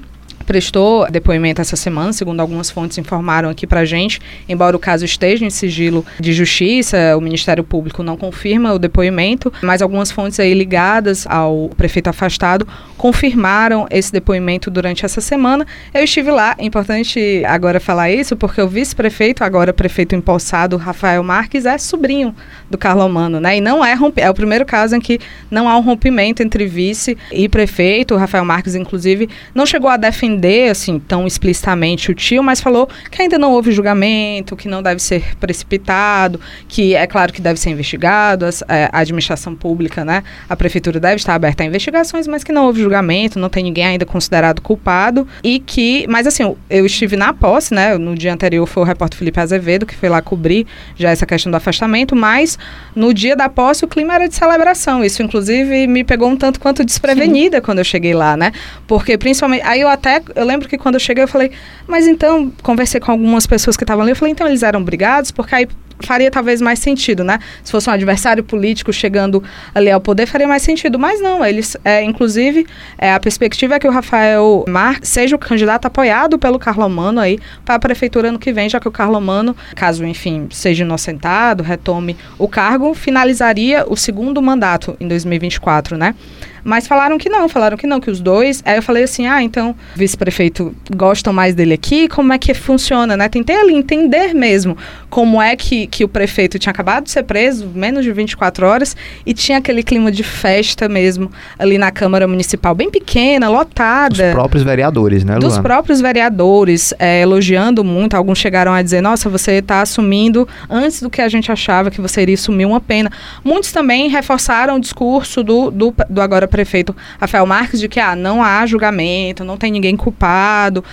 prestou 0.52 1.10
depoimento 1.10 1.62
essa 1.62 1.78
semana, 1.78 2.12
segundo 2.12 2.42
algumas 2.42 2.70
fontes 2.70 2.98
informaram 2.98 3.48
aqui 3.50 3.66
pra 3.66 3.86
gente, 3.86 4.20
embora 4.50 4.76
o 4.76 4.80
caso 4.80 5.06
esteja 5.06 5.46
em 5.46 5.50
sigilo 5.50 6.06
de 6.20 6.34
justiça, 6.34 7.16
o 7.16 7.22
Ministério 7.22 7.64
Público 7.64 8.04
não 8.04 8.18
confirma 8.18 8.74
o 8.74 8.78
depoimento, 8.78 9.54
mas 9.62 9.82
algumas 9.82 10.12
fontes 10.12 10.42
aí 10.42 10.54
ligadas 10.54 11.26
ao 11.26 11.70
prefeito 11.78 12.10
afastado 12.10 12.68
confirmaram 12.98 13.88
esse 13.90 14.12
depoimento 14.12 14.70
durante 14.70 15.06
essa 15.06 15.22
semana. 15.22 15.66
Eu 15.94 16.04
estive 16.04 16.30
lá, 16.30 16.54
é 16.58 16.66
importante 16.66 17.42
agora 17.46 17.80
falar 17.80 18.12
isso, 18.12 18.36
porque 18.36 18.62
o 18.62 18.68
vice-prefeito, 18.68 19.46
agora 19.46 19.72
prefeito 19.72 20.16
empossado, 20.16 20.76
Rafael 20.76 21.24
Marques, 21.24 21.66
é 21.66 21.78
sobrinho 21.78 22.36
do 22.70 22.78
Carlomano, 22.78 23.40
né? 23.40 23.56
E 23.56 23.62
não 23.62 23.86
é 23.86 23.98
é 24.18 24.30
o 24.30 24.34
primeiro 24.34 24.66
caso 24.66 24.98
em 24.98 25.00
que 25.00 25.18
não 25.50 25.70
há 25.70 25.78
um 25.78 25.82
rompimento 25.82 26.44
entre 26.44 26.66
vice 26.66 27.18
e 27.32 27.48
prefeito. 27.48 28.16
O 28.16 28.18
Rafael 28.18 28.44
Marques, 28.44 28.76
inclusive, 28.76 29.30
não 29.56 29.66
chegou 29.66 29.90
a 29.90 29.96
defender 29.96 30.41
assim 30.70 31.00
tão 31.00 31.28
explicitamente 31.28 32.12
o 32.12 32.16
tio, 32.16 32.44
mas 32.44 32.62
falou 32.62 32.88
que 33.10 33.22
ainda 33.22 33.38
não 33.38 33.52
houve 33.52 33.72
julgamento, 33.72 34.56
que 34.56 34.68
não 34.68 34.82
deve 34.82 35.02
ser 35.02 35.36
precipitado, 35.38 36.40
que 36.68 36.96
é 36.96 37.06
claro 37.08 37.34
que 37.34 37.42
deve 37.42 37.60
ser 37.60 37.70
investigado, 37.70 38.46
é, 38.68 38.90
a 38.92 39.00
administração 39.00 39.56
pública, 39.56 40.06
né? 40.06 40.24
A 40.50 40.56
prefeitura 40.56 41.00
deve 41.00 41.16
estar 41.16 41.36
aberta 41.36 41.64
a 41.64 41.66
investigações, 41.66 42.28
mas 42.28 42.44
que 42.44 42.52
não 42.52 42.66
houve 42.66 42.82
julgamento, 42.82 43.40
não 43.40 43.50
tem 43.50 43.64
ninguém 43.64 43.86
ainda 43.86 44.06
considerado 44.06 44.62
culpado 44.62 45.28
e 45.44 45.60
que, 45.60 46.06
mas 46.08 46.26
assim, 46.28 46.56
eu 46.70 46.86
estive 46.86 47.16
na 47.16 47.34
posse, 47.34 47.74
né? 47.74 47.98
No 47.98 48.16
dia 48.16 48.34
anterior 48.34 48.66
foi 48.66 48.84
o 48.84 48.86
repórter 48.86 49.18
Felipe 49.18 49.40
Azevedo 49.40 49.86
que 49.86 49.96
foi 49.96 50.10
lá 50.10 50.22
cobrir 50.22 50.66
já 50.96 51.10
essa 51.10 51.26
questão 51.26 51.52
do 51.52 51.56
afastamento, 51.56 52.16
mas 52.16 52.58
no 52.96 53.14
dia 53.14 53.36
da 53.36 53.50
posse 53.50 53.84
o 53.84 53.88
clima 53.88 54.16
era 54.16 54.28
de 54.28 54.36
celebração. 54.36 55.04
Isso 55.04 55.22
inclusive 55.22 55.88
me 55.88 56.04
pegou 56.04 56.30
um 56.30 56.38
tanto 56.38 56.60
quanto 56.60 56.86
desprevenida 56.86 57.58
Sim. 57.58 57.64
quando 57.64 57.80
eu 57.80 57.84
cheguei 57.84 58.14
lá, 58.14 58.38
né? 58.38 58.52
Porque 58.88 59.18
principalmente 59.18 59.64
aí 59.66 59.82
eu 59.82 59.90
até 59.90 60.21
eu 60.36 60.46
lembro 60.46 60.68
que 60.68 60.78
quando 60.78 60.96
eu 60.96 61.00
cheguei 61.00 61.24
eu 61.24 61.28
falei, 61.28 61.52
mas 61.88 62.08
então 62.08 62.52
conversei 62.62 63.00
com 63.00 63.12
algumas 63.12 63.46
pessoas 63.46 63.78
que 63.78 63.84
estavam 63.84 64.04
ali, 64.04 64.12
eu 64.12 64.16
falei, 64.16 64.32
então 64.32 64.48
eles 64.48 64.64
eram 64.64 64.84
brigados 64.84 65.32
porque 65.32 65.56
aí 65.56 65.68
faria 66.02 66.30
talvez 66.32 66.62
mais 66.62 66.80
sentido, 66.80 67.24
né? 67.24 67.40
Se 67.64 67.72
fosse 67.72 67.90
um 67.90 67.94
adversário 67.94 68.44
político 68.44 68.92
chegando 68.92 69.44
ali 69.74 69.90
ao 69.90 70.02
poder, 70.02 70.26
faria 70.26 70.48
mais 70.48 70.64
sentido. 70.64 71.00
Mas 71.00 71.22
não, 71.22 71.46
eles, 71.46 71.78
é, 71.84 72.04
inclusive, 72.04 72.66
é, 72.98 73.14
a 73.14 73.20
perspectiva 73.20 73.76
é 73.76 73.80
que 73.80 73.88
o 73.88 73.92
Rafael 73.92 74.66
Marques 74.68 75.10
seja 75.10 75.36
o 75.36 75.40
candidato 75.40 75.86
apoiado 75.86 76.38
pelo 76.38 76.60
Carlomano 76.60 77.20
aí 77.20 77.40
para 77.64 77.76
a 77.76 77.80
prefeitura 77.80 78.30
ano 78.30 78.40
que 78.40 78.52
vem, 78.52 78.70
já 78.70 78.80
que 78.80 78.88
o 78.88 78.92
Carlomano, 78.92 79.56
caso, 79.76 80.06
enfim, 80.06 80.48
seja 80.52 80.84
inocentado, 80.84 81.64
retome 81.64 82.18
o 82.38 82.48
cargo, 82.48 82.94
finalizaria 82.94 83.86
o 83.88 83.96
segundo 83.96 84.42
mandato 84.42 84.96
em 85.00 85.08
2024, 85.08 85.98
né? 85.98 86.16
Mas 86.64 86.88
falaram 86.88 87.18
que 87.18 87.30
não, 87.30 87.48
falaram 87.50 87.78
que 87.78 87.88
não, 87.88 88.00
que 88.00 88.10
os 88.10 88.20
dois. 88.20 88.62
Aí 88.66 88.76
eu 88.78 88.84
falei 88.84 89.04
assim: 89.04 89.28
ah, 89.28 89.42
então, 89.42 89.76
vice-prefeito, 89.96 90.76
gostam 90.96 91.34
mais 91.34 91.56
dele 91.56 91.74
aqui? 91.74 92.08
Como 92.08 92.34
é 92.34 92.38
que 92.38 92.54
funciona, 92.54 93.16
né? 93.18 93.30
Tentei 93.30 93.56
ali 93.56 93.74
entender 93.74 94.34
mesmo 94.34 94.78
como 95.10 95.42
é 95.42 95.56
que, 95.56 95.88
que 95.88 96.04
o 96.04 96.08
prefeito 96.08 96.58
tinha 96.58 96.72
acabado 96.72 97.04
de 97.04 97.12
ser 97.12 97.24
preso, 97.24 97.70
menos 97.74 98.04
de 98.04 98.12
24 98.12 98.66
horas, 98.66 98.96
e 99.26 99.34
tinha 99.34 99.58
aquele 99.58 99.84
clima 99.84 100.12
de 100.12 100.24
festa 100.24 100.88
mesmo 100.88 101.30
ali 101.60 101.78
na 101.78 101.92
Câmara 101.92 102.28
Municipal, 102.28 102.74
bem 102.74 102.90
pequena, 102.90 103.50
lotada. 103.50 104.16
Dos 104.16 104.34
próprios 104.34 104.64
vereadores, 104.64 105.24
né, 105.24 105.34
Luana? 105.34 105.48
Dos 105.48 105.60
próprios 105.60 106.02
vereadores, 106.02 106.94
é, 106.98 107.22
elogiando 107.22 107.84
muito. 107.84 108.16
Alguns 108.16 108.38
chegaram 108.38 108.74
a 108.74 108.82
dizer: 108.82 109.02
nossa, 109.02 109.30
você 109.30 109.54
está 109.54 109.82
assumindo 109.82 110.48
antes 110.70 111.02
do 111.02 111.10
que 111.10 111.22
a 111.22 111.28
gente 111.28 111.52
achava 111.52 111.92
que 111.92 112.00
você 112.00 112.22
iria 112.22 112.36
assumir 112.36 112.66
uma 112.66 112.80
pena. 112.80 113.12
Muitos 113.44 113.72
também 113.72 114.10
reforçaram 114.10 114.78
o 114.78 114.80
discurso 114.80 115.44
do, 115.44 115.72
do, 115.72 115.94
do 116.10 116.22
agora 116.22 116.48
prefeito 116.52 116.96
Rafael 117.20 117.46
Marques 117.48 117.80
de 117.80 117.88
que 117.88 118.00
ah, 118.00 118.16
não 118.16 118.44
há 118.44 118.64
julgamento, 118.68 119.44
não 119.44 119.58
tem 119.58 119.72
ninguém 119.72 119.98
culpado. 119.98 120.84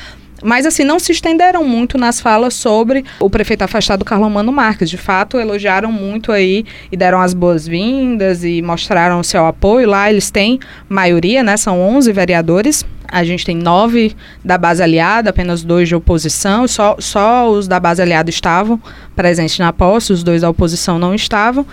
Mas, 0.43 0.65
assim, 0.67 0.85
não 0.85 0.99
se 0.99 1.11
estenderam 1.13 1.65
muito 1.65 1.99
nas 1.99 2.21
falas 2.21 2.55
sobre 2.55 3.05
o 3.19 3.29
prefeito 3.29 3.63
afastado 3.63 4.05
Carlomano 4.05 4.53
Marques. 4.53 4.89
De 4.89 4.97
fato, 4.97 5.39
elogiaram 5.39 5.91
muito 5.91 6.31
aí 6.31 6.65
e 6.93 6.97
deram 6.97 7.21
as 7.21 7.35
boas-vindas 7.35 8.45
e 8.45 8.63
mostraram 8.63 9.19
o 9.19 9.25
seu 9.25 9.47
apoio. 9.47 9.89
Lá 9.89 10.09
eles 10.09 10.31
têm 10.31 10.61
maioria, 10.89 11.43
né? 11.43 11.57
São 11.57 11.81
11 11.81 12.13
vereadores. 12.13 12.85
A 13.11 13.25
gente 13.25 13.45
tem 13.45 13.57
nove 13.57 14.15
da 14.45 14.59
base 14.59 14.83
aliada, 14.83 15.31
apenas 15.31 15.65
dois 15.65 15.89
de 15.89 15.97
oposição. 15.97 16.69
Só, 16.69 16.97
só 17.01 17.51
os 17.51 17.67
da 17.67 17.81
base 17.81 18.01
aliada 18.03 18.31
estavam 18.31 18.81
presentes 19.17 19.59
na 19.59 19.73
posse, 19.73 20.13
os 20.13 20.23
dois 20.23 20.43
da 20.43 20.51
oposição 20.51 20.99
não 20.99 21.15
estavam. 21.15 21.67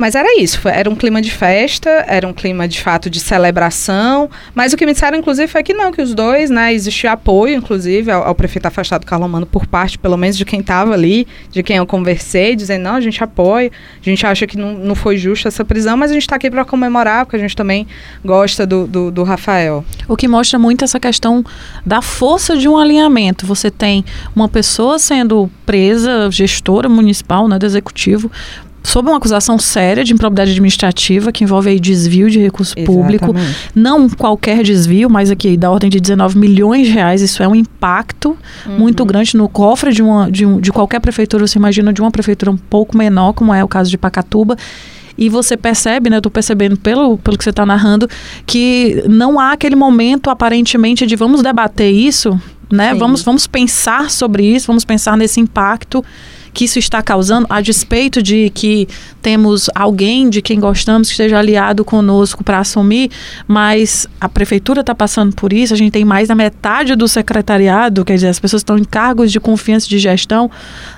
Mas 0.00 0.14
era 0.14 0.40
isso, 0.40 0.66
era 0.66 0.88
um 0.88 0.96
clima 0.96 1.20
de 1.20 1.30
festa, 1.30 1.90
era 2.08 2.26
um 2.26 2.32
clima 2.32 2.66
de 2.66 2.80
fato 2.80 3.10
de 3.10 3.20
celebração. 3.20 4.30
Mas 4.54 4.72
o 4.72 4.76
que 4.78 4.86
me 4.86 4.94
disseram, 4.94 5.18
inclusive, 5.18 5.46
foi 5.46 5.62
que 5.62 5.74
não, 5.74 5.92
que 5.92 6.00
os 6.00 6.14
dois, 6.14 6.48
né, 6.48 6.72
existia 6.72 7.12
apoio, 7.12 7.54
inclusive, 7.54 8.10
ao, 8.10 8.22
ao 8.22 8.34
prefeito 8.34 8.64
afastado 8.64 9.04
Carlomano 9.04 9.44
por 9.44 9.66
parte, 9.66 9.98
pelo 9.98 10.16
menos, 10.16 10.38
de 10.38 10.44
quem 10.46 10.60
estava 10.60 10.94
ali, 10.94 11.26
de 11.50 11.62
quem 11.62 11.76
eu 11.76 11.84
conversei, 11.84 12.56
dizendo, 12.56 12.84
não, 12.84 12.94
a 12.94 13.00
gente 13.02 13.22
apoia, 13.22 13.70
a 14.00 14.02
gente 14.02 14.26
acha 14.26 14.46
que 14.46 14.56
não, 14.56 14.72
não 14.72 14.94
foi 14.94 15.18
justa 15.18 15.48
essa 15.48 15.66
prisão, 15.66 15.98
mas 15.98 16.10
a 16.10 16.14
gente 16.14 16.22
está 16.22 16.36
aqui 16.36 16.50
para 16.50 16.64
comemorar, 16.64 17.26
porque 17.26 17.36
a 17.36 17.40
gente 17.40 17.54
também 17.54 17.86
gosta 18.24 18.66
do, 18.66 18.86
do, 18.86 19.10
do 19.10 19.22
Rafael. 19.22 19.84
O 20.08 20.16
que 20.16 20.26
mostra 20.26 20.58
muito 20.58 20.82
essa 20.82 20.98
questão 20.98 21.44
da 21.84 22.00
força 22.00 22.56
de 22.56 22.66
um 22.66 22.78
alinhamento. 22.78 23.44
Você 23.44 23.70
tem 23.70 24.02
uma 24.34 24.48
pessoa 24.48 24.98
sendo 24.98 25.50
presa, 25.66 26.30
gestora 26.30 26.88
municipal, 26.88 27.46
né, 27.46 27.58
do 27.58 27.66
executivo, 27.66 28.30
sob 28.82 29.08
uma 29.08 29.18
acusação 29.18 29.58
séria 29.58 30.02
de 30.02 30.12
improbidade 30.12 30.50
administrativa 30.50 31.30
que 31.30 31.44
envolve 31.44 31.70
aí 31.70 31.78
desvio 31.78 32.30
de 32.30 32.40
recurso 32.40 32.74
Exatamente. 32.76 33.18
público, 33.18 33.34
não 33.74 34.08
qualquer 34.08 34.62
desvio, 34.62 35.08
mas 35.10 35.30
aqui 35.30 35.56
da 35.56 35.70
ordem 35.70 35.90
de 35.90 36.00
19 36.00 36.38
milhões 36.38 36.86
de 36.86 36.92
reais, 36.92 37.20
isso 37.20 37.42
é 37.42 37.48
um 37.48 37.54
impacto 37.54 38.36
uhum. 38.66 38.78
muito 38.78 39.04
grande 39.04 39.36
no 39.36 39.48
cofre 39.48 39.92
de, 39.92 40.02
uma, 40.02 40.30
de, 40.30 40.46
um, 40.46 40.60
de 40.60 40.72
qualquer 40.72 41.00
prefeitura, 41.00 41.46
você 41.46 41.58
imagina 41.58 41.92
de 41.92 42.00
uma 42.00 42.10
prefeitura 42.10 42.50
um 42.50 42.56
pouco 42.56 42.96
menor, 42.96 43.32
como 43.32 43.52
é 43.52 43.62
o 43.62 43.68
caso 43.68 43.90
de 43.90 43.98
Pacatuba, 43.98 44.56
e 45.16 45.28
você 45.28 45.56
percebe, 45.56 46.08
né, 46.08 46.16
eu 46.16 46.22
tô 46.22 46.30
percebendo 46.30 46.78
pelo, 46.78 47.18
pelo 47.18 47.36
que 47.36 47.44
você 47.44 47.50
está 47.50 47.66
narrando, 47.66 48.08
que 48.46 49.04
não 49.06 49.38
há 49.38 49.52
aquele 49.52 49.76
momento 49.76 50.30
aparentemente 50.30 51.06
de 51.06 51.14
vamos 51.14 51.42
debater 51.42 51.92
isso, 51.92 52.40
né? 52.72 52.94
Vamos, 52.94 53.22
vamos 53.22 53.46
pensar 53.46 54.10
sobre 54.10 54.44
isso, 54.44 54.68
vamos 54.68 54.84
pensar 54.84 55.16
nesse 55.16 55.40
impacto 55.40 56.04
que 56.52 56.64
isso 56.64 56.78
está 56.78 57.02
causando, 57.02 57.46
a 57.48 57.60
despeito 57.60 58.22
de 58.22 58.50
que 58.50 58.88
temos 59.22 59.68
alguém 59.74 60.28
de 60.28 60.42
quem 60.42 60.58
gostamos 60.58 61.08
que 61.08 61.12
esteja 61.12 61.38
aliado 61.38 61.84
conosco 61.84 62.42
para 62.42 62.58
assumir, 62.58 63.10
mas 63.46 64.06
a 64.20 64.28
prefeitura 64.28 64.80
está 64.80 64.94
passando 64.94 65.34
por 65.34 65.52
isso, 65.52 65.74
a 65.74 65.76
gente 65.76 65.92
tem 65.92 66.04
mais 66.04 66.28
da 66.28 66.34
metade 66.34 66.94
do 66.94 67.06
secretariado, 67.06 68.04
quer 68.04 68.14
dizer, 68.14 68.28
as 68.28 68.40
pessoas 68.40 68.60
estão 68.60 68.78
em 68.78 68.84
cargos 68.84 69.30
de 69.30 69.38
confiança 69.38 69.88
de 69.88 69.98
gestão 69.98 70.50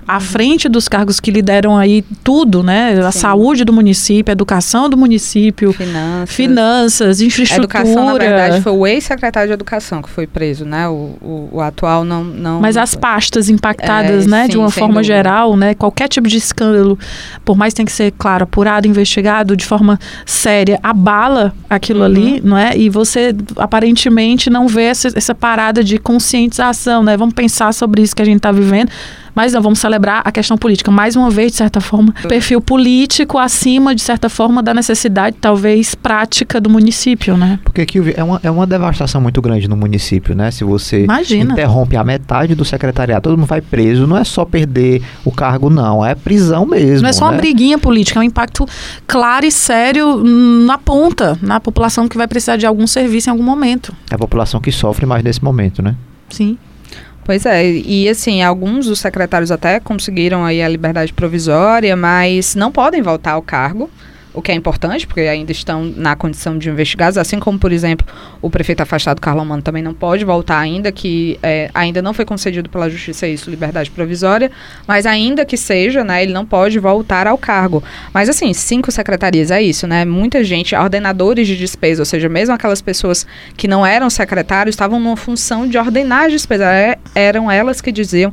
à 0.07 0.19
frente 0.21 0.69
dos 0.69 0.89
cargos 0.89 1.21
que 1.21 1.31
lideram 1.31 1.77
aí 1.77 2.03
tudo, 2.25 2.63
né? 2.63 2.99
A 3.01 3.13
saúde 3.13 3.65
do 3.65 3.73
município, 3.73 4.31
a 4.31 4.35
educação 4.35 4.89
do 4.89 4.97
município, 4.97 5.73
finanças, 5.73 6.35
finanças 6.35 7.21
infraestrutura. 7.21 7.79
A 7.79 7.83
educação, 7.83 8.07
na 8.07 8.19
verdade, 8.19 8.61
foi 8.61 8.73
o 8.73 8.87
ex-secretário 8.87 9.49
de 9.49 9.55
educação 9.55 10.03
que 10.03 10.09
foi 10.09 10.27
preso, 10.27 10.65
né? 10.65 10.89
O, 10.89 11.17
o, 11.21 11.49
o 11.53 11.61
atual 11.61 12.05
não, 12.05 12.25
não. 12.25 12.61
Mas 12.61 12.77
as 12.77 12.95
pastas 12.95 13.49
impactadas, 13.49 14.27
é, 14.27 14.29
né? 14.29 14.45
Sim, 14.45 14.51
de 14.51 14.59
uma 14.59 14.71
forma 14.71 14.95
dúvida. 14.95 15.15
geral, 15.15 15.57
né? 15.57 15.75
Qualquer 15.75 16.09
tipo 16.09 16.29
de 16.29 16.37
escândalo, 16.37 16.99
por 17.45 17.57
mais 17.57 17.73
tem 17.73 17.87
que 17.87 17.93
ser, 17.93 18.13
claro, 18.19 18.45
apurado, 18.45 18.87
investigado 18.87 19.57
de 19.57 19.65
forma 19.65 19.99
séria, 20.27 20.81
abala 20.83 21.55
aquilo 21.71 22.01
uhum. 22.01 22.07
ali, 22.07 22.41
não 22.43 22.59
é? 22.59 22.77
E 22.77 22.89
você 22.89 23.35
aparentemente 23.57 24.51
não 24.51 24.67
vê 24.67 24.85
essa, 24.85 25.09
essa 25.15 25.35
parada 25.35 25.85
de 25.85 25.99
conscientização, 25.99 27.03
né? 27.03 27.17
Vamos 27.17 27.35
pensar 27.35 27.73
sobre 27.73 28.03
isso 28.03 28.15
que 28.17 28.23
a 28.23 28.25
gente 28.25 28.39
está 28.39 28.51
vivendo 28.51 28.91
mas 29.35 29.53
não, 29.53 29.63
vamos 29.63 29.79
celebrar 29.79 30.23
a 30.25 30.33
questão 30.33 30.57
política. 30.57 30.91
Mais 30.91 31.17
uma 31.17 31.31
vez, 31.31 31.53
de 31.53 31.59
certa 31.59 31.81
forma, 31.81 32.13
perfil 32.29 32.61
político 32.61 33.39
acima, 33.39 33.95
de 33.95 34.03
certa 34.03 34.29
forma, 34.29 34.63
da 34.63 34.75
necessidade, 34.75 35.37
talvez, 35.41 35.95
prática 35.95 36.61
do 36.61 36.69
município, 36.69 37.37
né? 37.37 37.59
Porque 37.65 37.81
aqui 37.81 37.99
é 38.17 38.23
uma, 38.23 38.41
é 38.43 38.51
uma 38.51 38.67
devastação 38.67 39.21
muito 39.21 39.41
grande 39.41 39.69
no 39.69 39.77
município, 39.77 40.35
né? 40.35 40.51
Se 40.51 40.65
você 40.65 41.05
Imagina. 41.05 41.53
interrompe 41.53 41.97
a 41.97 42.05
metade 42.05 42.55
do 42.55 42.65
secretariado, 42.65 43.23
todo 43.23 43.39
mundo 43.39 43.49
vai 43.49 43.61
preso, 43.61 44.07
não 44.07 44.17
é 44.17 44.25
só 44.25 44.45
perder 44.45 45.03
o 45.25 45.31
cargo, 45.31 45.71
não, 45.71 46.05
é 46.05 46.15
prisão 46.15 46.67
mesmo. 46.67 47.03
Não 47.03 47.09
é 47.09 47.13
só 47.13 47.27
né? 47.27 47.33
uma 47.33 47.39
briguinha 47.39 47.79
política, 47.79 48.19
é 48.19 48.21
um 48.21 48.25
impacto 48.25 48.67
claro 49.07 49.47
e 49.47 49.53
sério 49.53 50.23
na 50.23 50.79
ponta, 50.79 51.39
na 51.41 51.61
população 51.61 52.09
que 52.09 52.17
vai 52.17 52.27
precisar 52.27 52.57
de 52.57 52.67
algum 52.67 52.87
serviço 52.87 53.29
em 53.29 53.33
algum 53.33 53.43
momento. 53.43 53.95
É 54.11 54.15
a 54.15 54.19
população 54.19 54.61
que 54.61 54.73
sofre 54.73 55.07
mais 55.07 55.23
nesse 55.23 55.43
momento, 55.43 55.83
né? 55.83 55.95
Sim. 56.29 56.59
Pois 57.25 57.47
é, 57.47 57.65
e 57.65 58.09
assim, 58.09 58.43
alguns 58.43 58.87
dos 58.87 58.99
secretários 58.99 59.53
até 59.53 59.79
conseguiram 59.79 60.45
aí 60.45 60.61
a 60.61 60.69
liberdade 60.69 61.13
provisória, 61.13 61.95
mas 61.95 62.57
não 62.57 62.73
podem 62.73 63.01
voltar 63.01 63.33
ao 63.33 63.43
cargo 63.43 63.89
o 64.35 64.41
que 64.41 64.51
é 64.51 64.55
importante, 64.55 65.07
porque 65.07 65.21
ainda 65.21 65.53
estão 65.53 65.85
na 65.85 66.17
condição 66.17 66.57
de 66.57 66.69
investigados, 66.71 67.19
assim 67.19 67.39
como, 67.39 67.59
por 67.59 67.73
exemplo, 67.73 68.07
o 68.41 68.49
prefeito 68.49 68.83
afastado 68.83 69.21
Carlos 69.21 69.47
Mano 69.47 69.63
também 69.63 69.83
não 69.83 69.93
pode 69.93 70.25
voltar 70.25 70.59
ainda, 70.59 70.91
que 70.91 71.39
é, 71.43 71.71
ainda 71.75 72.01
não 72.01 72.15
foi 72.15 72.25
concedido 72.25 72.69
pela 72.69 72.89
Justiça 72.89 73.27
isso, 73.27 73.51
liberdade 73.51 73.91
provisória, 73.91 74.51
mas 74.87 75.07
ainda 75.07 75.45
que 75.45 75.57
seja, 75.57 76.03
né, 76.03 76.23
ele 76.23 76.33
não 76.33 76.47
pode 76.47 76.79
voltar 76.79 77.27
ao 77.27 77.37
cargo. 77.37 77.83
Mas 78.13 78.29
assim, 78.29 78.53
cinco 78.53 78.91
secretarias 78.91 79.51
é 79.51 79.63
isso, 79.63 79.87
né? 79.87 80.05
Muita 80.05 80.43
gente, 80.43 80.75
ordenadores 80.75 81.47
de 81.47 81.57
despesa, 81.57 82.03
ou 82.03 82.07
seja, 82.07 82.29
mesmo 82.29 82.55
aquelas 82.55 82.81
pessoas 82.81 83.27
que 83.57 83.69
não 83.69 83.85
eram 83.85 84.09
secretários, 84.09 84.75
estavam 84.75 84.99
numa 84.99 85.17
função 85.17 85.69
de 85.69 85.77
ordenar 85.77 86.25
as 86.25 86.33
despesas, 86.33 86.67
é, 86.67 86.99
eram 87.15 87.51
elas 87.51 87.81
que 87.81 87.93
diziam 87.93 88.33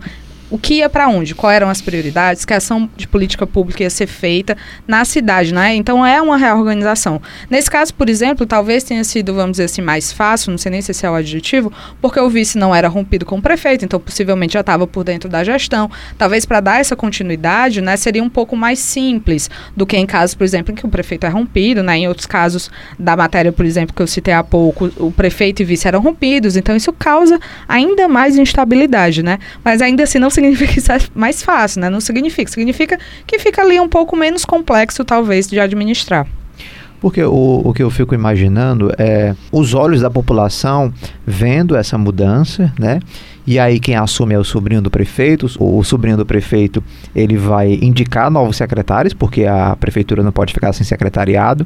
o 0.49 0.57
que 0.57 0.75
ia 0.75 0.89
para 0.89 1.07
onde, 1.07 1.35
quais 1.35 1.55
eram 1.55 1.69
as 1.69 1.81
prioridades, 1.81 2.45
que 2.45 2.53
ação 2.53 2.89
de 2.95 3.07
política 3.07 3.45
pública 3.45 3.83
ia 3.83 3.89
ser 3.89 4.07
feita 4.07 4.57
na 4.88 5.05
cidade, 5.05 5.53
né? 5.53 5.75
Então 5.75 6.05
é 6.05 6.21
uma 6.21 6.38
reorganização. 6.38 7.21
Nesse 7.49 7.69
caso, 7.69 7.93
por 7.93 8.09
exemplo, 8.09 8.45
talvez 8.45 8.83
tenha 8.83 9.03
sido, 9.03 9.33
vamos 9.33 9.51
dizer 9.51 9.65
assim, 9.65 9.82
mais 9.82 10.11
fácil, 10.11 10.51
não 10.51 10.57
sei 10.57 10.71
nem 10.71 10.82
se 10.82 10.91
esse 10.91 11.05
é 11.05 11.09
o 11.09 11.13
adjetivo, 11.13 11.71
porque 12.01 12.19
o 12.19 12.30
vice 12.30 12.57
não 12.57 12.74
era 12.74 12.88
rompido 12.88 13.26
com 13.26 13.38
o 13.38 13.41
prefeito, 13.41 13.86
então 13.86 13.99
possivelmente 13.99 14.53
já 14.53 14.61
estava 14.61 14.88
por 14.88 15.03
dentro 15.03 15.30
da 15.30 15.43
gestão. 15.43 15.89
Talvez 16.17 16.45
para 16.45 16.59
dar 16.59 16.80
essa 16.80 16.95
continuidade, 16.95 17.82
né, 17.82 17.95
seria 17.97 18.24
um 18.24 18.30
pouco 18.30 18.55
mais 18.55 18.80
simples 18.80 19.49
do 19.76 19.86
que 19.86 19.97
em 19.97 20.05
casos, 20.05 20.34
por 20.36 20.43
exemplo, 20.43 20.71
em 20.71 20.76
que 20.76 20.86
o 20.86 20.89
prefeito 20.89 21.26
é 21.26 21.30
rompido, 21.30 21.84
né? 21.84 21.97
Em 21.97 22.07
outros 22.07 22.26
casos 22.26 22.71
da 22.97 23.15
matéria, 23.15 23.51
por 23.51 23.65
exemplo, 23.65 23.95
que 23.95 24.01
eu 24.01 24.07
citei 24.07 24.34
há 24.34 24.43
pouco, 24.43 24.91
o 24.97 25.11
prefeito 25.11 25.61
e 25.61 25.65
vice 25.65 25.88
eram 25.88 26.01
rompidos, 26.01 26.55
então 26.55 26.76
isso 26.76 26.91
causa 26.93 27.39
ainda 27.67 28.07
mais 28.07 28.38
instabilidade, 28.38 29.24
né? 29.24 29.39
Mas 29.63 29.82
ainda 29.82 30.03
assim 30.03 30.19
não 30.19 30.30
significa 30.39 30.73
que 30.73 30.79
isso 30.79 30.91
é 30.91 30.99
mais 31.13 31.43
fácil, 31.43 31.81
né? 31.81 31.89
Não 31.89 32.01
significa. 32.01 32.49
Significa 32.49 32.97
que 33.27 33.37
fica 33.39 33.61
ali 33.61 33.79
um 33.79 33.89
pouco 33.89 34.15
menos 34.15 34.45
complexo, 34.45 35.03
talvez, 35.03 35.47
de 35.47 35.59
administrar. 35.59 36.25
Porque 37.01 37.23
o, 37.23 37.61
o 37.63 37.73
que 37.73 37.81
eu 37.81 37.89
fico 37.89 38.13
imaginando 38.13 38.91
é 38.97 39.33
os 39.51 39.73
olhos 39.73 40.01
da 40.01 40.09
população 40.09 40.93
vendo 41.25 41.75
essa 41.75 41.97
mudança, 41.97 42.73
né? 42.77 42.99
E 43.47 43.57
aí 43.57 43.79
quem 43.79 43.95
assume 43.95 44.35
é 44.35 44.39
o 44.39 44.43
sobrinho 44.43 44.81
do 44.81 44.91
prefeito. 44.91 45.47
O, 45.57 45.79
o 45.79 45.83
sobrinho 45.83 46.17
do 46.17 46.25
prefeito 46.25 46.83
ele 47.15 47.37
vai 47.37 47.79
indicar 47.81 48.29
novos 48.29 48.57
secretários, 48.57 49.13
porque 49.13 49.45
a 49.45 49.77
prefeitura 49.77 50.21
não 50.21 50.31
pode 50.31 50.53
ficar 50.53 50.73
sem 50.73 50.85
secretariado. 50.85 51.65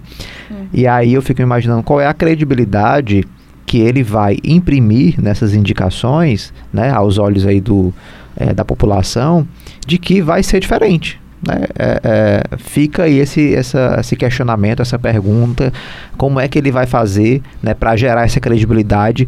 Hum. 0.51 0.67
E 0.71 0.85
aí 0.85 1.13
eu 1.13 1.21
fico 1.21 1.41
imaginando 1.41 1.81
qual 1.81 1.99
é 1.99 2.07
a 2.07 2.13
credibilidade 2.13 3.25
que 3.65 3.79
ele 3.79 4.03
vai 4.03 4.37
imprimir 4.43 5.19
nessas 5.19 5.55
indicações, 5.55 6.53
né, 6.71 6.91
aos 6.91 7.17
olhos 7.17 7.45
aí 7.45 7.59
do, 7.59 7.91
é, 8.35 8.53
da 8.53 8.65
população 8.65 9.47
de 9.85 9.97
que 9.97 10.21
vai 10.21 10.43
ser 10.43 10.59
diferente. 10.59 11.21
Né? 11.45 11.65
É, 11.77 12.01
é, 12.03 12.57
fica 12.57 13.03
aí 13.03 13.19
esse, 13.19 13.53
essa, 13.53 13.97
esse 13.99 14.15
questionamento, 14.15 14.81
essa 14.81 14.97
pergunta, 14.97 15.73
como 16.17 16.39
é 16.39 16.47
que 16.47 16.57
ele 16.57 16.71
vai 16.71 16.85
fazer 16.85 17.41
né, 17.61 17.73
para 17.73 17.95
gerar 17.95 18.23
essa 18.23 18.39
credibilidade 18.39 19.27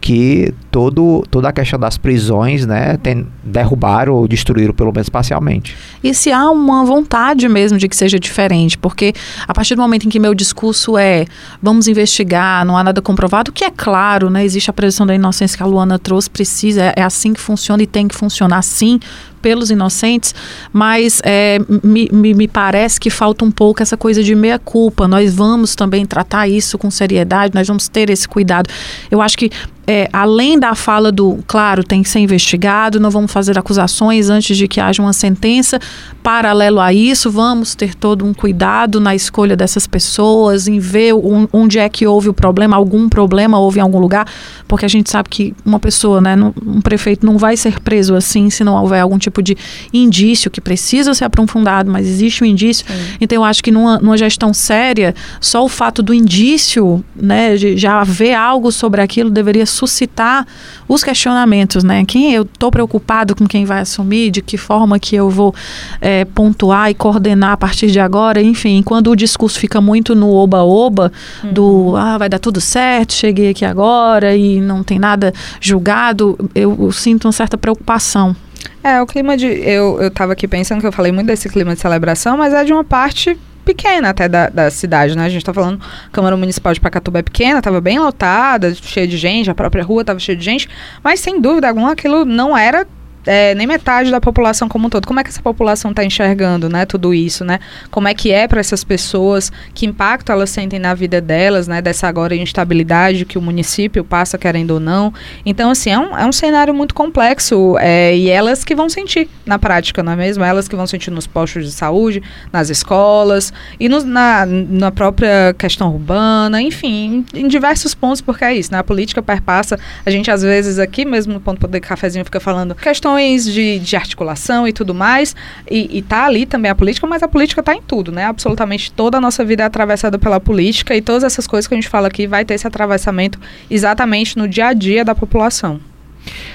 que 0.00 0.52
todo, 0.74 1.24
toda 1.30 1.50
a 1.50 1.52
questão 1.52 1.78
das 1.78 1.96
prisões, 1.96 2.66
né, 2.66 2.96
tem, 2.96 3.24
derrubaram 3.44 4.12
ou 4.12 4.26
destruíram, 4.26 4.74
pelo 4.74 4.90
menos 4.92 5.08
parcialmente. 5.08 5.76
E 6.02 6.12
se 6.12 6.32
há 6.32 6.50
uma 6.50 6.84
vontade 6.84 7.48
mesmo 7.48 7.78
de 7.78 7.88
que 7.88 7.94
seja 7.94 8.18
diferente, 8.18 8.76
porque 8.76 9.14
a 9.46 9.54
partir 9.54 9.76
do 9.76 9.82
momento 9.82 10.06
em 10.06 10.08
que 10.08 10.18
meu 10.18 10.34
discurso 10.34 10.98
é 10.98 11.26
vamos 11.62 11.86
investigar, 11.86 12.66
não 12.66 12.76
há 12.76 12.82
nada 12.82 13.00
comprovado, 13.00 13.52
que 13.52 13.62
é 13.62 13.70
claro, 13.70 14.28
né, 14.28 14.44
existe 14.44 14.68
a 14.68 14.72
presunção 14.72 15.06
da 15.06 15.14
inocência 15.14 15.56
que 15.56 15.62
a 15.62 15.66
Luana 15.66 15.96
trouxe, 15.96 16.28
precisa, 16.28 16.82
é, 16.82 16.94
é 16.96 17.02
assim 17.04 17.32
que 17.32 17.40
funciona 17.40 17.80
e 17.80 17.86
tem 17.86 18.08
que 18.08 18.14
funcionar 18.16 18.58
assim, 18.58 18.98
pelos 19.40 19.70
inocentes, 19.70 20.34
mas 20.72 21.20
é, 21.22 21.58
me, 21.82 22.08
me, 22.10 22.32
me, 22.32 22.48
parece 22.48 22.98
que 22.98 23.10
falta 23.10 23.44
um 23.44 23.50
pouco 23.50 23.82
essa 23.82 23.94
coisa 23.94 24.24
de 24.24 24.34
meia 24.34 24.58
culpa. 24.58 25.06
Nós 25.06 25.34
vamos 25.34 25.76
também 25.76 26.06
tratar 26.06 26.48
isso 26.48 26.78
com 26.78 26.90
seriedade, 26.90 27.54
nós 27.54 27.68
vamos 27.68 27.86
ter 27.86 28.08
esse 28.08 28.26
cuidado. 28.26 28.70
Eu 29.10 29.20
acho 29.20 29.36
que 29.36 29.50
é, 29.86 30.08
além 30.12 30.58
da 30.64 30.74
fala 30.74 31.12
do, 31.12 31.40
claro, 31.46 31.84
tem 31.84 32.02
que 32.02 32.08
ser 32.08 32.20
investigado, 32.20 32.98
não 32.98 33.10
vamos 33.10 33.30
fazer 33.30 33.58
acusações 33.58 34.30
antes 34.30 34.56
de 34.56 34.66
que 34.66 34.80
haja 34.80 35.02
uma 35.02 35.12
sentença. 35.12 35.78
Paralelo 36.22 36.80
a 36.80 36.90
isso, 36.90 37.30
vamos 37.30 37.74
ter 37.74 37.94
todo 37.94 38.24
um 38.24 38.32
cuidado 38.32 38.98
na 38.98 39.14
escolha 39.14 39.54
dessas 39.54 39.86
pessoas, 39.86 40.66
em 40.66 40.78
ver 40.78 41.12
onde 41.52 41.78
é 41.78 41.86
que 41.86 42.06
houve 42.06 42.30
o 42.30 42.32
problema, 42.32 42.76
algum 42.76 43.10
problema 43.10 43.58
houve 43.58 43.78
em 43.78 43.82
algum 43.82 43.98
lugar, 43.98 44.26
porque 44.66 44.86
a 44.86 44.88
gente 44.88 45.10
sabe 45.10 45.28
que 45.28 45.54
uma 45.66 45.78
pessoa, 45.78 46.18
né, 46.18 46.34
um 46.64 46.80
prefeito 46.80 47.26
não 47.26 47.36
vai 47.36 47.58
ser 47.58 47.78
preso 47.80 48.14
assim 48.14 48.48
se 48.48 48.64
não 48.64 48.80
houver 48.80 49.00
algum 49.00 49.18
tipo 49.18 49.42
de 49.42 49.54
indício 49.92 50.50
que 50.50 50.62
precisa 50.62 51.12
ser 51.12 51.26
aprofundado, 51.26 51.90
mas 51.90 52.06
existe 52.06 52.42
um 52.42 52.46
indício. 52.46 52.86
Sim. 52.86 53.16
Então 53.20 53.36
eu 53.36 53.44
acho 53.44 53.62
que 53.62 53.70
numa, 53.70 53.98
numa 53.98 54.16
gestão 54.16 54.54
séria, 54.54 55.14
só 55.42 55.62
o 55.62 55.68
fato 55.68 56.02
do 56.02 56.14
indício, 56.14 57.04
né, 57.14 57.54
de 57.54 57.76
já 57.76 58.00
haver 58.00 58.32
algo 58.32 58.72
sobre 58.72 59.02
aquilo 59.02 59.28
deveria 59.28 59.66
suscitar 59.66 60.46
os 60.88 61.02
questionamentos, 61.02 61.82
né? 61.82 62.04
Quem 62.04 62.32
eu 62.32 62.42
estou 62.42 62.70
preocupado 62.70 63.34
com 63.34 63.46
quem 63.46 63.64
vai 63.64 63.80
assumir, 63.80 64.30
de 64.30 64.42
que 64.42 64.56
forma 64.56 64.98
que 64.98 65.16
eu 65.16 65.30
vou 65.30 65.54
é, 66.00 66.24
pontuar 66.24 66.90
e 66.90 66.94
coordenar 66.94 67.52
a 67.52 67.56
partir 67.56 67.90
de 67.90 68.00
agora, 68.00 68.42
enfim, 68.42 68.82
quando 68.82 69.10
o 69.10 69.16
discurso 69.16 69.58
fica 69.58 69.80
muito 69.80 70.14
no 70.14 70.32
oba-oba, 70.32 71.12
uhum. 71.42 71.52
do 71.52 71.96
ah, 71.96 72.18
vai 72.18 72.28
dar 72.28 72.38
tudo 72.38 72.60
certo, 72.60 73.12
cheguei 73.12 73.50
aqui 73.50 73.64
agora 73.64 74.36
e 74.36 74.60
não 74.60 74.82
tem 74.82 74.98
nada 74.98 75.32
julgado, 75.60 76.36
eu, 76.54 76.76
eu 76.80 76.92
sinto 76.92 77.26
uma 77.26 77.32
certa 77.32 77.56
preocupação. 77.56 78.34
É, 78.82 79.00
o 79.00 79.06
clima 79.06 79.36
de. 79.36 79.46
Eu, 79.46 80.00
eu 80.00 80.10
tava 80.10 80.34
aqui 80.34 80.46
pensando 80.46 80.80
que 80.80 80.86
eu 80.86 80.92
falei 80.92 81.10
muito 81.10 81.26
desse 81.26 81.48
clima 81.48 81.74
de 81.74 81.80
celebração, 81.80 82.36
mas 82.36 82.52
é 82.52 82.64
de 82.64 82.72
uma 82.72 82.84
parte 82.84 83.38
pequena 83.64 84.10
até 84.10 84.28
da, 84.28 84.48
da 84.48 84.70
cidade, 84.70 85.16
né? 85.16 85.24
A 85.24 85.28
gente 85.28 85.42
está 85.42 85.52
falando, 85.52 85.80
a 86.06 86.10
Câmara 86.10 86.36
Municipal 86.36 86.72
de 86.72 86.80
Pacatuba 86.80 87.18
é 87.18 87.22
pequena, 87.22 87.58
estava 87.58 87.80
bem 87.80 87.98
lotada, 87.98 88.74
cheia 88.74 89.06
de 89.06 89.16
gente, 89.16 89.50
a 89.50 89.54
própria 89.54 89.82
rua 89.82 90.02
estava 90.02 90.18
cheia 90.18 90.36
de 90.36 90.44
gente, 90.44 90.68
mas 91.02 91.20
sem 91.20 91.40
dúvida 91.40 91.68
alguma 91.68 91.92
aquilo 91.92 92.24
não 92.24 92.56
era 92.56 92.86
é, 93.26 93.54
nem 93.54 93.66
metade 93.66 94.10
da 94.10 94.20
população 94.20 94.68
como 94.68 94.86
um 94.86 94.90
todo. 94.90 95.06
Como 95.06 95.20
é 95.20 95.24
que 95.24 95.30
essa 95.30 95.42
população 95.42 95.90
está 95.90 96.04
enxergando, 96.04 96.68
né, 96.68 96.86
tudo 96.86 97.14
isso, 97.14 97.44
né? 97.44 97.58
Como 97.90 98.08
é 98.08 98.14
que 98.14 98.32
é 98.32 98.46
para 98.46 98.60
essas 98.60 98.84
pessoas, 98.84 99.50
que 99.72 99.86
impacto 99.86 100.30
elas 100.30 100.50
sentem 100.50 100.78
na 100.78 100.94
vida 100.94 101.20
delas, 101.20 101.66
né, 101.66 101.80
dessa 101.80 102.08
agora 102.08 102.34
instabilidade 102.34 103.24
que 103.24 103.38
o 103.38 103.42
município 103.42 104.04
passa, 104.04 104.36
querendo 104.38 104.72
ou 104.72 104.80
não. 104.80 105.12
Então, 105.44 105.70
assim, 105.70 105.90
é 105.90 105.98
um, 105.98 106.16
é 106.16 106.26
um 106.26 106.32
cenário 106.32 106.74
muito 106.74 106.94
complexo 106.94 107.76
é, 107.78 108.16
e 108.16 108.28
elas 108.28 108.64
que 108.64 108.74
vão 108.74 108.88
sentir 108.88 109.28
na 109.46 109.58
prática, 109.58 110.02
não 110.02 110.12
é 110.12 110.16
mesmo? 110.16 110.44
Elas 110.44 110.68
que 110.68 110.76
vão 110.76 110.86
sentir 110.86 111.10
nos 111.10 111.26
postos 111.26 111.64
de 111.64 111.72
saúde, 111.72 112.22
nas 112.52 112.70
escolas 112.70 113.52
e 113.78 113.88
no, 113.88 114.02
na, 114.04 114.46
na 114.46 114.90
própria 114.90 115.54
questão 115.58 115.92
urbana, 115.92 116.60
enfim, 116.60 117.24
em, 117.34 117.40
em 117.40 117.48
diversos 117.48 117.94
pontos, 117.94 118.20
porque 118.20 118.44
é 118.44 118.54
isso, 118.54 118.72
né? 118.72 118.78
A 118.78 118.84
política 118.84 119.22
perpassa, 119.22 119.78
a 120.04 120.10
gente 120.10 120.30
às 120.30 120.42
vezes 120.42 120.78
aqui 120.78 121.04
mesmo 121.04 121.32
no 121.32 121.40
Ponto 121.40 121.60
Poder 121.60 121.80
Cafezinho 121.80 122.24
fica 122.24 122.40
falando 122.40 122.74
questão 122.74 123.13
questões 123.14 123.44
de, 123.44 123.78
de 123.78 123.96
articulação 123.96 124.66
e 124.66 124.72
tudo 124.72 124.94
mais, 124.94 125.34
e, 125.70 125.98
está 125.98 126.26
ali 126.26 126.46
também 126.46 126.70
a 126.70 126.74
política, 126.74 127.06
mas 127.06 127.22
a 127.22 127.28
política 127.28 127.60
está 127.60 127.74
em 127.74 127.82
tudo, 127.82 128.10
né? 128.10 128.24
Absolutamente 128.24 128.92
toda 128.92 129.18
a 129.18 129.20
nossa 129.20 129.44
vida 129.44 129.62
é 129.62 129.66
atravessada 129.66 130.18
pela 130.18 130.40
política 130.40 130.96
e 130.96 131.02
todas 131.02 131.22
essas 131.24 131.46
coisas 131.46 131.66
que 131.68 131.74
a 131.74 131.76
gente 131.76 131.88
fala 131.88 132.08
aqui 132.08 132.26
vai 132.26 132.44
ter 132.44 132.54
esse 132.54 132.66
atravessamento 132.66 133.38
exatamente 133.70 134.36
no 134.36 134.48
dia 134.48 134.68
a 134.68 134.72
dia 134.72 135.04
da 135.04 135.14
população. 135.14 135.80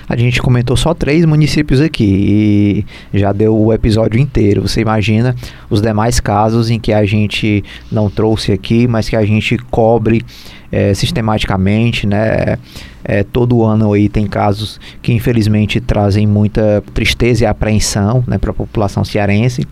A 0.07 0.15
gente 0.15 0.41
comentou 0.41 0.75
só 0.75 0.93
três 0.93 1.25
municípios 1.25 1.81
aqui 1.81 2.85
e 3.13 3.19
já 3.19 3.31
deu 3.31 3.55
o 3.55 3.73
episódio 3.73 4.19
inteiro. 4.19 4.61
Você 4.61 4.81
imagina 4.81 5.35
os 5.69 5.81
demais 5.81 6.19
casos 6.19 6.69
em 6.69 6.79
que 6.79 6.91
a 6.91 7.05
gente 7.05 7.63
não 7.91 8.09
trouxe 8.09 8.51
aqui, 8.51 8.87
mas 8.87 9.07
que 9.07 9.15
a 9.15 9.25
gente 9.25 9.57
cobre 9.69 10.23
é, 10.71 10.93
sistematicamente, 10.93 12.07
né? 12.07 12.57
É, 13.03 13.23
todo 13.23 13.63
ano 13.63 13.93
aí 13.93 14.09
tem 14.09 14.27
casos 14.27 14.79
que 15.01 15.13
infelizmente 15.13 15.79
trazem 15.79 16.27
muita 16.27 16.83
tristeza 16.93 17.43
e 17.43 17.47
apreensão 17.47 18.23
né, 18.27 18.37
para 18.37 18.51
a 18.51 18.53
população 18.53 19.03
cearense. 19.05 19.65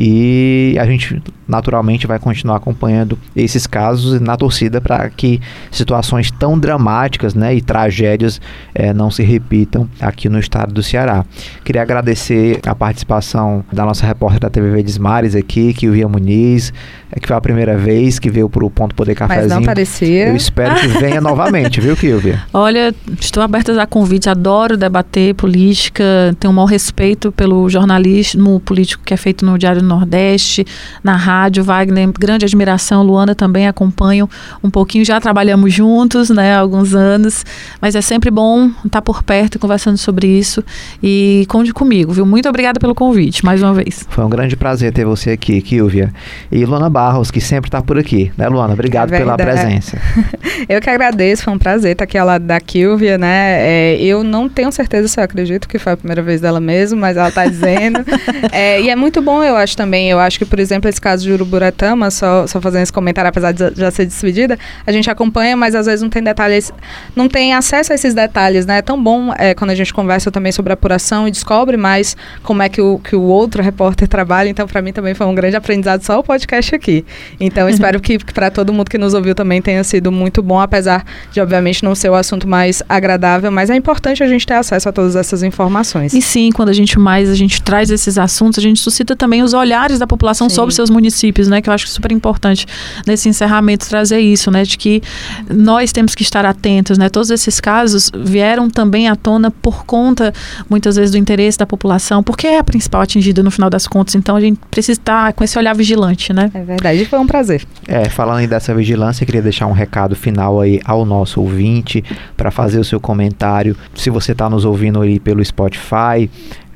E 0.00 0.76
a 0.78 0.86
gente 0.86 1.20
naturalmente 1.48 2.06
vai 2.06 2.18
continuar 2.18 2.56
acompanhando 2.56 3.18
esses 3.34 3.66
casos 3.66 4.20
na 4.20 4.36
torcida 4.36 4.80
para 4.80 5.08
que 5.08 5.40
situações 5.72 6.30
tão 6.30 6.58
dramáticas 6.58 7.34
né, 7.34 7.54
e 7.54 7.60
tragédias 7.60 8.40
é, 8.74 8.92
não 8.92 9.10
se 9.10 9.22
repitam 9.22 9.88
aqui 9.98 10.28
no 10.28 10.38
estado 10.38 10.72
do 10.72 10.82
Ceará. 10.82 11.24
Queria 11.64 11.82
agradecer 11.82 12.60
a 12.66 12.74
participação 12.74 13.64
da 13.72 13.84
nossa 13.84 14.06
repórter 14.06 14.40
da 14.40 14.50
TV 14.50 14.70
Verdes 14.70 14.98
Mares 14.98 15.34
aqui, 15.34 15.72
Kilvia 15.72 16.06
Muniz, 16.06 16.72
é 17.10 17.18
que 17.18 17.26
foi 17.26 17.36
a 17.36 17.40
primeira 17.40 17.76
vez 17.76 18.18
que 18.18 18.30
veio 18.30 18.50
para 18.50 18.64
o 18.64 18.70
Ponto 18.70 18.94
Poder 18.94 19.14
Cafézinho. 19.14 19.48
Mas 19.48 19.58
não 19.58 19.62
parecia. 19.62 20.28
Eu 20.28 20.36
espero 20.36 20.74
que 20.76 20.86
venha 20.86 21.20
novamente, 21.20 21.80
viu, 21.80 21.96
Kilvia? 21.96 22.42
Olha, 22.52 22.94
estou 23.18 23.42
aberta 23.42 23.80
a 23.80 23.86
convite, 23.86 24.28
adoro 24.28 24.76
debater 24.76 25.34
política, 25.34 26.04
tenho 26.38 26.52
um 26.52 26.54
maior 26.54 26.66
respeito 26.66 27.32
pelo 27.32 27.68
jornalismo 27.70 28.60
político 28.60 29.02
que 29.04 29.14
é 29.14 29.16
feito 29.16 29.46
no 29.46 29.56
Diário 29.56 29.82
Nordeste, 29.88 30.66
na 31.02 31.16
rádio. 31.16 31.64
Wagner, 31.64 32.08
grande 32.12 32.44
admiração. 32.44 33.02
Luana 33.02 33.34
também 33.34 33.66
acompanho 33.66 34.28
um 34.62 34.70
pouquinho. 34.70 35.04
Já 35.04 35.20
trabalhamos 35.20 35.72
juntos, 35.72 36.30
né, 36.30 36.54
há 36.54 36.60
alguns 36.60 36.94
anos. 36.94 37.44
Mas 37.80 37.94
é 37.94 38.00
sempre 38.00 38.30
bom 38.30 38.70
estar 38.84 39.02
por 39.02 39.22
perto 39.22 39.58
conversando 39.58 39.98
sobre 39.98 40.26
isso. 40.26 40.62
E 41.02 41.44
conte 41.48 41.72
comigo, 41.72 42.12
viu? 42.12 42.26
Muito 42.26 42.48
obrigada 42.48 42.78
pelo 42.78 42.94
convite, 42.94 43.44
mais 43.44 43.62
uma 43.62 43.74
vez. 43.74 44.06
Foi 44.08 44.24
um 44.24 44.28
grande 44.28 44.56
prazer 44.56 44.92
ter 44.92 45.04
você 45.04 45.30
aqui, 45.30 45.60
Kilvia. 45.60 46.12
E 46.50 46.64
Luana 46.64 46.90
Barros, 46.90 47.30
que 47.30 47.40
sempre 47.40 47.68
está 47.68 47.82
por 47.82 47.98
aqui, 47.98 48.32
né, 48.36 48.48
Luana? 48.48 48.74
Obrigado 48.74 49.12
é 49.12 49.18
pela 49.18 49.36
presença. 49.36 49.98
eu 50.68 50.80
que 50.80 50.90
agradeço, 50.90 51.44
foi 51.44 51.52
um 51.52 51.58
prazer 51.58 51.92
estar 51.92 52.04
aqui 52.04 52.18
ao 52.18 52.26
lado 52.26 52.44
da 52.44 52.60
Kilvia, 52.60 53.18
né? 53.18 53.56
É, 53.60 54.02
eu 54.02 54.22
não 54.22 54.48
tenho 54.48 54.70
certeza 54.72 55.08
se 55.08 55.18
eu 55.18 55.24
acredito 55.24 55.68
que 55.68 55.78
foi 55.78 55.92
a 55.92 55.96
primeira 55.96 56.22
vez 56.22 56.40
dela 56.40 56.60
mesmo, 56.60 57.00
mas 57.00 57.16
ela 57.16 57.28
está 57.28 57.46
dizendo. 57.46 58.00
é, 58.52 58.80
e 58.80 58.90
é 58.90 58.96
muito 58.96 59.20
bom, 59.22 59.42
eu 59.42 59.56
acho 59.56 59.67
também. 59.76 60.10
Eu 60.10 60.18
acho 60.18 60.38
que, 60.38 60.44
por 60.44 60.58
exemplo, 60.58 60.88
esse 60.88 61.00
caso 61.00 61.22
de 61.22 61.32
Uruburatama, 61.32 62.10
só, 62.10 62.46
só 62.46 62.60
fazendo 62.60 62.82
esse 62.82 62.92
comentário, 62.92 63.28
apesar 63.28 63.52
de 63.52 63.72
já 63.74 63.90
ser 63.90 64.06
despedida, 64.06 64.58
a 64.86 64.92
gente 64.92 65.10
acompanha, 65.10 65.56
mas 65.56 65.74
às 65.74 65.86
vezes 65.86 66.02
não 66.02 66.10
tem 66.10 66.22
detalhes, 66.22 66.72
não 67.14 67.28
tem 67.28 67.54
acesso 67.54 67.92
a 67.92 67.94
esses 67.94 68.14
detalhes, 68.14 68.66
né? 68.66 68.78
É 68.78 68.82
tão 68.82 69.02
bom 69.02 69.32
é, 69.36 69.54
quando 69.54 69.70
a 69.70 69.74
gente 69.74 69.92
conversa 69.92 70.30
também 70.30 70.52
sobre 70.52 70.72
apuração 70.72 71.26
e 71.26 71.30
descobre 71.30 71.76
mais 71.76 72.16
como 72.42 72.62
é 72.62 72.68
que 72.68 72.80
o, 72.80 72.98
que 72.98 73.16
o 73.16 73.22
outro 73.22 73.62
repórter 73.62 74.08
trabalha. 74.08 74.48
Então, 74.48 74.66
para 74.66 74.82
mim 74.82 74.92
também 74.92 75.14
foi 75.14 75.26
um 75.26 75.34
grande 75.34 75.56
aprendizado 75.56 76.02
só 76.02 76.18
o 76.18 76.22
podcast 76.22 76.74
aqui. 76.74 77.04
Então, 77.40 77.68
espero 77.70 78.00
que, 78.00 78.18
que 78.18 78.32
para 78.32 78.50
todo 78.50 78.72
mundo 78.72 78.88
que 78.88 78.98
nos 78.98 79.14
ouviu 79.14 79.34
também 79.34 79.60
tenha 79.60 79.82
sido 79.84 80.10
muito 80.12 80.42
bom, 80.42 80.60
apesar 80.60 81.04
de, 81.32 81.40
obviamente, 81.40 81.82
não 81.84 81.94
ser 81.94 82.10
o 82.10 82.14
assunto 82.14 82.46
mais 82.46 82.82
agradável, 82.88 83.50
mas 83.50 83.70
é 83.70 83.76
importante 83.76 84.22
a 84.22 84.28
gente 84.28 84.46
ter 84.46 84.54
acesso 84.54 84.88
a 84.88 84.92
todas 84.92 85.16
essas 85.16 85.42
informações. 85.42 86.12
E 86.14 86.22
sim, 86.22 86.50
quando 86.52 86.68
a 86.68 86.72
gente 86.72 86.98
mais 86.98 87.28
a 87.30 87.34
gente 87.34 87.62
traz 87.62 87.90
esses 87.90 88.18
assuntos, 88.18 88.58
a 88.58 88.62
gente 88.62 88.80
suscita 88.80 89.14
também 89.16 89.42
os 89.42 89.54
olhares 89.58 89.98
da 89.98 90.06
população 90.06 90.48
sim. 90.48 90.54
sobre 90.54 90.74
seus 90.74 90.90
municípios, 90.90 91.48
né? 91.48 91.60
Que 91.60 91.68
eu 91.68 91.74
acho 91.74 91.88
super 91.88 92.12
importante 92.12 92.66
nesse 93.06 93.28
encerramento 93.28 93.88
trazer 93.88 94.20
isso, 94.20 94.50
né? 94.50 94.62
De 94.62 94.78
que 94.78 95.02
nós 95.48 95.92
temos 95.92 96.14
que 96.14 96.22
estar 96.22 96.44
atentos, 96.46 96.98
né? 96.98 97.08
Todos 97.08 97.30
esses 97.30 97.60
casos 97.60 98.10
vieram 98.14 98.70
também 98.70 99.08
à 99.08 99.16
tona 99.16 99.50
por 99.50 99.84
conta, 99.84 100.32
muitas 100.68 100.96
vezes, 100.96 101.10
do 101.12 101.18
interesse 101.18 101.58
da 101.58 101.66
população, 101.66 102.22
porque 102.22 102.46
é 102.46 102.58
a 102.58 102.64
principal 102.64 103.00
atingida 103.00 103.42
no 103.42 103.50
final 103.50 103.68
das 103.68 103.86
contas. 103.86 104.14
Então 104.14 104.36
a 104.36 104.40
gente 104.40 104.58
precisa 104.70 105.00
estar 105.00 105.32
com 105.32 105.44
esse 105.44 105.58
olhar 105.58 105.74
vigilante, 105.74 106.32
né? 106.32 106.50
É 106.54 106.62
verdade, 106.62 107.04
foi 107.04 107.18
um 107.18 107.26
prazer. 107.26 107.64
É, 107.86 108.08
falando 108.08 108.38
aí 108.38 108.46
dessa 108.46 108.74
vigilância, 108.74 109.22
eu 109.22 109.26
queria 109.26 109.42
deixar 109.42 109.66
um 109.66 109.72
recado 109.72 110.14
final 110.14 110.60
aí 110.60 110.80
ao 110.84 111.04
nosso 111.04 111.40
ouvinte 111.40 112.04
para 112.36 112.50
fazer 112.50 112.78
o 112.78 112.84
seu 112.84 113.00
comentário. 113.00 113.76
Se 113.94 114.10
você 114.10 114.32
está 114.32 114.48
nos 114.48 114.64
ouvindo 114.64 115.00
aí 115.00 115.18
pelo 115.18 115.44
Spotify, 115.44 116.30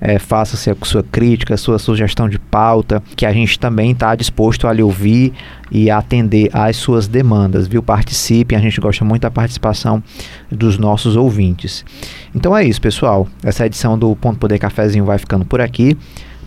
é, 0.04 0.18
faça 0.18 0.56
a 0.56 0.84
sua 0.84 1.02
crítica, 1.04 1.54
a 1.54 1.56
sua 1.56 1.78
sugestão 1.78 2.28
de 2.28 2.36
pauta, 2.36 3.00
que 3.14 3.24
a 3.24 3.32
gente 3.32 3.56
também 3.56 3.92
está 3.92 4.16
disposto 4.16 4.66
a 4.66 4.72
lhe 4.72 4.82
ouvir 4.82 5.32
e 5.70 5.88
atender 5.88 6.50
às 6.52 6.76
suas 6.76 7.06
demandas, 7.06 7.68
viu? 7.68 7.80
Participe, 7.80 8.56
a 8.56 8.58
gente 8.58 8.80
gosta 8.80 9.04
muito 9.04 9.22
da 9.22 9.30
participação 9.30 10.02
dos 10.50 10.76
nossos 10.76 11.14
ouvintes. 11.14 11.84
Então 12.34 12.56
é 12.56 12.64
isso, 12.64 12.80
pessoal. 12.80 13.28
Essa 13.44 13.64
edição 13.64 13.96
do 13.96 14.14
Ponto 14.16 14.40
Poder 14.40 14.58
Cafezinho 14.58 15.04
vai 15.04 15.18
ficando 15.18 15.44
por 15.44 15.60
aqui. 15.60 15.96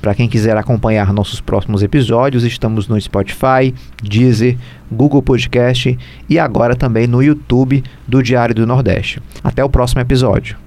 Para 0.01 0.13
quem 0.13 0.27
quiser 0.27 0.57
acompanhar 0.57 1.13
nossos 1.13 1.39
próximos 1.39 1.81
episódios, 1.81 2.43
estamos 2.43 2.89
no 2.89 2.99
Spotify, 2.99 3.73
Deezer, 4.03 4.57
Google 4.91 5.21
Podcast 5.21 5.97
e 6.29 6.37
agora 6.37 6.75
também 6.75 7.07
no 7.07 7.23
YouTube 7.23 7.81
do 8.05 8.21
Diário 8.21 8.53
do 8.53 8.67
Nordeste. 8.67 9.21
Até 9.41 9.63
o 9.63 9.69
próximo 9.69 10.01
episódio. 10.01 10.64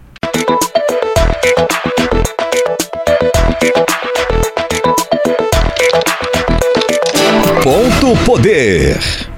Ponto 8.08 8.24
Poder. 8.24 9.37